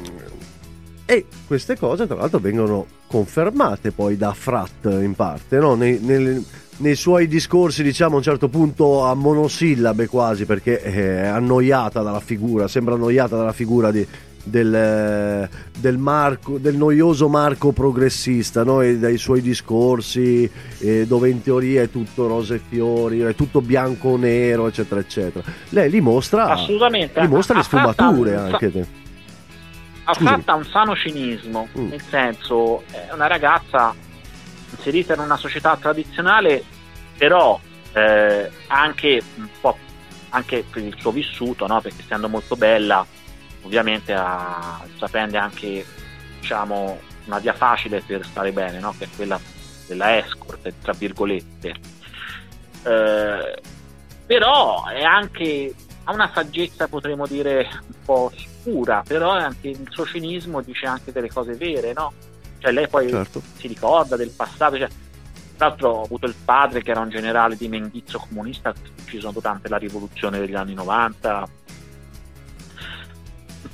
e 1.11 1.25
queste 1.47 1.79
cose 1.79 2.07
tra 2.07 2.17
l'altro 2.17 2.39
vengono 2.39 2.85
confermate 3.07 3.93
poi 3.93 4.19
da 4.19 4.35
Frat 4.35 4.85
in 4.85 5.15
parte, 5.15 5.57
no? 5.57 5.75
nei, 5.75 5.99
nei, 6.03 6.45
nei, 6.77 6.95
suoi 6.97 7.27
discorsi 7.27 7.83
diciamo 7.83 8.17
a 8.17 8.17
un 8.19 8.23
certo 8.23 8.51
punto 8.51 9.07
a 9.07 9.15
monosillabe 9.15 10.07
quasi 10.07 10.45
perché 10.45 10.83
è 10.83 11.27
annoiata 11.27 12.03
dalla 12.03 12.21
figura, 12.21 12.69
sembra 12.69 12.93
annoiata 12.93 13.39
dalla 13.39 13.55
figura 13.55 13.91
di, 13.91 14.07
del, 14.45 15.49
del, 15.79 15.97
Marco, 15.97 16.59
del, 16.59 16.77
noioso 16.77 17.31
Marco 17.31 17.73
progressista 17.73 18.63
no? 18.63 18.83
e 18.83 18.99
dai 18.99 19.17
suoi 19.17 19.41
discorsi 19.41 20.51
eh, 20.81 21.07
dove 21.07 21.31
in 21.31 21.41
teoria 21.41 21.81
è 21.81 21.89
tutto 21.89 22.27
rose 22.27 22.57
e 22.57 22.61
fiori, 22.69 23.21
è 23.21 23.35
tutto 23.35 23.63
bianco-nero 23.63 24.67
eccetera 24.67 25.01
eccetera. 25.01 25.43
Lei 25.71 25.89
li 25.89 26.03
mostra, 26.03 26.49
Assolutamente. 26.49 27.19
Li 27.19 27.29
mostra 27.29 27.57
le 27.57 27.63
sfumature 27.63 28.37
anche 28.37 29.07
ha 30.11 30.15
fatta 30.15 30.55
un 30.55 30.65
sano 30.65 30.97
cinismo, 30.97 31.69
mm. 31.79 31.89
nel 31.89 32.01
senso 32.01 32.83
è 32.91 33.13
una 33.13 33.27
ragazza 33.27 33.95
inserita 34.71 35.13
in 35.13 35.21
una 35.21 35.37
società 35.37 35.77
tradizionale, 35.77 36.65
però 37.17 37.61
eh, 37.93 38.51
anche 38.69 39.23
un 39.37 39.49
po' 39.61 39.77
anche 40.31 40.65
per 40.69 40.83
il 40.83 40.97
suo 40.99 41.11
vissuto, 41.11 41.67
no? 41.67 41.83
perché 41.83 42.01
essendo 42.01 42.31
molto 42.31 42.57
bella, 42.57 43.07
ovviamente 43.63 44.15
ha, 44.15 44.83
sapendo 44.97 45.39
anche 45.39 45.85
diciamo, 46.41 46.99
una 47.27 47.39
via 47.39 47.53
facile 47.53 48.01
per 48.01 48.25
stare 48.25 48.51
bene, 48.51 48.81
no? 48.81 48.95
che 48.97 49.05
è 49.05 49.09
quella 49.15 49.39
della 49.87 50.17
escort, 50.17 50.73
tra 50.81 50.93
virgolette. 50.95 51.75
Eh, 52.83 53.61
però 54.25 54.87
è 54.87 55.03
anche 55.03 55.75
ha 56.05 56.13
una 56.13 56.31
saggezza 56.33 56.89
potremmo 56.89 57.27
dire 57.27 57.69
un 57.87 57.95
po' 58.05 58.33
scura, 58.69 59.03
però 59.07 59.31
anche 59.31 59.69
il 59.69 59.87
suo 59.89 60.05
cinismo 60.05 60.61
dice 60.61 60.87
anche 60.87 61.13
delle 61.13 61.31
cose 61.31 61.55
vere, 61.55 61.93
no? 61.93 62.13
Cioè 62.59 62.73
lei 62.73 62.89
poi 62.89 63.09
certo. 63.09 63.41
si 63.57 63.67
ricorda 63.67 64.17
del 64.17 64.31
passato, 64.31 64.77
cioè, 64.77 64.89
tra 65.57 65.69
l'altro 65.69 65.91
ho 65.91 66.05
avuto 66.05 66.27
il 66.27 66.35
padre 66.45 66.83
che 66.83 66.91
era 66.91 67.01
un 67.01 67.09
generale 67.09 67.57
di 67.57 67.69
Mendizzo 67.69 68.19
comunista 68.19 68.75
ucciso 69.01 69.31
durante 69.31 69.69
la 69.69 69.77
rivoluzione 69.77 70.39
degli 70.39 70.55
anni 70.55 70.75
90. 70.75 71.49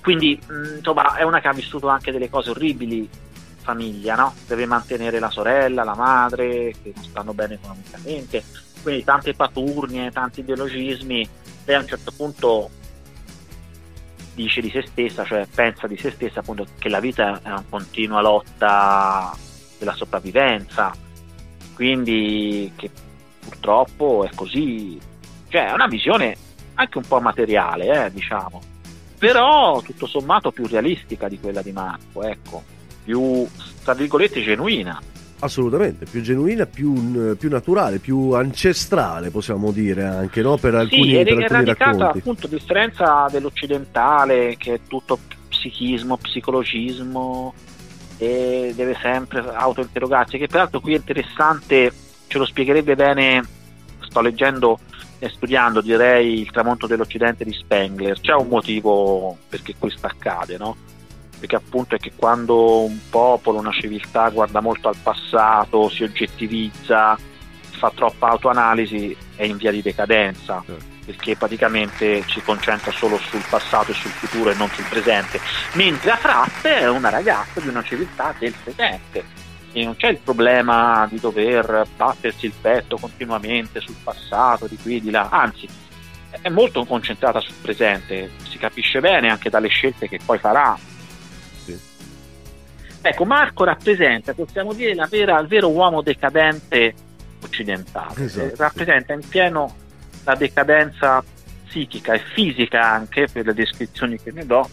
Quindi 0.00 0.38
insomma 0.76 1.16
è 1.16 1.22
una 1.22 1.40
che 1.40 1.48
ha 1.48 1.52
vissuto 1.52 1.88
anche 1.88 2.12
delle 2.12 2.28
cose 2.28 2.50
orribili 2.50 3.08
famiglia, 3.56 4.14
no? 4.16 4.34
Deve 4.46 4.66
mantenere 4.66 5.18
la 5.18 5.30
sorella, 5.30 5.82
la 5.82 5.94
madre, 5.94 6.74
che 6.82 6.92
non 6.94 7.04
stanno 7.04 7.32
bene 7.32 7.54
economicamente, 7.54 8.44
quindi 8.82 9.02
tante 9.02 9.32
paturnie, 9.32 10.10
tanti 10.10 10.40
ideologismi 10.40 11.28
lei 11.64 11.76
a 11.76 11.80
un 11.80 11.86
certo 11.86 12.12
punto 12.14 12.70
dice 14.34 14.60
di 14.60 14.70
se 14.70 14.84
stessa, 14.86 15.24
cioè 15.24 15.46
pensa 15.52 15.86
di 15.86 15.96
se 15.96 16.10
stessa 16.10 16.40
appunto 16.40 16.66
che 16.78 16.88
la 16.88 17.00
vita 17.00 17.40
è 17.42 17.48
una 17.48 17.64
continua 17.68 18.20
lotta 18.20 19.34
della 19.78 19.94
sopravvivenza, 19.94 20.94
quindi 21.74 22.72
che 22.76 22.90
purtroppo 23.40 24.24
è 24.24 24.30
così, 24.34 24.98
cioè 25.48 25.68
è 25.68 25.72
una 25.72 25.86
visione 25.86 26.36
anche 26.74 26.98
un 26.98 27.04
po' 27.06 27.20
materiale, 27.20 28.06
eh, 28.06 28.12
diciamo, 28.12 28.60
però 29.18 29.80
tutto 29.80 30.06
sommato 30.06 30.50
più 30.50 30.66
realistica 30.66 31.28
di 31.28 31.38
quella 31.38 31.62
di 31.62 31.72
Marco, 31.72 32.22
ecco, 32.22 32.62
più 33.04 33.46
tra 33.82 33.94
virgolette 33.94 34.42
genuina. 34.42 35.00
Assolutamente, 35.40 36.06
più 36.06 36.22
genuina, 36.22 36.64
più, 36.64 37.36
più, 37.36 37.50
naturale, 37.50 37.98
più 37.98 38.30
ancestrale 38.30 39.30
possiamo 39.30 39.72
dire 39.72 40.04
anche 40.04 40.40
no? 40.40 40.56
per 40.56 40.74
alcuni, 40.74 41.10
sì, 41.10 41.16
ed 41.16 41.26
per 41.26 41.44
è 41.44 41.48
radicata 41.48 42.10
appunto 42.10 42.46
a 42.46 42.48
differenza 42.48 43.26
dell'occidentale 43.30 44.56
che 44.56 44.74
è 44.74 44.80
tutto 44.86 45.18
psichismo, 45.48 46.16
psicologismo 46.16 47.52
e 48.16 48.72
deve 48.74 48.96
sempre 49.00 49.40
autointerrogarsi, 49.40 50.38
che 50.38 50.46
peraltro 50.46 50.80
qui 50.80 50.94
è 50.94 50.96
interessante, 50.96 51.92
ce 52.26 52.38
lo 52.38 52.46
spiegherebbe 52.46 52.94
bene, 52.94 53.42
sto 54.00 54.20
leggendo 54.20 54.78
e 55.18 55.28
studiando 55.28 55.80
direi 55.80 56.40
il 56.40 56.50
tramonto 56.50 56.86
dell'Occidente 56.86 57.44
di 57.44 57.52
Spengler, 57.52 58.20
c'è 58.20 58.34
un 58.34 58.48
motivo 58.48 59.36
perché 59.48 59.74
questo 59.78 60.06
accade, 60.06 60.56
no? 60.58 60.76
Perché 61.44 61.56
appunto 61.56 61.94
è 61.94 61.98
che 61.98 62.12
quando 62.16 62.84
un 62.84 62.98
popolo, 63.10 63.58
una 63.58 63.70
civiltà 63.70 64.30
guarda 64.30 64.60
molto 64.60 64.88
al 64.88 64.96
passato, 65.02 65.90
si 65.90 66.02
oggettivizza, 66.02 67.18
fa 67.70 67.92
troppa 67.94 68.28
autoanalisi, 68.28 69.14
è 69.36 69.44
in 69.44 69.58
via 69.58 69.70
di 69.70 69.82
decadenza, 69.82 70.62
certo. 70.64 70.84
perché 71.04 71.36
praticamente 71.36 72.22
si 72.26 72.40
concentra 72.40 72.90
solo 72.92 73.18
sul 73.18 73.44
passato 73.46 73.90
e 73.90 73.94
sul 73.94 74.10
futuro 74.12 74.50
e 74.50 74.54
non 74.54 74.70
sul 74.70 74.86
presente, 74.88 75.38
mentre 75.74 76.12
Afratte 76.12 76.78
è 76.78 76.88
una 76.88 77.10
ragazza 77.10 77.60
di 77.60 77.68
una 77.68 77.82
civiltà 77.82 78.34
del 78.38 78.54
presente. 78.62 79.42
E 79.72 79.84
non 79.84 79.96
c'è 79.96 80.08
il 80.08 80.20
problema 80.22 81.06
di 81.10 81.18
dover 81.18 81.84
battersi 81.94 82.46
il 82.46 82.54
petto 82.58 82.96
continuamente 82.96 83.80
sul 83.80 83.96
passato, 84.02 84.66
di 84.66 84.78
qui, 84.80 85.00
di 85.00 85.10
là, 85.10 85.28
anzi 85.30 85.68
è 86.40 86.48
molto 86.48 86.84
concentrata 86.84 87.40
sul 87.40 87.54
presente, 87.60 88.30
si 88.48 88.56
capisce 88.56 89.00
bene 89.00 89.30
anche 89.30 89.50
dalle 89.50 89.68
scelte 89.68 90.08
che 90.08 90.18
poi 90.24 90.38
farà, 90.38 90.76
Ecco, 93.06 93.26
Marco 93.26 93.64
rappresenta, 93.64 94.32
possiamo 94.32 94.72
dire, 94.72 94.94
vera, 95.10 95.38
il 95.38 95.46
vero 95.46 95.68
uomo 95.68 96.00
decadente 96.00 96.94
occidentale, 97.42 98.24
esatto. 98.24 98.46
Eh, 98.46 98.54
rappresenta 98.56 99.12
in 99.12 99.20
pieno 99.28 99.74
la 100.24 100.34
decadenza 100.34 101.22
psichica 101.66 102.14
e 102.14 102.22
fisica 102.32 102.82
anche, 102.82 103.28
per 103.30 103.44
le 103.44 103.52
descrizioni 103.52 104.18
che 104.18 104.32
ne 104.32 104.46
do, 104.46 104.66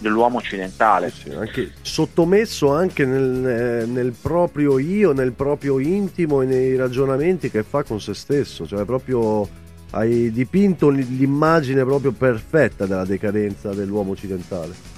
dell'uomo 0.00 0.38
occidentale. 0.38 1.10
Sì, 1.10 1.30
anche 1.30 1.70
sottomesso 1.80 2.74
anche 2.74 3.04
nel, 3.04 3.46
eh, 3.46 3.86
nel, 3.86 4.14
proprio 4.20 4.80
io, 4.80 5.12
nel 5.12 5.30
proprio 5.30 5.78
intimo 5.78 6.42
e 6.42 6.46
nei 6.46 6.74
ragionamenti 6.74 7.52
che 7.52 7.62
fa 7.62 7.84
con 7.84 8.00
se 8.00 8.14
stesso, 8.14 8.66
cioè 8.66 8.84
proprio 8.84 9.48
hai 9.92 10.32
dipinto 10.32 10.88
l'immagine 10.88 11.84
proprio 11.84 12.10
perfetta 12.10 12.86
della 12.86 13.04
decadenza 13.04 13.72
dell'uomo 13.72 14.10
occidentale. 14.10 14.89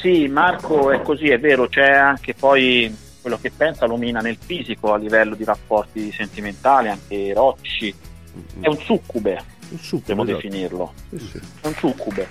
Sì, 0.00 0.28
Marco 0.28 0.90
è 0.90 1.00
così, 1.02 1.28
è 1.28 1.38
vero, 1.38 1.68
c'è 1.68 1.92
anche 1.92 2.34
poi 2.34 2.94
quello 3.20 3.38
che 3.40 3.50
pensa 3.50 3.86
lumina 3.86 4.20
nel 4.20 4.38
fisico 4.38 4.92
a 4.92 4.98
livello 4.98 5.34
di 5.34 5.44
rapporti 5.44 6.12
sentimentali, 6.12 6.88
anche 6.88 7.26
erotici. 7.26 7.92
Mm-hmm. 7.92 8.62
È 8.62 8.68
un 8.68 8.78
succube, 8.78 9.42
un 9.70 9.78
succube 9.78 10.14
possiamo 10.14 10.22
esatto. 10.22 10.36
definirlo. 10.36 10.92
Sì, 11.10 11.18
sì. 11.18 11.40
È 11.60 11.66
un 11.66 11.74
succube. 11.74 12.28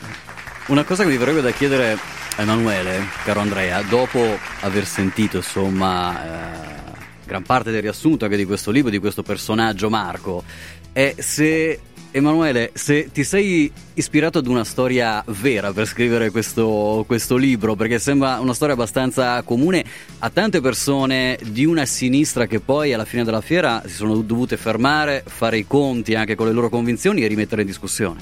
Una 0.68 0.84
cosa 0.84 1.04
che 1.04 1.10
mi 1.10 1.18
verrebbe 1.18 1.42
da 1.42 1.52
chiedere 1.52 1.98
a 2.38 2.42
Emanuele, 2.42 3.08
caro 3.24 3.40
Andrea, 3.40 3.82
dopo 3.82 4.20
aver 4.62 4.86
sentito 4.86 5.38
insomma 5.38 6.24
eh, 6.24 6.94
gran 7.26 7.44
parte 7.44 7.72
del 7.72 7.82
riassunto 7.82 8.26
anche 8.26 8.38
di 8.38 8.46
questo 8.46 8.72
libro, 8.72 8.90
di 8.90 9.00
questo 9.00 9.22
personaggio 9.22 9.90
Marco, 9.90 10.44
è 10.92 11.14
se 11.18 11.80
Emanuele, 12.18 12.72
se 12.74 13.12
ti 13.12 13.26
sei 13.26 13.70
ispirato 13.96 14.38
ad 14.38 14.48
una 14.48 14.64
storia 14.64 15.22
vera 15.28 15.74
per 15.74 15.86
scrivere 15.86 16.32
questo, 16.32 17.04
questo, 17.06 17.36
libro, 17.36 17.76
perché 17.76 18.00
sembra 18.00 18.40
una 18.40 18.54
storia 18.54 18.74
abbastanza 18.74 19.42
comune 19.44 19.84
a 20.20 20.30
tante 20.30 20.62
persone 20.62 21.38
di 21.44 21.66
una 21.66 21.84
sinistra 21.86 22.46
che 22.46 22.62
poi 22.62 22.94
alla 22.94 23.04
fine 23.04 23.26
della 23.26 23.42
fiera 23.42 23.82
si 23.86 23.96
sono 23.96 24.16
dovute 24.22 24.56
fermare, 24.56 25.24
fare 25.28 25.58
i 25.58 25.68
conti 25.68 26.16
anche 26.16 26.36
con 26.36 26.48
le 26.48 26.54
loro 26.54 26.70
convinzioni 26.70 27.22
e 27.22 27.28
rimettere 27.28 27.64
in 27.64 27.68
discussione. 27.68 28.22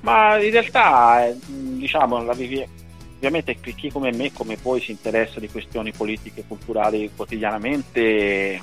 Ma 0.00 0.36
in 0.42 0.50
realtà, 0.50 1.24
eh, 1.24 1.36
diciamo, 1.46 2.20
la, 2.24 2.32
ovviamente 2.32 3.60
chi 3.60 3.92
come 3.92 4.10
me, 4.10 4.32
come 4.32 4.58
voi, 4.60 4.80
si 4.80 4.90
interessa 4.90 5.38
di 5.38 5.48
questioni 5.48 5.92
politiche 5.92 6.40
e 6.40 6.44
culturali 6.48 7.12
quotidianamente 7.14 8.60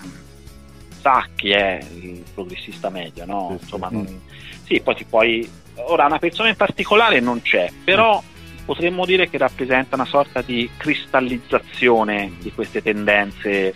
sa 1.03 1.27
chi 1.35 1.51
è 1.51 1.85
il 1.99 2.23
progressista 2.33 2.89
medio, 2.89 3.25
no? 3.25 3.57
Insomma, 3.59 3.89
non, 3.91 4.21
sì, 4.63 4.79
poi 4.79 4.95
ti 4.95 5.03
puoi. 5.03 5.49
Ora, 5.75 6.05
una 6.05 6.19
persona 6.19 6.47
in 6.49 6.55
particolare 6.55 7.19
non 7.19 7.41
c'è, 7.41 7.69
però 7.83 8.23
potremmo 8.63 9.05
dire 9.05 9.29
che 9.29 9.37
rappresenta 9.37 9.95
una 9.95 10.05
sorta 10.05 10.41
di 10.41 10.69
cristallizzazione 10.77 12.31
di 12.39 12.53
queste 12.53 12.81
tendenze 12.81 13.73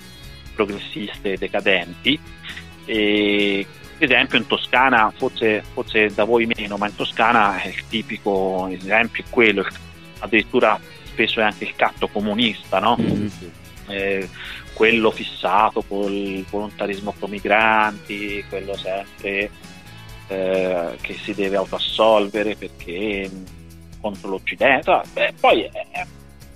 progressiste 0.56 1.38
decadenti. 1.38 2.18
E, 2.86 3.68
ad 3.96 4.04
esempio 4.04 4.38
in 4.38 4.48
Toscana, 4.48 5.12
forse, 5.14 5.64
forse, 5.74 6.14
da 6.14 6.24
voi 6.24 6.46
meno, 6.46 6.78
ma 6.78 6.88
in 6.88 6.96
Toscana 6.96 7.62
il 7.66 7.84
tipico 7.90 8.68
esempio 8.68 9.24
è 9.24 9.30
quello, 9.30 9.66
addirittura 10.20 10.80
spesso 11.04 11.40
è 11.42 11.44
anche 11.44 11.66
il 11.66 11.76
catto 11.76 12.08
comunista, 12.08 12.80
no? 12.80 12.96
Mm-hmm. 13.00 13.28
Eh, 13.88 14.30
quello 14.78 15.10
fissato 15.10 15.82
col 15.82 16.46
volontarismo 16.48 17.12
pro 17.18 17.28
migranti, 17.28 18.46
quello 18.48 18.78
sempre 18.78 19.50
eh, 20.28 20.98
che 21.02 21.14
si 21.16 21.34
deve 21.34 21.56
autoassolvere 21.56 22.56
perché 22.56 23.28
contro 24.00 24.30
l'Occidente. 24.30 25.02
Beh, 25.14 25.34
poi 25.40 25.64
eh, 25.64 26.06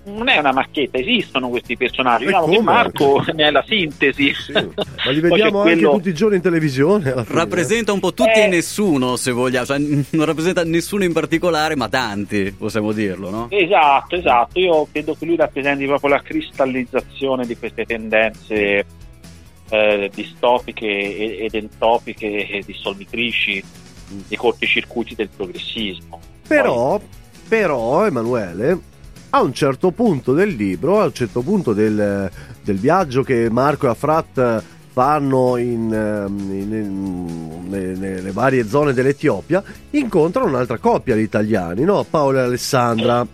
non 0.03 0.27
è 0.29 0.37
una 0.37 0.51
macchietta, 0.51 0.97
esistono 0.97 1.49
questi 1.49 1.77
personaggi. 1.77 2.25
Diciamo 2.25 2.47
che 2.47 2.61
Marco 2.61 3.23
ne 3.33 3.47
è 3.47 3.51
la 3.51 3.63
sintesi. 3.67 4.33
Sì, 4.33 4.51
ma 4.51 5.11
li 5.11 5.19
vediamo 5.21 5.61
anche 5.61 5.73
quello... 5.73 5.91
tutti 5.91 6.09
i 6.09 6.13
giorni 6.13 6.37
in 6.37 6.41
televisione. 6.41 7.13
Rappresenta 7.27 7.91
un 7.91 7.99
po' 7.99 8.13
tutti 8.13 8.39
eh... 8.39 8.43
e 8.43 8.47
nessuno, 8.47 9.15
se 9.15 9.31
vogliamo, 9.31 9.65
cioè, 9.65 9.77
non 10.11 10.25
rappresenta 10.25 10.63
nessuno 10.63 11.03
in 11.03 11.13
particolare, 11.13 11.75
ma 11.75 11.87
tanti, 11.87 12.51
possiamo 12.57 12.91
dirlo, 12.91 13.29
no? 13.29 13.47
Esatto, 13.49 14.15
esatto. 14.15 14.59
Io 14.59 14.87
credo 14.91 15.15
che 15.15 15.25
lui 15.25 15.35
rappresenti 15.35 15.85
proprio 15.85 16.09
la 16.11 16.21
cristallizzazione 16.21 17.45
di 17.45 17.55
queste 17.57 17.85
tendenze 17.85 18.85
eh, 19.69 20.11
distopiche 20.13 21.37
ed 21.37 21.53
entopiche 21.53 22.47
e 22.47 22.63
dissolvitrici 22.65 23.63
dei 24.27 24.37
corticircuiti 24.37 25.15
del 25.15 25.29
progressismo. 25.29 26.19
Però, 26.47 26.97
Poi... 26.97 27.07
però 27.47 28.05
Emanuele, 28.05 28.89
a 29.31 29.41
un 29.41 29.53
certo 29.53 29.91
punto 29.91 30.33
del 30.33 30.49
libro, 30.49 31.01
a 31.01 31.05
un 31.05 31.13
certo 31.13 31.41
punto 31.41 31.73
del, 31.73 32.29
del 32.63 32.77
viaggio 32.77 33.23
che 33.23 33.49
Marco 33.49 33.87
e 33.87 33.89
Afrat 33.89 34.63
fanno 34.91 35.55
in, 35.55 35.93
ehm, 35.93 36.39
in, 36.51 36.73
in, 36.73 37.69
nelle 37.69 38.31
varie 38.31 38.67
zone 38.67 38.93
dell'Etiopia, 38.93 39.63
incontrano 39.91 40.49
un'altra 40.49 40.77
coppia 40.77 41.15
di 41.15 41.21
italiani, 41.21 41.83
no? 41.83 42.05
Paolo 42.09 42.39
e 42.39 42.41
Alessandra. 42.41 43.25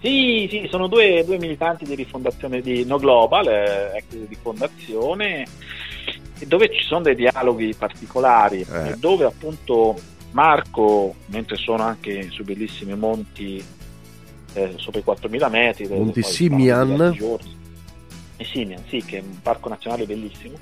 Sì, 0.00 0.46
sì, 0.50 0.66
sono 0.70 0.86
due, 0.86 1.24
due 1.26 1.38
militanti 1.38 1.84
di 1.84 1.94
rifondazione 1.94 2.60
di 2.60 2.84
No 2.84 2.98
Global, 2.98 3.46
eh, 3.46 3.96
ex 3.96 4.28
rifondazione, 4.28 5.46
dove 6.46 6.70
ci 6.70 6.84
sono 6.84 7.02
dei 7.02 7.14
dialoghi 7.14 7.74
particolari, 7.76 8.60
eh. 8.60 8.96
dove 8.98 9.24
appunto 9.24 9.98
Marco, 10.32 11.14
mentre 11.26 11.56
sono 11.56 11.82
anche 11.82 12.28
su 12.30 12.44
bellissimi 12.44 12.94
monti 12.96 13.62
eh, 14.54 14.74
sopra 14.76 15.00
i 15.00 15.04
4.000 15.06 15.50
metri. 15.50 15.88
Monti 15.88 16.22
Simian. 16.22 17.16
E 18.36 18.44
Simian, 18.44 18.82
sì, 18.88 19.02
che 19.04 19.18
è 19.18 19.22
un 19.22 19.40
parco 19.42 19.68
nazionale 19.68 20.06
bellissimo. 20.06 20.56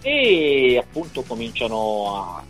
E 0.00 0.78
appunto 0.80 1.22
cominciano 1.22 2.14
a, 2.16 2.42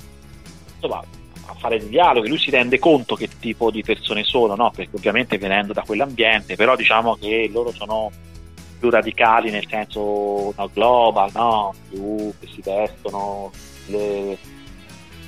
insomma, 0.74 1.02
a 1.46 1.54
fare 1.54 1.86
dialoghi, 1.88 2.28
lui 2.28 2.38
si 2.38 2.50
rende 2.50 2.78
conto 2.78 3.14
che 3.14 3.28
tipo 3.38 3.70
di 3.70 3.82
persone 3.82 4.22
sono, 4.22 4.54
no? 4.54 4.70
perché 4.70 4.96
ovviamente 4.96 5.38
venendo 5.38 5.72
da 5.72 5.82
quell'ambiente, 5.82 6.56
però 6.56 6.76
diciamo 6.76 7.16
che 7.16 7.48
loro 7.50 7.72
sono 7.72 8.10
più 8.78 8.90
radicali 8.90 9.50
nel 9.50 9.66
senso 9.66 10.52
no, 10.54 10.70
global, 10.72 11.30
no? 11.32 11.74
più 11.88 12.32
che 12.38 12.46
si 12.52 12.60
vestono 12.62 13.50
le, 13.86 14.32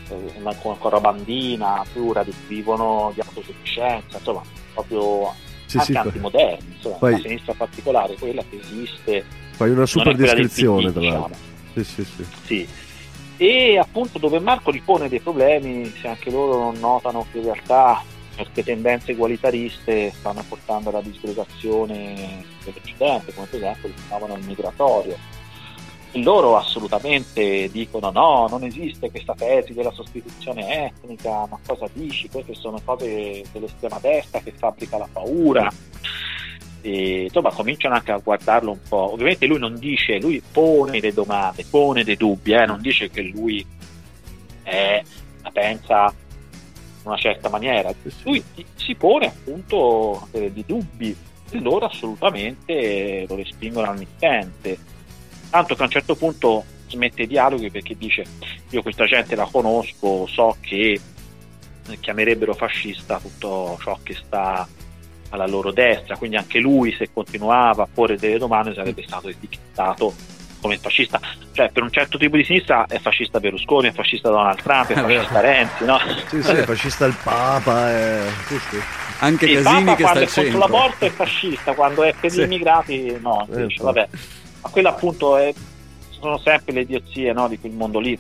eh, 0.09 0.57
con 0.61 0.79
contrabbandina, 0.79 1.85
più 1.91 2.13
vivono 2.47 3.11
di 3.15 3.21
autosufficienza, 3.21 4.19
insomma, 4.19 4.43
proprio 4.73 5.35
sì, 5.67 5.79
anche 5.79 5.93
sì, 5.93 5.99
antimoderni, 5.99 6.73
insomma, 6.75 6.97
poi, 6.97 7.13
una 7.13 7.23
sinistra 7.23 7.55
particolare, 7.55 8.15
quella 8.15 8.43
che 8.49 8.59
esiste. 8.61 9.25
Fai 9.53 9.71
una 9.71 9.87
super 9.87 10.17
descrizione, 10.17 10.93
tra 10.93 11.01
l'altro. 11.03 11.37
Diciamo. 11.73 11.85
Sì, 11.85 11.85
sì, 11.85 12.05
sì. 12.05 12.27
sì. 12.45 12.69
E 13.37 13.79
appunto 13.79 14.19
dove 14.19 14.39
Marco 14.39 14.73
gli 14.73 14.83
pone 14.83 15.09
dei 15.09 15.21
problemi, 15.21 15.91
se 16.01 16.09
anche 16.09 16.31
loro 16.31 16.59
non 16.59 16.79
notano 16.79 17.27
che 17.31 17.39
in 17.39 17.45
realtà 17.45 18.03
queste 18.35 18.63
tendenze 18.63 19.13
egualitariste 19.13 20.13
stanno 20.15 20.45
portando 20.49 20.91
alla 20.91 21.01
disgregazione 21.01 22.45
dell'Occidente, 22.65 23.33
come 23.33 23.47
per 23.47 23.61
esempio 23.61 23.89
il 23.89 23.95
fenomeno 23.95 24.39
migratorio. 24.45 25.17
Loro 26.15 26.57
assolutamente 26.57 27.71
dicono 27.71 28.11
no, 28.11 28.49
non 28.51 28.65
esiste 28.65 29.11
questa 29.11 29.35
tesi 29.35 29.73
della 29.75 29.93
sostituzione 29.93 30.87
etnica, 30.87 31.47
ma 31.49 31.59
cosa 31.65 31.89
dici? 31.93 32.29
Queste 32.29 32.55
sono 32.55 32.81
cose 32.85 33.45
dell'estrema 33.53 33.99
destra 34.01 34.41
che 34.41 34.53
fabbrica 34.53 34.99
la 34.99 35.09
paura. 35.11 35.73
E, 36.83 37.25
insomma, 37.25 37.53
cominciano 37.53 37.95
anche 37.95 38.11
a 38.11 38.19
guardarlo 38.19 38.73
un 38.73 38.81
po'. 38.89 39.13
Ovviamente 39.13 39.47
lui 39.47 39.59
non 39.59 39.79
dice, 39.79 40.19
lui 40.19 40.43
pone 40.51 40.99
delle 40.99 41.13
domande, 41.13 41.65
pone 41.71 42.03
dei 42.03 42.17
dubbi, 42.17 42.53
eh? 42.53 42.67
non 42.67 42.81
dice 42.81 43.09
che 43.09 43.23
lui 43.23 43.65
è, 44.65 45.03
la 45.43 45.51
pensa 45.53 46.13
in 47.03 47.07
una 47.07 47.19
certa 47.19 47.49
maniera. 47.49 47.95
Lui 48.25 48.43
si 48.75 48.95
pone 48.97 49.27
appunto 49.27 50.27
dei 50.33 50.65
dubbi 50.67 51.17
e 51.51 51.59
loro 51.61 51.87
assolutamente 51.87 53.25
lo 53.29 53.37
respingono 53.37 53.91
al 53.91 53.99
mittente. 53.99 54.99
Tanto 55.51 55.75
che 55.75 55.83
a 55.83 55.85
un 55.85 55.91
certo 55.91 56.15
punto 56.15 56.65
smette 56.89 57.23
i 57.23 57.27
dialoghi 57.27 57.71
perché 57.71 57.97
dice 57.97 58.25
io 58.71 58.83
questa 58.83 59.05
gente 59.05 59.35
la 59.35 59.49
conosco, 59.51 60.27
so 60.27 60.57
che 60.61 61.01
chiamerebbero 62.01 62.55
fascista 62.55 63.19
tutto 63.19 63.79
ciò 63.83 63.99
che 64.03 64.15
sta 64.15 64.67
alla 65.31 65.47
loro 65.47 65.73
destra, 65.73 66.17
quindi 66.17 66.37
anche 66.37 66.59
lui 66.59 66.95
se 66.97 67.11
continuava 67.13 67.85
a 67.85 67.89
porre 67.93 68.17
delle 68.17 68.39
domande 68.39 68.75
sarebbe 68.75 69.05
stato 69.07 69.29
etichettato 69.29 70.13
come 70.61 70.77
fascista, 70.77 71.19
cioè 71.53 71.71
per 71.71 71.83
un 71.83 71.91
certo 71.91 72.19
tipo 72.19 72.37
di 72.37 72.45
sinistra 72.45 72.85
è 72.87 72.99
fascista 72.99 73.41
Berlusconi, 73.41 73.89
è 73.89 73.93
fascista 73.93 74.29
Donald 74.29 74.61
Trump, 74.61 74.91
è 74.91 74.95
fascista 75.01 75.41
Renzi, 75.41 75.85
no? 75.85 75.99
Sì, 76.29 76.43
sì, 76.43 76.51
è 76.51 76.65
fascista 76.65 77.07
il 77.07 77.17
Papa, 77.23 77.91
è... 77.91 78.21
sì, 78.47 78.59
sì. 78.71 78.77
Anche 79.21 79.47
sì, 79.47 79.55
Casini 79.55 79.85
Papa 79.85 79.97
che 79.97 80.03
quando 80.03 80.27
sta 80.27 80.41
è 80.41 80.45
al 80.45 80.51
contro 80.51 80.51
centro. 80.51 80.59
l'aborto 80.59 81.05
è 81.07 81.11
fascista, 81.11 81.73
quando 81.73 82.03
è 82.03 82.15
per 82.19 82.33
gli 82.33 82.41
immigrati 82.41 83.19
no, 83.21 83.47
Eh, 83.51 83.55
invece, 83.61 83.83
vabbè. 83.83 84.09
Ma 84.63 84.69
quello 84.69 84.89
appunto 84.89 85.37
è, 85.37 85.53
sono 86.11 86.39
sempre 86.39 86.73
le 86.75 86.81
idiozie 86.83 87.33
no, 87.33 87.49
di 87.49 87.59
quel 87.59 87.73
mondo 87.73 87.99
lì, 87.99 88.19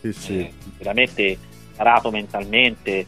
Sì, 0.00 0.12
sì. 0.12 0.38
eh, 0.38 0.52
veramente 0.78 1.38
tarato 1.76 2.10
mentalmente. 2.10 3.06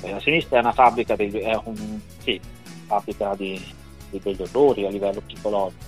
Eh, 0.00 0.10
La 0.10 0.20
sinistra 0.20 0.58
è 0.58 0.60
una 0.60 0.72
fabbrica, 0.72 1.16
del, 1.16 1.32
è 1.32 1.58
un, 1.64 1.98
sì, 2.22 2.40
fabbrica 2.86 3.34
di, 3.36 3.60
di 4.10 4.20
degli 4.22 4.40
orrori 4.42 4.86
a 4.86 4.90
livello 4.90 5.20
psicologico, 5.26 5.84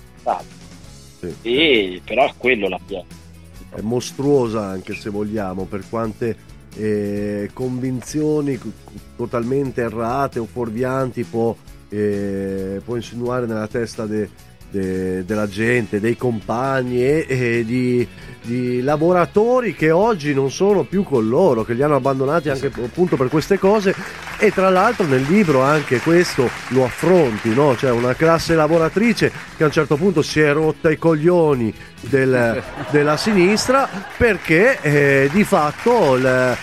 sì. 1.19 1.35
E, 1.41 2.01
però 2.05 2.25
è 2.25 2.33
quello 2.37 2.67
l'ambiente. 2.69 3.13
è 3.71 3.81
mostruosa 3.81 4.65
anche 4.67 4.93
se 4.95 5.09
vogliamo 5.09 5.65
per 5.65 5.83
quante 5.89 6.37
eh, 6.75 7.49
convinzioni 7.51 8.57
totalmente 9.17 9.81
errate 9.81 10.39
o 10.39 10.45
fuorvianti 10.45 11.23
può, 11.23 11.53
eh, 11.89 12.79
può 12.85 12.95
insinuare 12.95 13.45
nella 13.47 13.67
testa 13.67 14.05
de- 14.05 14.29
de- 14.69 15.25
della 15.25 15.47
gente, 15.47 15.99
dei 15.99 16.15
compagni 16.17 17.03
e, 17.03 17.25
e 17.27 17.65
di, 17.65 18.07
di 18.41 18.81
lavoratori 18.81 19.73
che 19.75 19.91
oggi 19.91 20.33
non 20.33 20.51
sono 20.51 20.83
più 20.83 21.03
con 21.03 21.27
loro, 21.27 21.63
che 21.63 21.73
li 21.73 21.83
hanno 21.83 21.95
abbandonati 21.95 22.49
anche 22.49 22.67
appunto 22.67 23.15
per 23.15 23.29
queste 23.29 23.57
cose 23.59 23.95
e 24.37 24.51
tra 24.51 24.69
l'altro 24.69 25.05
nel 25.05 25.23
libro 25.27 25.61
anche 25.61 25.99
questo 25.99 26.49
lo 26.69 26.85
affronti, 26.85 27.53
no? 27.53 27.75
cioè 27.75 27.91
una 27.91 28.13
classe 28.15 28.55
lavoratrice 28.55 29.31
che 29.57 29.63
a 29.63 29.65
un 29.67 29.71
certo 29.71 29.95
punto 29.97 30.21
si 30.21 30.39
è 30.39 30.51
rotta 30.53 30.89
i 30.91 30.97
coglioni 30.97 31.73
del- 32.01 32.61
della 32.91 33.17
sinistra 33.17 33.87
perché 34.17 34.79
eh, 34.81 35.29
di 35.33 35.43
fatto 35.43 36.15
il- 36.15 36.57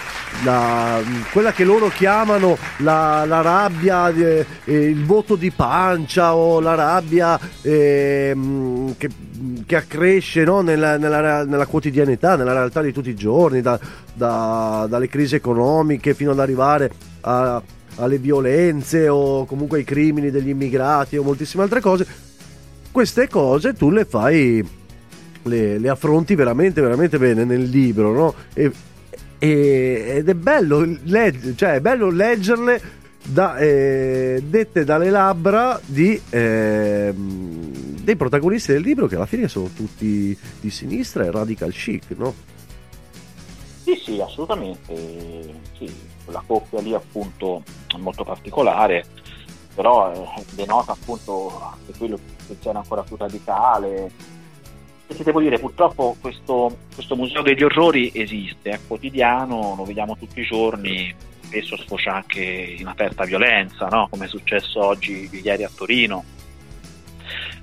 la- 0.44 1.00
quella 1.32 1.52
che 1.52 1.64
loro 1.64 1.88
chiamano 1.88 2.56
la, 2.78 3.24
la 3.26 3.40
rabbia, 3.40 4.08
eh, 4.10 4.44
eh, 4.64 4.74
il 4.88 5.04
voto 5.04 5.34
di 5.36 5.50
pancia 5.50 6.34
o 6.34 6.60
la 6.60 6.74
rabbia 6.74 7.38
ehm, 7.62 8.94
che, 8.96 9.08
che 9.64 9.76
accresce 9.76 10.44
no? 10.44 10.60
nella, 10.60 10.96
nella- 10.98 11.44
nella 11.44 11.66
quotidianità, 11.66 12.36
nella 12.36 12.52
realtà 12.52 12.82
di 12.82 12.92
tutti 12.92 13.10
i 13.10 13.14
giorni, 13.14 13.60
da- 13.60 13.78
da- 14.12 14.86
dalle 14.88 15.08
crisi 15.08 15.34
economiche 15.34 16.14
fino 16.14 16.30
ad 16.32 16.40
arrivare 16.40 16.90
a- 17.22 17.62
alle 17.96 18.18
violenze 18.18 19.08
o 19.08 19.46
comunque 19.46 19.78
ai 19.78 19.84
crimini 19.84 20.30
degli 20.30 20.50
immigrati 20.50 21.16
o 21.16 21.22
moltissime 21.22 21.62
altre 21.62 21.80
cose. 21.80 22.06
Queste 22.90 23.28
cose 23.28 23.74
tu 23.74 23.90
le 23.90 24.04
fai, 24.04 24.66
le, 25.42 25.78
le 25.78 25.88
affronti 25.88 26.34
veramente, 26.34 26.80
veramente 26.80 27.18
bene 27.18 27.44
nel 27.44 27.62
libro, 27.62 28.12
no? 28.12 28.34
E, 28.54 28.70
e- 29.38 30.14
ed 30.16 30.28
è 30.28 30.34
bello, 30.34 30.80
legg- 31.04 31.54
cioè 31.54 31.74
è 31.74 31.80
bello 31.80 32.10
leggerle 32.10 32.80
da- 33.22 33.56
eh, 33.56 34.42
dette 34.46 34.84
dalle 34.84 35.10
labbra 35.10 35.80
di, 35.84 36.20
ehm, 36.30 37.72
dei 38.02 38.16
protagonisti 38.16 38.72
del 38.72 38.82
libro 38.82 39.06
che 39.06 39.16
alla 39.16 39.26
fine 39.26 39.48
sono 39.48 39.68
tutti 39.74 40.36
di 40.60 40.70
sinistra 40.70 41.24
e 41.24 41.30
radical 41.30 41.72
chic, 41.72 42.04
no? 42.16 42.34
Sì, 43.82 44.00
sì, 44.04 44.20
assolutamente. 44.20 44.94
Sì, 45.76 45.92
quella 46.24 46.42
coppia 46.46 46.80
lì 46.80 46.94
appunto 46.94 47.62
è 47.92 47.98
molto 47.98 48.24
particolare, 48.24 49.04
però 49.74 50.12
eh, 50.12 50.44
denota 50.54 50.92
appunto 50.92 51.60
anche 51.60 51.98
quello 51.98 52.18
che 52.46 52.56
c'è 52.60 52.70
ancora 52.70 53.02
più 53.02 53.16
radicale. 53.16 54.10
E 55.08 55.14
ti 55.14 55.22
devo 55.22 55.40
dire, 55.40 55.58
purtroppo 55.58 56.16
questo, 56.20 56.76
questo 56.94 57.14
museo 57.14 57.42
degli 57.42 57.62
orrori 57.62 58.10
esiste, 58.12 58.70
è 58.70 58.80
quotidiano, 58.86 59.74
lo 59.76 59.84
vediamo 59.84 60.16
tutti 60.16 60.40
i 60.40 60.44
giorni, 60.44 61.14
spesso 61.40 61.76
sfocia 61.76 62.14
anche 62.14 62.42
in 62.42 62.86
aperta 62.86 63.24
violenza, 63.24 63.86
no? 63.86 64.08
come 64.10 64.24
è 64.24 64.28
successo 64.28 64.84
oggi, 64.84 65.30
ieri 65.32 65.62
a 65.62 65.70
Torino, 65.74 66.24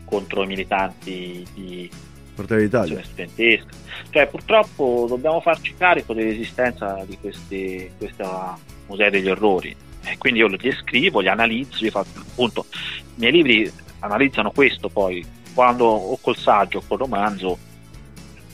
contro 0.06 0.44
i 0.44 0.48
militanti 0.48 1.46
di, 1.54 1.90
Fratelli 2.34 2.64
d'Italia. 2.64 3.04
studentesca. 3.04 3.70
Cioè, 4.10 4.28
purtroppo 4.28 5.06
dobbiamo 5.08 5.40
farci 5.42 5.76
carico 5.78 6.14
dell'esistenza 6.14 7.04
di 7.06 7.18
questi, 7.20 7.92
questa 7.98 8.58
museo 8.88 9.10
degli 9.10 9.30
orrori. 9.30 9.76
E 10.06 10.18
quindi 10.18 10.40
io 10.40 10.48
li 10.48 10.58
descrivo, 10.58 11.20
li 11.20 11.30
analizzo, 11.30 11.84
io 11.84 11.92
faccio, 11.92 12.20
appunto, 12.20 12.66
i 12.72 13.20
miei 13.20 13.32
libri 13.32 13.72
analizzano 14.00 14.52
questo 14.52 14.90
poi, 14.90 15.26
quando 15.54 15.86
o 15.86 16.18
col 16.22 16.38
saggio 16.38 16.80
o 16.80 16.84
col 16.88 17.00
romanzo, 17.00 17.58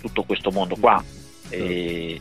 tutto 0.02 0.24
questo 0.24 0.52
mondo 0.52 0.76
qua. 0.80 1.04
E, 1.50 2.20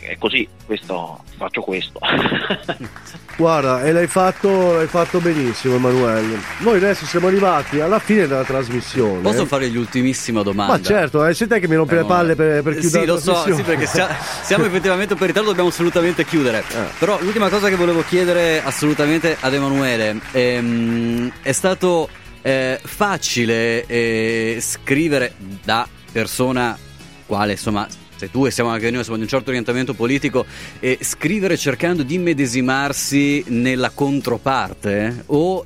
è 0.00 0.16
così, 0.18 0.46
questo, 0.66 1.22
faccio 1.36 1.60
questo. 1.62 1.98
Guarda, 3.36 3.84
e 3.84 3.92
l'hai 3.92 4.06
fatto, 4.06 4.76
l'hai 4.76 4.86
fatto 4.86 5.20
benissimo 5.20 5.76
Emanuele. 5.76 6.38
Noi 6.58 6.76
adesso 6.76 7.06
siamo 7.06 7.28
arrivati 7.28 7.80
alla 7.80 7.98
fine 7.98 8.26
della 8.26 8.44
trasmissione. 8.44 9.20
Posso 9.20 9.46
fare 9.46 9.68
l'ultimissima 9.68 10.42
domanda? 10.42 10.72
Ma 10.72 10.82
certo, 10.82 11.24
eh, 11.24 11.34
sei 11.34 11.46
te 11.46 11.60
che 11.60 11.68
mi 11.68 11.76
rompi 11.76 11.94
le 11.94 12.04
palle 12.04 12.34
per, 12.34 12.62
per 12.62 12.78
chiudere 12.78 13.02
Sì, 13.02 13.06
la 13.06 13.12
lo 13.12 13.18
so, 13.18 13.32
trasmissione. 13.32 13.56
sì, 13.56 13.62
perché 13.62 13.86
sia- 13.86 14.16
siamo 14.42 14.64
effettivamente 14.66 15.14
per 15.14 15.26
ritardo, 15.28 15.48
dobbiamo 15.48 15.68
assolutamente 15.68 16.24
chiudere. 16.24 16.64
Eh. 16.68 16.84
Però 16.98 17.18
l'ultima 17.20 17.48
cosa 17.48 17.68
che 17.68 17.76
volevo 17.76 18.02
chiedere 18.02 18.62
assolutamente 18.62 19.36
ad 19.38 19.54
Emanuele 19.54 20.20
ehm, 20.32 21.32
è 21.42 21.52
stato 21.52 22.08
eh, 22.48 22.80
facile 22.82 23.84
eh, 23.84 24.56
scrivere 24.60 25.34
da 25.62 25.86
persona 26.10 26.78
quale 27.26 27.52
insomma 27.52 27.86
sei 28.16 28.30
tu 28.30 28.46
e 28.46 28.50
siamo 28.50 28.70
anche 28.70 28.88
noi 28.88 29.00
insomma, 29.00 29.18
di 29.18 29.24
un 29.24 29.28
certo 29.28 29.50
orientamento 29.50 29.92
politico 29.92 30.46
e 30.80 30.98
scrivere 31.02 31.58
cercando 31.58 32.02
di 32.02 32.16
medesimarsi 32.16 33.44
nella 33.48 33.90
controparte 33.90 35.24
o 35.26 35.64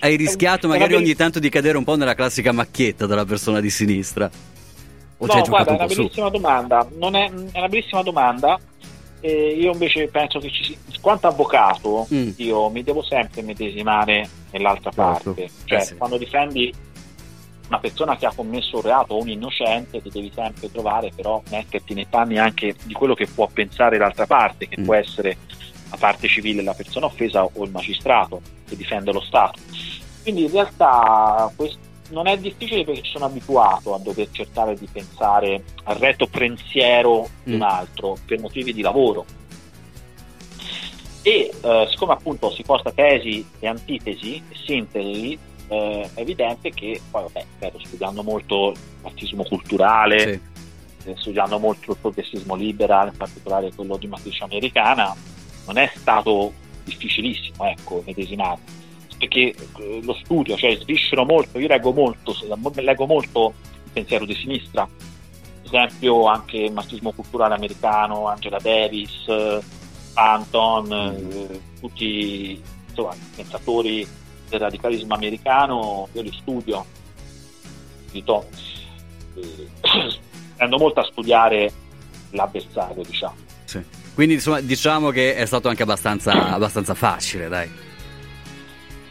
hai 0.00 0.16
rischiato 0.16 0.66
una 0.66 0.76
magari 0.76 0.94
ogni 0.94 1.14
tanto 1.14 1.38
di 1.38 1.48
cadere 1.48 1.78
un 1.78 1.84
po' 1.84 1.96
nella 1.96 2.14
classica 2.14 2.52
macchietta 2.52 3.06
della 3.06 3.24
persona 3.24 3.60
di 3.60 3.70
sinistra? 3.70 4.30
O 5.20 5.26
no, 5.26 5.42
guarda, 5.48 5.70
è 5.70 5.72
un 5.72 5.76
una 5.76 5.86
po' 5.86 5.92
su? 5.92 6.00
bellissima 6.02 6.28
domanda. 6.28 6.86
Non 6.96 7.16
è, 7.16 7.24
è 7.52 7.58
una 7.58 7.68
bellissima 7.68 8.02
domanda 8.02 8.60
E 9.20 9.56
io 9.58 9.72
invece 9.72 10.08
penso 10.08 10.38
che 10.38 10.50
ci 10.50 10.64
sia, 10.64 10.76
quanto 11.00 11.26
avvocato, 11.26 12.06
mm. 12.12 12.30
io 12.36 12.68
mi 12.70 12.82
devo 12.82 13.02
sempre 13.02 13.42
medesimare 13.42 14.28
nell'altra 14.50 14.90
certo. 14.90 15.32
parte. 15.32 15.50
Cioè, 15.64 15.78
eh 15.78 15.82
sì. 15.82 15.96
quando 15.96 16.16
difendi 16.18 16.72
una 17.68 17.78
persona 17.78 18.16
che 18.16 18.26
ha 18.26 18.32
commesso 18.34 18.76
un 18.76 18.82
reato 18.82 19.14
o 19.14 19.20
un 19.20 19.28
innocente, 19.28 20.00
ti 20.00 20.10
devi 20.10 20.30
sempre 20.34 20.70
trovare, 20.70 21.10
però 21.14 21.42
metterti 21.50 21.94
nei 21.94 22.06
panni 22.08 22.38
anche 22.38 22.74
di 22.84 22.94
quello 22.94 23.14
che 23.14 23.26
può 23.26 23.46
pensare 23.52 23.98
l'altra 23.98 24.26
parte, 24.26 24.68
che 24.68 24.80
mm. 24.80 24.84
può 24.84 24.94
essere 24.94 25.36
la 25.90 25.96
parte 25.96 26.28
civile, 26.28 26.62
la 26.62 26.74
persona 26.74 27.06
offesa 27.06 27.44
o 27.44 27.64
il 27.64 27.70
magistrato 27.70 28.40
che 28.66 28.76
difende 28.76 29.12
lo 29.12 29.20
Stato. 29.20 29.58
Quindi 30.22 30.44
in 30.44 30.50
realtà 30.50 31.50
questo 31.56 31.87
non 32.08 32.26
è 32.26 32.38
difficile 32.38 32.84
perché 32.84 33.02
sono 33.04 33.26
abituato 33.26 33.94
a 33.94 33.98
dover 33.98 34.28
cercare 34.30 34.74
di 34.74 34.88
pensare 34.90 35.62
al 35.84 35.96
retto 35.96 36.26
pensiero 36.26 37.28
di 37.42 37.52
un 37.52 37.58
mm. 37.58 37.62
altro 37.62 38.16
per 38.24 38.40
motivi 38.40 38.72
di 38.72 38.82
lavoro. 38.82 39.24
E 41.22 41.52
eh, 41.60 41.86
siccome 41.90 42.12
appunto 42.12 42.50
si 42.50 42.62
posta 42.62 42.92
tesi 42.92 43.46
e 43.58 43.66
antitesi 43.66 44.36
e 44.36 44.56
sintesi, 44.64 45.38
eh, 45.68 46.10
è 46.14 46.20
evidente 46.20 46.70
che 46.70 47.00
poi 47.10 47.22
vabbè, 47.22 47.44
spero, 47.56 47.78
studiando 47.78 48.22
molto 48.22 48.70
il 48.70 48.78
marxismo 49.02 49.44
culturale, 49.44 50.18
sì. 50.20 51.10
eh, 51.10 51.16
studiando 51.16 51.58
molto 51.58 51.90
il 51.92 51.98
progressismo 52.00 52.54
liberal, 52.54 53.08
in 53.08 53.16
particolare 53.16 53.72
quello 53.74 53.96
di 53.96 54.06
matrice 54.06 54.44
americana, 54.44 55.14
non 55.66 55.76
è 55.76 55.90
stato 55.94 56.52
difficilissimo 56.84 57.66
ecco, 57.66 58.02
medesimarsi 58.06 58.78
perché 59.18 59.54
eh, 59.78 60.00
lo 60.02 60.14
studio, 60.22 60.56
cioè 60.56 60.76
sviscero 60.78 61.24
molto, 61.24 61.58
io 61.58 61.66
leggo 61.66 61.92
molto, 61.92 62.34
leggo 62.76 63.06
molto 63.06 63.54
il 63.84 63.90
pensiero 63.92 64.24
di 64.24 64.34
sinistra, 64.34 64.82
ad 64.82 65.64
esempio 65.64 66.26
anche 66.26 66.58
il 66.58 66.72
marxismo 66.72 67.12
culturale 67.12 67.54
americano, 67.54 68.28
Angela 68.28 68.58
Davis, 68.58 69.26
Anton, 70.14 70.92
eh, 70.92 71.60
tutti 71.80 72.60
insomma, 72.88 73.14
i 73.14 73.36
pensatori 73.36 74.06
del 74.48 74.60
radicalismo 74.60 75.14
americano, 75.14 76.08
io 76.12 76.22
li 76.22 76.32
studio, 76.40 76.84
to, 78.24 78.46
eh, 79.34 79.68
tendo 80.56 80.78
molto 80.78 81.00
a 81.00 81.04
studiare 81.04 81.72
l'avversario, 82.30 83.02
diciamo. 83.02 83.36
Sì. 83.64 83.82
Quindi 84.14 84.34
insomma, 84.34 84.60
diciamo 84.60 85.10
che 85.10 85.36
è 85.36 85.44
stato 85.44 85.68
anche 85.68 85.82
abbastanza, 85.82 86.52
abbastanza 86.52 86.94
facile, 86.94 87.48
dai. 87.48 87.70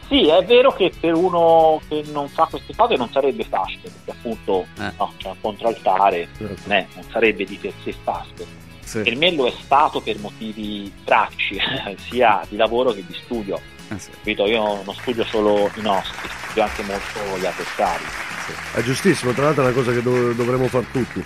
Sì, 0.08 0.26
è 0.26 0.42
vero 0.44 0.72
che 0.72 0.90
per 0.98 1.14
uno 1.14 1.80
che 1.86 2.02
non 2.12 2.28
fa 2.28 2.46
queste 2.50 2.74
cose 2.74 2.96
non 2.96 3.10
sarebbe 3.10 3.44
facile, 3.44 3.90
perché 3.90 4.10
appunto 4.10 4.66
eh. 4.78 4.90
no, 4.96 5.12
c'è 5.18 5.28
un 5.28 5.40
contraltare, 5.40 6.28
certo. 6.36 6.62
non, 6.64 6.86
non 6.94 7.04
sarebbe 7.10 7.44
di 7.44 7.56
per 7.56 7.72
sé 7.84 7.94
facile. 8.02 8.46
Sì. 8.82 9.02
Per 9.02 9.16
me 9.16 9.32
lo 9.32 9.46
è 9.46 9.52
stato 9.62 10.00
per 10.00 10.18
motivi 10.18 10.90
pratici, 11.04 11.58
sia 12.08 12.42
di 12.48 12.56
lavoro 12.56 12.92
che 12.92 13.04
di 13.06 13.14
studio. 13.22 13.60
Eh 13.90 13.98
sì. 13.98 14.10
Io 14.30 14.82
non 14.82 14.94
studio 14.94 15.24
solo 15.24 15.70
i 15.74 15.82
nostri, 15.82 16.28
studio 16.40 16.62
anche 16.62 16.82
molto 16.84 17.38
gli 17.38 17.44
avversari. 17.44 18.04
Sì. 18.46 18.78
È 18.78 18.82
giustissimo, 18.82 19.32
tra 19.32 19.44
l'altro 19.44 19.64
è 19.64 19.66
una 19.66 19.74
cosa 19.74 19.92
che 19.92 20.00
dov- 20.00 20.34
dovremmo 20.34 20.68
fare 20.68 20.86
tutti. 20.90 21.22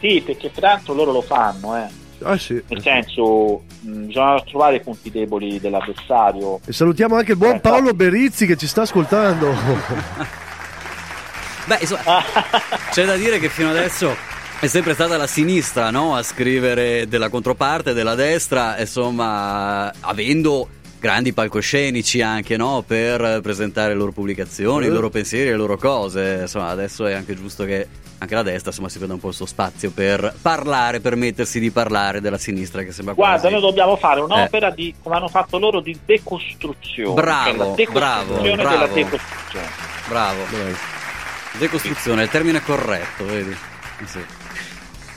Sì, 0.00 0.22
perché 0.24 0.48
peraltro 0.48 0.94
loro 0.94 1.12
lo 1.12 1.22
fanno, 1.22 1.76
eh 1.76 2.04
Ah, 2.22 2.38
sì. 2.38 2.62
Nel 2.68 2.82
senso, 2.82 3.62
mh, 3.80 4.06
bisogna 4.06 4.40
trovare 4.42 4.76
i 4.76 4.80
punti 4.80 5.10
deboli 5.10 5.60
dell'avversario. 5.60 6.60
E 6.64 6.72
salutiamo 6.72 7.16
anche 7.16 7.32
il 7.32 7.38
buon 7.38 7.56
eh, 7.56 7.60
Paolo 7.60 7.92
Berizzi 7.92 8.46
che 8.46 8.56
ci 8.56 8.66
sta 8.66 8.82
ascoltando. 8.82 9.54
Beh, 11.66 11.78
insomma, 11.80 12.02
c'è 12.90 13.04
da 13.04 13.16
dire 13.16 13.38
che 13.38 13.48
fino 13.48 13.70
adesso 13.70 14.14
è 14.58 14.68
sempre 14.68 14.94
stata 14.94 15.16
la 15.16 15.26
sinistra 15.26 15.90
no? 15.90 16.16
a 16.16 16.22
scrivere 16.22 17.06
della 17.08 17.28
controparte, 17.28 17.92
della 17.92 18.14
destra, 18.14 18.78
insomma, 18.78 19.92
avendo 20.00 20.68
grandi 20.98 21.32
palcoscenici 21.32 22.22
anche 22.22 22.56
no? 22.56 22.82
per 22.86 23.40
presentare 23.42 23.90
le 23.90 23.98
loro 23.98 24.12
pubblicazioni, 24.12 24.86
i 24.86 24.90
loro 24.90 25.10
pensieri, 25.10 25.50
le 25.50 25.56
loro 25.56 25.76
cose. 25.76 26.38
Insomma, 26.42 26.68
adesso 26.68 27.04
è 27.06 27.12
anche 27.12 27.34
giusto 27.34 27.64
che 27.64 27.86
anche 28.18 28.34
la 28.34 28.42
destra 28.42 28.70
insomma, 28.70 28.88
si 28.88 28.96
prenda 28.96 29.14
un 29.14 29.20
po' 29.20 29.28
il 29.28 29.34
suo 29.34 29.46
spazio 29.46 29.90
per 29.90 30.34
parlare, 30.40 31.00
permettersi 31.00 31.60
di 31.60 31.70
parlare 31.70 32.20
della 32.20 32.38
sinistra 32.38 32.82
che 32.82 32.92
sembra 32.92 33.14
Guarda, 33.14 33.40
quasi... 33.40 33.54
noi 33.54 33.62
dobbiamo 33.62 33.96
fare 33.96 34.20
un'opera 34.20 34.70
eh. 34.70 34.74
di, 34.74 34.94
come 35.02 35.16
hanno 35.16 35.28
fatto 35.28 35.58
loro, 35.58 35.80
di 35.80 35.98
decostruzione. 36.04 37.14
Bravo, 37.14 37.64
cioè 37.64 37.74
decostruzione 37.74 37.92
bravo, 37.92 38.40
bravo. 38.40 38.70
della 38.70 38.86
decostruzione. 38.86 39.66
Bravo. 40.08 40.44
Decostruzione, 41.58 42.20
è 42.22 42.24
il 42.24 42.30
termine 42.30 42.62
corretto, 42.62 43.24
vedi? 43.24 43.50
Eh 43.50 44.06
sì. 44.06 44.20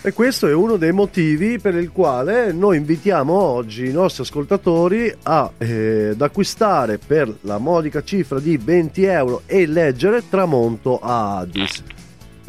E 0.02 0.14
questo 0.14 0.48
è 0.48 0.54
uno 0.54 0.78
dei 0.78 0.94
motivi 0.94 1.60
per 1.60 1.76
il 1.76 1.92
quale 1.92 2.54
noi 2.54 2.78
invitiamo 2.78 3.34
oggi 3.34 3.86
i 3.86 3.92
nostri 3.92 4.24
ascoltatori 4.24 5.14
a, 5.24 5.52
eh, 5.58 6.10
ad 6.12 6.22
acquistare 6.22 6.98
per 6.98 7.34
la 7.42 7.58
modica 7.58 8.02
cifra 8.02 8.40
di 8.40 8.56
20 8.56 9.04
euro 9.04 9.42
e 9.46 9.66
leggere 9.66 10.24
Tramonto 10.30 11.00
a 11.00 11.40
Addis 11.40 11.84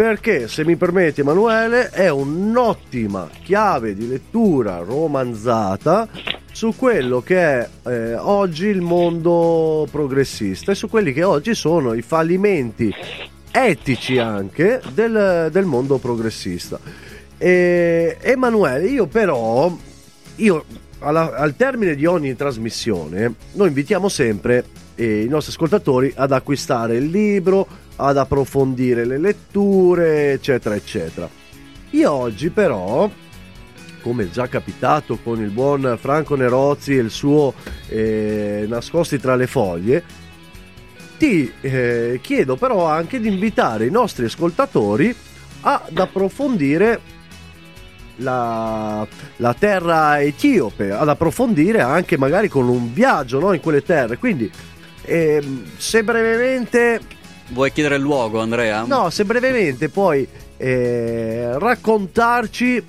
perché 0.00 0.48
se 0.48 0.64
mi 0.64 0.76
permetti 0.76 1.20
Emanuele 1.20 1.90
è 1.90 2.08
un'ottima 2.08 3.28
chiave 3.42 3.94
di 3.94 4.08
lettura 4.08 4.78
romanzata 4.78 6.08
su 6.50 6.74
quello 6.74 7.20
che 7.20 7.36
è 7.36 7.68
eh, 7.84 8.14
oggi 8.14 8.68
il 8.68 8.80
mondo 8.80 9.86
progressista 9.90 10.72
e 10.72 10.74
su 10.74 10.88
quelli 10.88 11.12
che 11.12 11.22
oggi 11.22 11.54
sono 11.54 11.92
i 11.92 12.00
fallimenti 12.00 12.90
etici 13.50 14.16
anche 14.16 14.80
del, 14.94 15.50
del 15.52 15.66
mondo 15.66 15.98
progressista. 15.98 16.80
E, 17.36 18.16
Emanuele, 18.22 18.86
io 18.86 19.06
però, 19.06 19.70
io 20.36 20.64
alla, 21.00 21.34
al 21.34 21.56
termine 21.56 21.94
di 21.94 22.06
ogni 22.06 22.34
trasmissione, 22.34 23.34
noi 23.52 23.68
invitiamo 23.68 24.08
sempre 24.08 24.64
eh, 24.94 25.24
i 25.24 25.28
nostri 25.28 25.52
ascoltatori 25.52 26.10
ad 26.16 26.32
acquistare 26.32 26.96
il 26.96 27.10
libro 27.10 27.88
ad 28.00 28.16
approfondire 28.16 29.04
le 29.04 29.18
letture, 29.18 30.32
eccetera, 30.32 30.74
eccetera. 30.74 31.28
Io 31.90 32.12
oggi 32.12 32.50
però, 32.50 33.10
come 34.00 34.30
già 34.30 34.48
capitato 34.48 35.18
con 35.22 35.40
il 35.40 35.50
buon 35.50 35.98
Franco 36.00 36.34
Nerozzi 36.34 36.96
e 36.96 37.00
il 37.00 37.10
suo 37.10 37.52
eh, 37.88 38.64
Nascosti 38.66 39.18
tra 39.18 39.36
le 39.36 39.46
foglie, 39.46 40.02
ti 41.18 41.52
eh, 41.60 42.18
chiedo 42.22 42.56
però 42.56 42.86
anche 42.86 43.20
di 43.20 43.28
invitare 43.28 43.84
i 43.84 43.90
nostri 43.90 44.24
ascoltatori 44.24 45.14
ad 45.62 45.98
approfondire 45.98 47.18
la, 48.16 49.06
la, 49.36 49.54
terra 49.54 50.22
etiope, 50.22 50.92
ad 50.92 51.08
approfondire 51.08 51.82
anche 51.82 52.16
magari 52.16 52.48
con 52.48 52.68
un 52.68 52.92
viaggio 52.92 53.38
no, 53.38 53.52
in 53.52 53.60
quelle 53.60 53.82
terre. 53.82 54.16
Quindi, 54.16 54.50
eh, 55.02 55.42
se 55.76 56.02
brevemente 56.02 57.18
Vuoi 57.50 57.72
chiedere 57.72 57.96
il 57.96 58.02
luogo, 58.02 58.40
Andrea? 58.40 58.84
No, 58.84 59.10
se 59.10 59.24
brevemente 59.24 59.88
puoi 59.88 60.26
eh, 60.56 61.58
raccontarci 61.58 62.84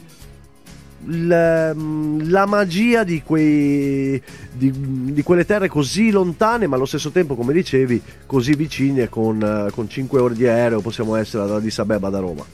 la, 1.05 1.73
la, 1.73 2.45
magia 2.45 3.03
di, 3.03 3.23
quei, 3.23 4.21
di, 4.51 4.71
di, 5.13 5.23
quelle 5.23 5.45
terre 5.45 5.67
così 5.67 6.11
lontane, 6.11 6.67
ma 6.67 6.75
allo 6.75 6.85
stesso 6.85 7.09
tempo, 7.09 7.35
come 7.35 7.53
dicevi, 7.53 7.99
così 8.27 8.53
vicine 8.53 9.09
con, 9.09 9.67
con 9.71 9.89
5 9.89 10.19
ore 10.19 10.35
di 10.35 10.45
aereo 10.45 10.81
possiamo 10.81 11.15
essere 11.15 11.43
ad 11.43 11.51
Addis 11.51 11.79
Abeba 11.79 12.09
da 12.09 12.19
Roma. 12.19 12.45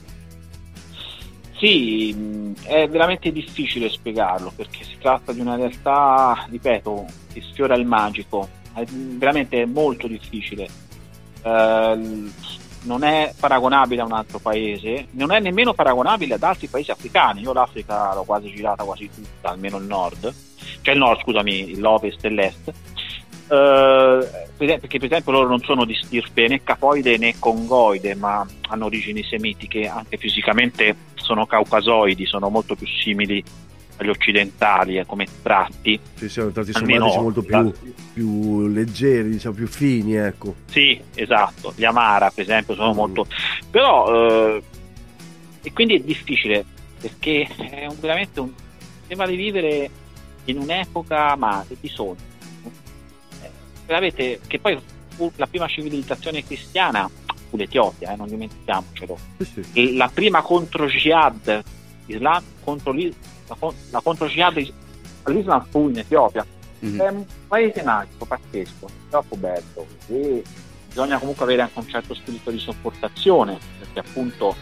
Sì, 1.58 2.54
è 2.62 2.88
veramente 2.88 3.32
difficile 3.32 3.90
spiegarlo 3.90 4.52
perché 4.54 4.84
si 4.84 4.96
tratta 4.98 5.32
di 5.32 5.40
una 5.40 5.56
realtà, 5.56 6.46
ripeto, 6.48 7.04
che 7.32 7.42
sfiora 7.50 7.74
il 7.74 7.84
magico, 7.84 8.48
è 8.72 8.84
veramente 8.84 9.66
molto 9.66 10.06
difficile 10.06 10.86
Ehm, 11.42 12.32
non 12.82 13.02
è 13.02 13.34
paragonabile 13.38 14.02
a 14.02 14.04
un 14.04 14.12
altro 14.12 14.38
paese, 14.38 15.08
non 15.12 15.32
è 15.32 15.40
nemmeno 15.40 15.74
paragonabile 15.74 16.34
ad 16.34 16.42
altri 16.42 16.68
paesi 16.68 16.90
africani. 16.90 17.42
Io 17.42 17.52
l'Africa 17.52 18.14
l'ho 18.14 18.24
quasi 18.24 18.50
girata 18.54 18.84
quasi 18.84 19.10
tutta, 19.12 19.50
almeno 19.50 19.78
il 19.78 19.84
nord, 19.84 20.32
cioè 20.80 20.94
il 20.94 21.00
nord, 21.00 21.20
scusami, 21.20 21.76
l'ovest 21.76 22.24
e 22.24 22.28
l'est. 22.30 22.72
Uh, 23.48 24.22
perché 24.58 24.98
per 24.98 25.04
esempio 25.04 25.32
loro 25.32 25.48
non 25.48 25.60
sono 25.60 25.86
di 25.86 25.94
stirpe 25.94 26.48
né 26.48 26.62
capoide 26.62 27.16
né 27.16 27.38
congoide, 27.38 28.14
ma 28.14 28.46
hanno 28.68 28.84
origini 28.84 29.22
semitiche, 29.22 29.88
anche 29.88 30.18
fisicamente 30.18 30.94
sono 31.14 31.46
caucasoidi, 31.46 32.26
sono 32.26 32.50
molto 32.50 32.74
più 32.74 32.86
simili 32.86 33.42
agli 33.98 34.08
occidentali 34.08 34.96
eh, 34.96 35.06
come 35.06 35.26
tratti. 35.42 35.98
Sì, 36.14 36.28
sono 36.28 36.50
tratti 36.50 36.72
somatici 36.72 37.18
molto 37.18 37.42
più, 37.42 37.72
più, 38.12 38.66
leggeri, 38.68 39.30
diciamo 39.30 39.54
più 39.54 39.66
fini, 39.66 40.14
ecco. 40.14 40.54
Sì, 40.66 41.00
esatto. 41.14 41.72
Gli 41.76 41.84
Amara, 41.84 42.30
per 42.30 42.44
esempio, 42.44 42.74
sono 42.74 42.92
mm. 42.92 42.96
molto... 42.96 43.26
Però... 43.70 44.56
Eh, 44.56 44.62
e 45.60 45.72
quindi 45.72 45.96
è 45.96 46.00
difficile, 46.00 46.64
perché 47.00 47.46
è 47.56 47.86
un, 47.86 47.96
veramente 48.00 48.40
un... 48.40 48.50
Sembra 49.06 49.26
di 49.26 49.36
vivere 49.36 49.90
in 50.44 50.58
un'epoca, 50.58 51.36
ma 51.36 51.64
di 51.66 51.76
bisogno. 51.78 52.16
Eh, 53.42 53.50
veramente, 53.86 54.40
che 54.46 54.58
poi 54.58 54.78
la 55.34 55.46
prima 55.46 55.66
civilizzazione 55.66 56.44
cristiana 56.44 57.10
fu 57.48 57.56
l'Etiopia, 57.56 58.12
eh, 58.12 58.16
non 58.16 58.28
dimentichiamocelo. 58.28 59.18
Sì, 59.38 59.64
sì. 59.72 59.96
La 59.96 60.08
prima 60.12 60.42
contro 60.42 60.86
jihad 60.86 61.64
islam, 62.06 62.42
contro 62.62 62.92
la, 62.92 63.08
la 63.90 64.00
controjihad 64.00 64.72
all'Islam 65.24 65.66
fu 65.68 65.88
in 65.88 65.98
Etiopia. 65.98 66.44
Mhm. 66.80 67.00
È 67.00 67.08
un 67.08 67.24
paese 67.46 67.82
magico, 67.82 68.24
pazzesco, 68.24 68.88
troppo 69.10 69.36
bello. 69.36 69.86
E 70.08 70.42
bisogna 70.86 71.18
comunque 71.18 71.44
avere 71.44 71.62
anche 71.62 71.78
un 71.78 71.88
certo 71.88 72.14
spirito 72.14 72.50
di 72.50 72.58
sopportazione, 72.58 73.58
perché 73.78 74.00
appunto 74.00 74.54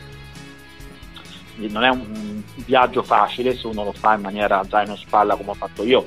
non 1.57 1.85
è 1.85 1.89
un 1.89 2.43
viaggio 2.57 3.03
facile 3.03 3.57
se 3.57 3.67
uno 3.67 3.85
lo 3.85 3.93
fa 3.93 4.15
in 4.15 4.21
maniera 4.21 4.63
zaino 4.69 4.93
in 4.93 4.99
spalla 4.99 5.37
come 5.37 5.51
ho 5.51 5.55
fatto 5.55 5.83
io. 5.85 6.07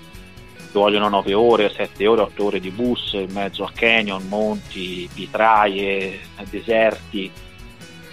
Ci 0.57 0.77
vogliono 0.77 1.09
9 1.09 1.33
ore, 1.33 1.73
7 1.73 2.05
ore, 2.05 2.21
8 2.21 2.45
ore 2.45 2.59
di 2.59 2.69
bus 2.69 3.13
in 3.13 3.31
mezzo 3.31 3.63
a 3.63 3.71
canyon, 3.73 4.27
monti, 4.27 5.09
pietraie, 5.11 6.19
deserti. 6.47 7.31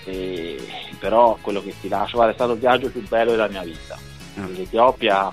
E- 0.04 0.66
però 0.98 1.36
quello 1.42 1.62
che 1.62 1.74
ti 1.78 1.88
lascio, 1.88 2.16
guarda, 2.16 2.32
è 2.32 2.34
stato 2.34 2.52
il 2.52 2.58
viaggio 2.58 2.88
più 2.88 3.06
bello 3.06 3.32
della 3.32 3.48
mia 3.48 3.62
vita. 3.62 3.98
Ah. 4.36 4.46
L'Etiopia 4.48 5.32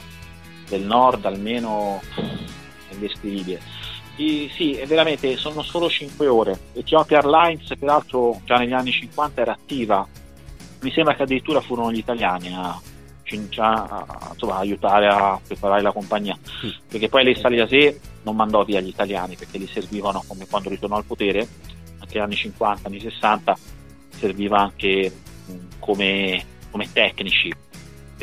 del 0.68 0.82
nord 0.84 1.26
almeno 1.26 2.02
è 2.16 2.94
indescrivibile. 2.94 3.60
Sì, 4.16 4.50
sì, 4.54 4.74
è 4.74 4.86
veramente 4.86 5.36
sono 5.38 5.62
solo 5.64 5.90
5 5.90 6.28
ore. 6.28 6.58
Ethiopia 6.74 7.18
Airlines, 7.20 7.68
peraltro, 7.78 8.42
già 8.46 8.58
negli 8.58 8.74
anni 8.74 8.92
50 8.92 9.42
era 9.42 9.54
attiva. 9.54 10.08
Mi 10.82 10.92
sembra 10.92 11.16
che 11.16 11.24
addirittura 11.24 11.62
furono 11.62 11.92
gli 11.92 11.98
italiani 11.98 12.54
a, 12.54 12.80
a- 13.58 13.86
a- 13.90 14.30
insomma, 14.34 14.58
aiutare 14.58 15.08
a 15.08 15.40
preparare 15.46 15.82
la 15.82 15.92
compagnia. 15.92 16.38
Perché 16.88 17.10
poi 17.10 17.24
lei 17.24 17.36
Saliasè 17.36 17.98
non 18.24 18.36
mandò 18.36 18.64
via 18.64 18.80
gli 18.82 18.88
italiani 18.90 19.36
perché 19.36 19.58
li 19.58 19.68
servivano 19.68 20.24
come 20.28 20.46
quando 20.48 20.70
ritornò 20.70 20.96
al 20.98 21.06
potere, 21.06 21.40
anche 22.00 22.14
negli 22.14 22.24
anni 22.24 22.36
50, 22.36 22.88
anni 22.88 23.00
60, 23.00 23.58
serviva 24.10 24.60
anche 24.60 25.12
mh, 25.48 25.54
come, 25.80 26.46
come 26.70 26.90
tecnici 26.92 27.52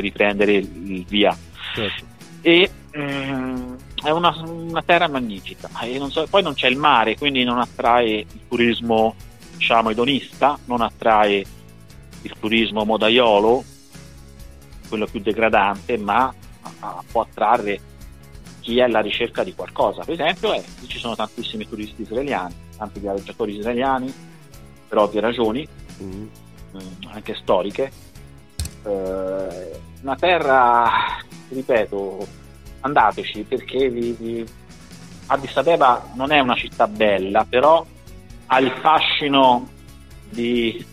per 0.01 0.03
riprendere 0.03 0.53
il, 0.55 0.91
il 0.93 1.05
via 1.05 1.37
Certo. 1.75 2.05
e 2.41 2.71
mm, 2.97 3.75
è 4.03 4.11
una, 4.11 4.35
una 4.45 4.83
terra 4.83 5.09
magnifica 5.09 5.69
non 5.99 6.11
so- 6.11 6.27
poi 6.29 6.43
non 6.43 6.55
c'è 6.55 6.69
il 6.69 6.77
mare 6.77 7.17
quindi 7.17 7.45
non 7.45 7.59
attrae 7.59 8.11
il 8.11 8.41
turismo 8.49 9.15
diciamo 9.57 9.91
edonista 9.91 10.59
non 10.65 10.81
attrae 10.81 11.45
il 12.23 12.35
turismo 12.41 12.85
modaiolo 12.85 13.63
quello 14.89 15.07
più 15.07 15.21
degradante 15.21 15.97
ma 15.99 16.35
può 17.11 17.21
attrarre 17.23 17.79
chi 18.61 18.79
è 18.79 18.83
alla 18.83 19.01
ricerca 19.01 19.45
di 19.45 19.55
qualcosa 19.55 20.03
per 20.03 20.15
esempio 20.15 20.53
eh, 20.55 20.65
ci 20.87 20.99
sono 20.99 21.15
tantissimi 21.15 21.69
turisti 21.69 22.03
israeliani 22.03 22.55
tanti 22.77 23.01
viaggiatori 23.01 23.57
israeliani 23.57 24.13
per 24.89 24.99
ovvie 24.99 25.21
ragioni 25.21 25.69
Mm. 26.03 26.29
mm, 26.77 27.11
anche 27.13 27.35
storiche. 27.35 27.93
Eh, 28.85 29.81
una 30.03 30.17
terra, 30.17 30.89
ripeto, 31.51 32.27
andateci 32.81 33.43
perché 33.43 33.89
vi, 33.91 34.17
vi- 34.19 34.47
Addis 35.27 35.57
Abeba 35.57 36.09
non 36.15 36.33
è 36.33 36.41
una 36.41 36.55
città 36.55 36.87
bella, 36.89 37.45
però 37.49 37.85
ha 38.47 38.59
il 38.59 38.73
fascino 38.81 39.69
di, 40.31 40.85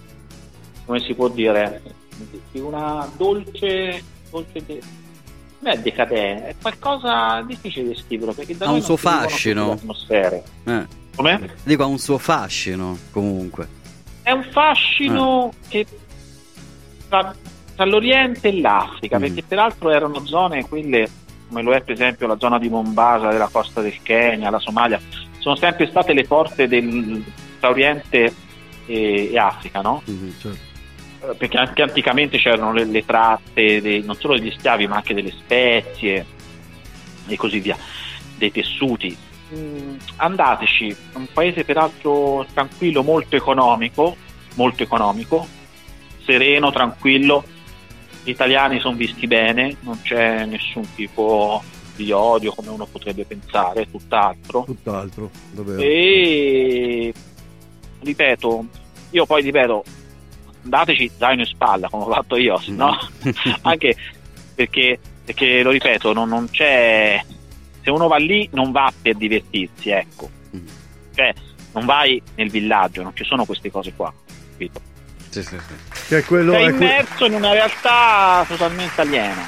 come 0.86 1.00
si 1.00 1.14
può 1.14 1.28
dire, 1.30 1.82
di- 2.52 2.60
una 2.60 3.10
dolce, 3.16 4.04
dolce 4.30 4.66
de- 4.66 4.82
non 5.60 5.74
è 5.74 5.78
decadente, 5.80 6.48
è 6.50 6.56
qualcosa 6.62 7.42
difficile 7.42 7.88
di 7.88 7.94
descriverlo 7.94 8.34
perché 8.34 8.56
da 8.58 8.68
Ha 8.68 8.72
un 8.72 8.82
suo 8.82 8.98
fascino. 8.98 9.72
atmosfere. 9.72 10.44
Eh, 10.66 10.86
Come? 11.16 11.56
dico, 11.64 11.84
ha 11.84 11.88
un 11.88 11.98
suo 11.98 12.18
fascino 12.20 12.96
comunque. 13.12 13.68
È 14.22 14.32
un 14.32 14.44
fascino 14.52 15.52
che 15.70 15.88
tra, 17.10 17.34
tra 17.78 17.86
l'Oriente 17.86 18.50
e 18.50 18.60
l'Africa, 18.60 19.18
Mm. 19.18 19.22
perché 19.22 19.44
peraltro 19.44 19.90
erano 19.92 20.26
zone, 20.26 20.68
quelle 20.68 21.08
come 21.48 21.62
lo 21.62 21.72
è 21.74 21.80
per 21.82 21.94
esempio 21.94 22.28
la 22.28 22.38
zona 22.38 22.60
di 22.60 22.68
Mombasa, 22.68 23.30
della 23.30 23.48
costa 23.50 23.80
del 23.82 24.02
Kenya, 24.04 24.50
la 24.50 24.60
Somalia, 24.60 25.00
sono 25.40 25.56
sempre 25.56 25.88
state 25.88 26.12
le 26.12 26.26
porte 26.26 26.68
del, 26.68 27.24
tra 27.62 27.70
Oriente 27.70 28.34
e, 28.86 29.30
e 29.32 29.38
Africa, 29.40 29.80
no? 29.80 30.02
Mhm, 30.06 30.34
certo. 30.42 30.58
Eh, 31.32 31.36
Perché 31.36 31.58
anche 31.58 31.82
anticamente 31.84 32.38
c'erano 32.38 32.74
le, 32.74 32.84
le 32.84 33.06
tratte 33.06 33.80
dei- 33.80 34.04
non 34.04 34.16
solo 34.16 34.38
degli 34.38 34.52
schiavi, 34.58 34.88
ma 34.88 34.98
anche 34.98 35.14
delle 35.14 35.32
spezie 35.32 36.26
e 37.28 37.38
così 37.38 37.60
via, 37.60 37.78
dei 38.36 38.52
tessuti. 38.52 39.16
Mm, 39.56 39.96
andateci, 40.18 40.94
un 41.14 41.28
paese 41.32 41.64
peraltro 41.64 42.46
tranquillo, 42.54 43.04
molto 43.04 43.38
economico, 43.38 44.18
molto 44.56 44.84
economico, 44.84 45.48
sereno, 46.26 46.72
tranquillo. 46.72 47.44
Gli 48.28 48.32
italiani 48.32 48.82
sono 48.82 48.98
visti 48.98 49.26
bene, 49.26 49.78
non 49.84 50.02
c'è 50.02 50.44
nessun 50.44 50.86
tipo 50.96 51.64
di 51.96 52.12
odio 52.12 52.54
come 52.54 52.68
uno 52.68 52.86
potrebbe 52.86 53.24
pensare, 53.24 53.90
tutt'altro. 53.90 54.66
Tutt'altro, 54.66 55.32
davvero. 55.52 55.80
E 55.80 57.14
ripeto, 58.02 58.66
io 59.12 59.26
poi 59.26 59.42
ripeto, 59.42 59.82
dateci 60.62 61.10
zaino 61.16 61.44
in 61.44 61.48
spalla 61.48 61.88
come 61.88 62.04
ho 62.04 62.12
fatto 62.12 62.36
io, 62.36 62.62
no? 62.66 62.98
Anche 63.64 63.96
perché, 64.54 65.00
perché 65.24 65.64
lo 65.64 65.70
ripeto, 65.70 66.12
non, 66.12 66.28
non 66.28 66.50
c'è. 66.50 67.24
Se 67.82 67.90
uno 67.90 68.10
va 68.10 68.18
lì 68.18 68.50
non 68.52 68.74
va 68.74 68.92
per 69.02 69.16
divertirsi, 69.16 69.90
ecco. 69.90 70.30
Mm. 70.54 70.68
Cioè, 71.16 71.34
non 71.72 71.86
vai 71.86 72.22
nel 72.36 72.50
villaggio, 72.50 73.04
non 73.04 73.16
ci 73.16 73.24
sono 73.24 73.46
queste 73.46 73.72
cose 73.72 73.94
qua. 73.96 74.14
Capito? 74.52 74.82
Sì, 75.30 75.44
sì, 75.44 75.58
sì. 75.58 76.06
Che 76.08 76.18
è 76.20 76.24
quello, 76.24 76.52
Sei 76.54 76.66
è 76.66 76.74
que- 76.74 76.86
immerso 76.86 77.26
in 77.26 77.34
una 77.34 77.52
realtà 77.52 78.46
totalmente 78.48 79.02
aliena, 79.02 79.46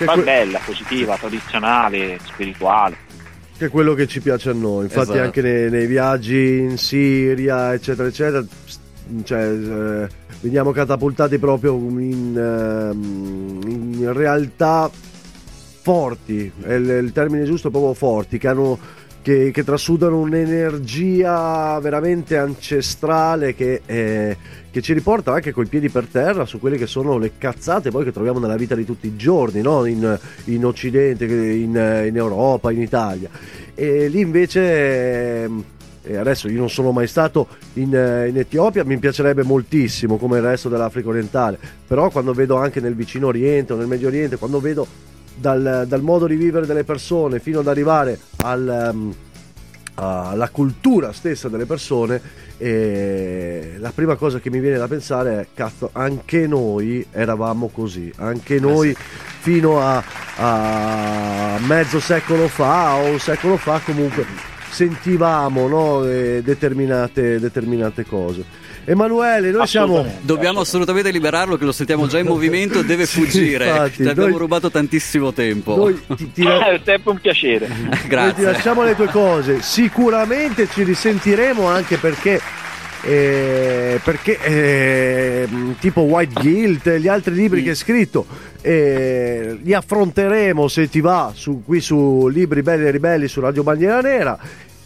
ma 0.00 0.12
que- 0.12 0.22
bella, 0.22 0.58
positiva, 0.64 1.16
tradizionale, 1.16 2.18
spirituale. 2.24 2.96
che 3.56 3.66
è 3.66 3.70
quello 3.70 3.94
che 3.94 4.06
ci 4.06 4.20
piace 4.20 4.50
a 4.50 4.52
noi. 4.52 4.84
Infatti, 4.84 5.10
Esatto. 5.10 5.22
anche 5.24 5.40
nei, 5.42 5.70
nei 5.70 5.86
viaggi 5.86 6.58
in 6.58 6.76
Siria, 6.76 7.72
eccetera, 7.72 8.08
eccetera, 8.08 8.44
cioè, 9.24 9.40
eh, 9.44 10.08
veniamo 10.40 10.72
catapultati 10.72 11.38
proprio 11.38 11.72
in, 11.74 12.36
ehm, 12.36 13.60
in 14.00 14.12
realtà 14.12 14.90
forti. 15.82 16.52
È 16.62 16.72
il, 16.72 16.88
il 16.88 17.12
termine 17.12 17.44
giusto 17.44 17.68
è 17.68 17.70
proprio 17.70 17.94
forti, 17.94 18.38
che 18.38 18.48
hanno. 18.48 18.78
Che, 19.26 19.50
che 19.50 19.64
trasudano 19.64 20.20
un'energia 20.20 21.80
veramente 21.80 22.38
ancestrale 22.38 23.56
che, 23.56 23.82
eh, 23.84 24.36
che 24.70 24.80
ci 24.80 24.92
riporta 24.92 25.32
anche 25.32 25.50
coi 25.50 25.66
piedi 25.66 25.88
per 25.88 26.06
terra 26.06 26.44
su 26.44 26.60
quelle 26.60 26.76
che 26.76 26.86
sono 26.86 27.18
le 27.18 27.32
cazzate 27.36 27.90
poi 27.90 28.04
che 28.04 28.12
troviamo 28.12 28.38
nella 28.38 28.54
vita 28.54 28.76
di 28.76 28.84
tutti 28.84 29.08
i 29.08 29.16
giorni, 29.16 29.62
no? 29.62 29.84
in, 29.84 30.16
in 30.44 30.64
Occidente, 30.64 31.24
in, 31.24 32.04
in 32.06 32.16
Europa, 32.16 32.70
in 32.70 32.80
Italia. 32.80 33.28
E 33.74 34.06
lì 34.06 34.20
invece, 34.20 35.42
ehm, 35.42 35.64
e 36.04 36.16
adesso 36.16 36.48
io 36.48 36.60
non 36.60 36.70
sono 36.70 36.92
mai 36.92 37.08
stato 37.08 37.48
in, 37.72 37.96
eh, 37.96 38.28
in 38.28 38.38
Etiopia, 38.38 38.84
mi 38.84 38.96
piacerebbe 38.98 39.42
moltissimo 39.42 40.18
come 40.18 40.36
il 40.36 40.44
resto 40.44 40.68
dell'Africa 40.68 41.08
orientale, 41.08 41.58
però 41.84 42.10
quando 42.10 42.32
vedo 42.32 42.58
anche 42.58 42.78
nel 42.78 42.94
vicino 42.94 43.26
Oriente 43.26 43.72
o 43.72 43.76
nel 43.76 43.88
Medio 43.88 44.06
Oriente, 44.06 44.36
quando 44.36 44.60
vedo 44.60 44.86
dal, 45.36 45.84
dal 45.86 46.02
modo 46.02 46.26
di 46.26 46.36
vivere 46.36 46.66
delle 46.66 46.84
persone 46.84 47.38
fino 47.38 47.60
ad 47.60 47.68
arrivare 47.68 48.18
al, 48.38 48.68
ehm, 48.68 49.14
alla 49.94 50.48
cultura 50.50 51.12
stessa 51.12 51.48
delle 51.48 51.66
persone, 51.66 52.20
eh, 52.58 53.74
la 53.78 53.92
prima 53.94 54.16
cosa 54.16 54.38
che 54.40 54.50
mi 54.50 54.60
viene 54.60 54.78
da 54.78 54.88
pensare 54.88 55.40
è 55.40 55.46
cazzo, 55.54 55.90
anche 55.92 56.46
noi 56.46 57.06
eravamo 57.10 57.68
così, 57.68 58.12
anche 58.16 58.58
noi 58.58 58.94
fino 58.96 59.80
a, 59.80 60.02
a 60.36 61.58
mezzo 61.66 62.00
secolo 62.00 62.48
fa 62.48 62.96
o 62.96 63.10
un 63.10 63.18
secolo 63.18 63.56
fa 63.56 63.80
comunque 63.84 64.24
sentivamo 64.70 65.68
no, 65.68 66.04
eh, 66.04 66.42
determinate, 66.42 67.38
determinate 67.40 68.04
cose. 68.04 68.44
Emanuele, 68.88 69.50
noi 69.50 69.66
siamo... 69.66 70.06
Dobbiamo 70.20 70.60
assolutamente 70.60 71.10
liberarlo, 71.10 71.56
che 71.56 71.64
lo 71.64 71.72
sentiamo 71.72 72.06
già 72.06 72.18
in 72.20 72.26
movimento, 72.26 72.82
deve 72.82 73.04
Sì, 73.04 73.20
fuggire. 73.20 73.66
infatti, 73.66 74.02
Ti 74.04 74.08
abbiamo 74.08 74.28
noi- 74.30 74.38
rubato 74.38 74.70
tantissimo 74.70 75.32
tempo. 75.32 75.74
Noi 75.76 76.00
ti, 76.16 76.30
ti- 76.32 76.46
è 76.46 76.80
sempre 76.84 77.10
un 77.10 77.18
piacere. 77.18 77.66
noi 77.68 77.98
ti 78.00 78.06
Grazie. 78.08 78.44
lasciamo 78.44 78.84
le 78.84 78.94
tue 78.94 79.08
cose. 79.08 79.60
Sicuramente 79.60 80.68
ci 80.72 80.84
risentiremo 80.84 81.66
anche 81.66 81.96
perché. 81.96 82.40
eh, 83.02 84.00
perché 84.02 84.38
eh, 84.42 85.48
tipo 85.80 86.00
White 86.02 86.40
Guilt 86.40 86.86
e 86.86 87.00
gli 87.00 87.08
altri 87.08 87.34
libri 87.34 87.62
che 87.62 87.70
hai 87.70 87.74
scritto 87.76 88.26
eh, 88.62 89.58
li 89.62 89.74
affronteremo 89.74 90.66
se 90.66 90.88
ti 90.88 91.00
va 91.00 91.30
su, 91.34 91.62
qui 91.64 91.80
su 91.80 92.26
Libri 92.28 92.62
Belli 92.62 92.86
e 92.86 92.90
Ribelli 92.90 93.28
su 93.28 93.40
Radio 93.40 93.62
Bandiera 93.62 94.00
Nera 94.00 94.36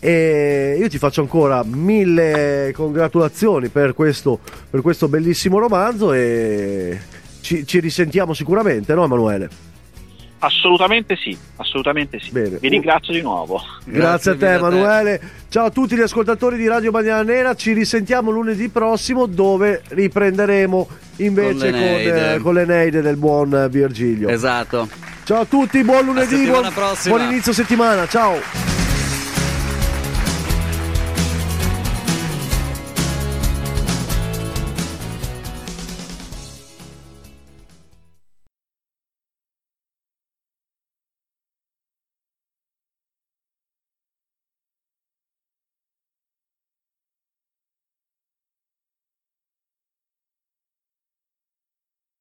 e 0.00 0.76
io 0.78 0.88
ti 0.88 0.98
faccio 0.98 1.20
ancora 1.20 1.62
mille 1.62 2.72
congratulazioni 2.74 3.68
per 3.68 3.94
questo, 3.94 4.38
per 4.68 4.80
questo 4.80 5.08
bellissimo 5.08 5.58
romanzo 5.58 6.12
e 6.14 6.98
ci, 7.42 7.66
ci 7.66 7.80
risentiamo 7.80 8.32
sicuramente, 8.32 8.94
no 8.94 9.04
Emanuele? 9.04 9.68
Assolutamente 10.42 11.16
sì, 11.16 11.36
assolutamente 11.56 12.18
sì. 12.18 12.30
Bene. 12.30 12.56
Vi 12.58 12.68
ringrazio 12.68 13.12
di 13.12 13.20
nuovo. 13.20 13.60
Grazie, 13.84 14.32
a 14.32 14.36
te 14.36 14.54
Emanuele. 14.54 15.20
Ciao 15.50 15.66
a 15.66 15.70
tutti 15.70 15.94
gli 15.96 16.00
ascoltatori 16.00 16.56
di 16.56 16.66
Radio 16.66 16.90
Bandiera 16.90 17.22
Nera. 17.22 17.54
Ci 17.54 17.74
risentiamo 17.74 18.30
lunedì 18.30 18.70
prossimo 18.70 19.26
dove 19.26 19.82
riprenderemo 19.88 20.88
invece 21.16 21.50
Con 21.50 21.58
con, 21.58 21.68
l'Eneide. 21.68 22.34
eh, 22.34 22.38
con 22.38 22.54
l'Eneide 22.54 23.02
del 23.02 23.16
buon 23.16 23.68
Virgilio. 23.70 24.30
Esatto. 24.30 24.88
Ciao 25.24 25.40
a 25.40 25.44
tutti, 25.44 25.84
buon 25.84 26.06
lunedì, 26.06 26.46
buon, 26.46 26.70
prossima. 26.72 27.16
buon 27.16 27.30
inizio 27.30 27.52
settimana, 27.52 28.08
ciao. 28.08 28.69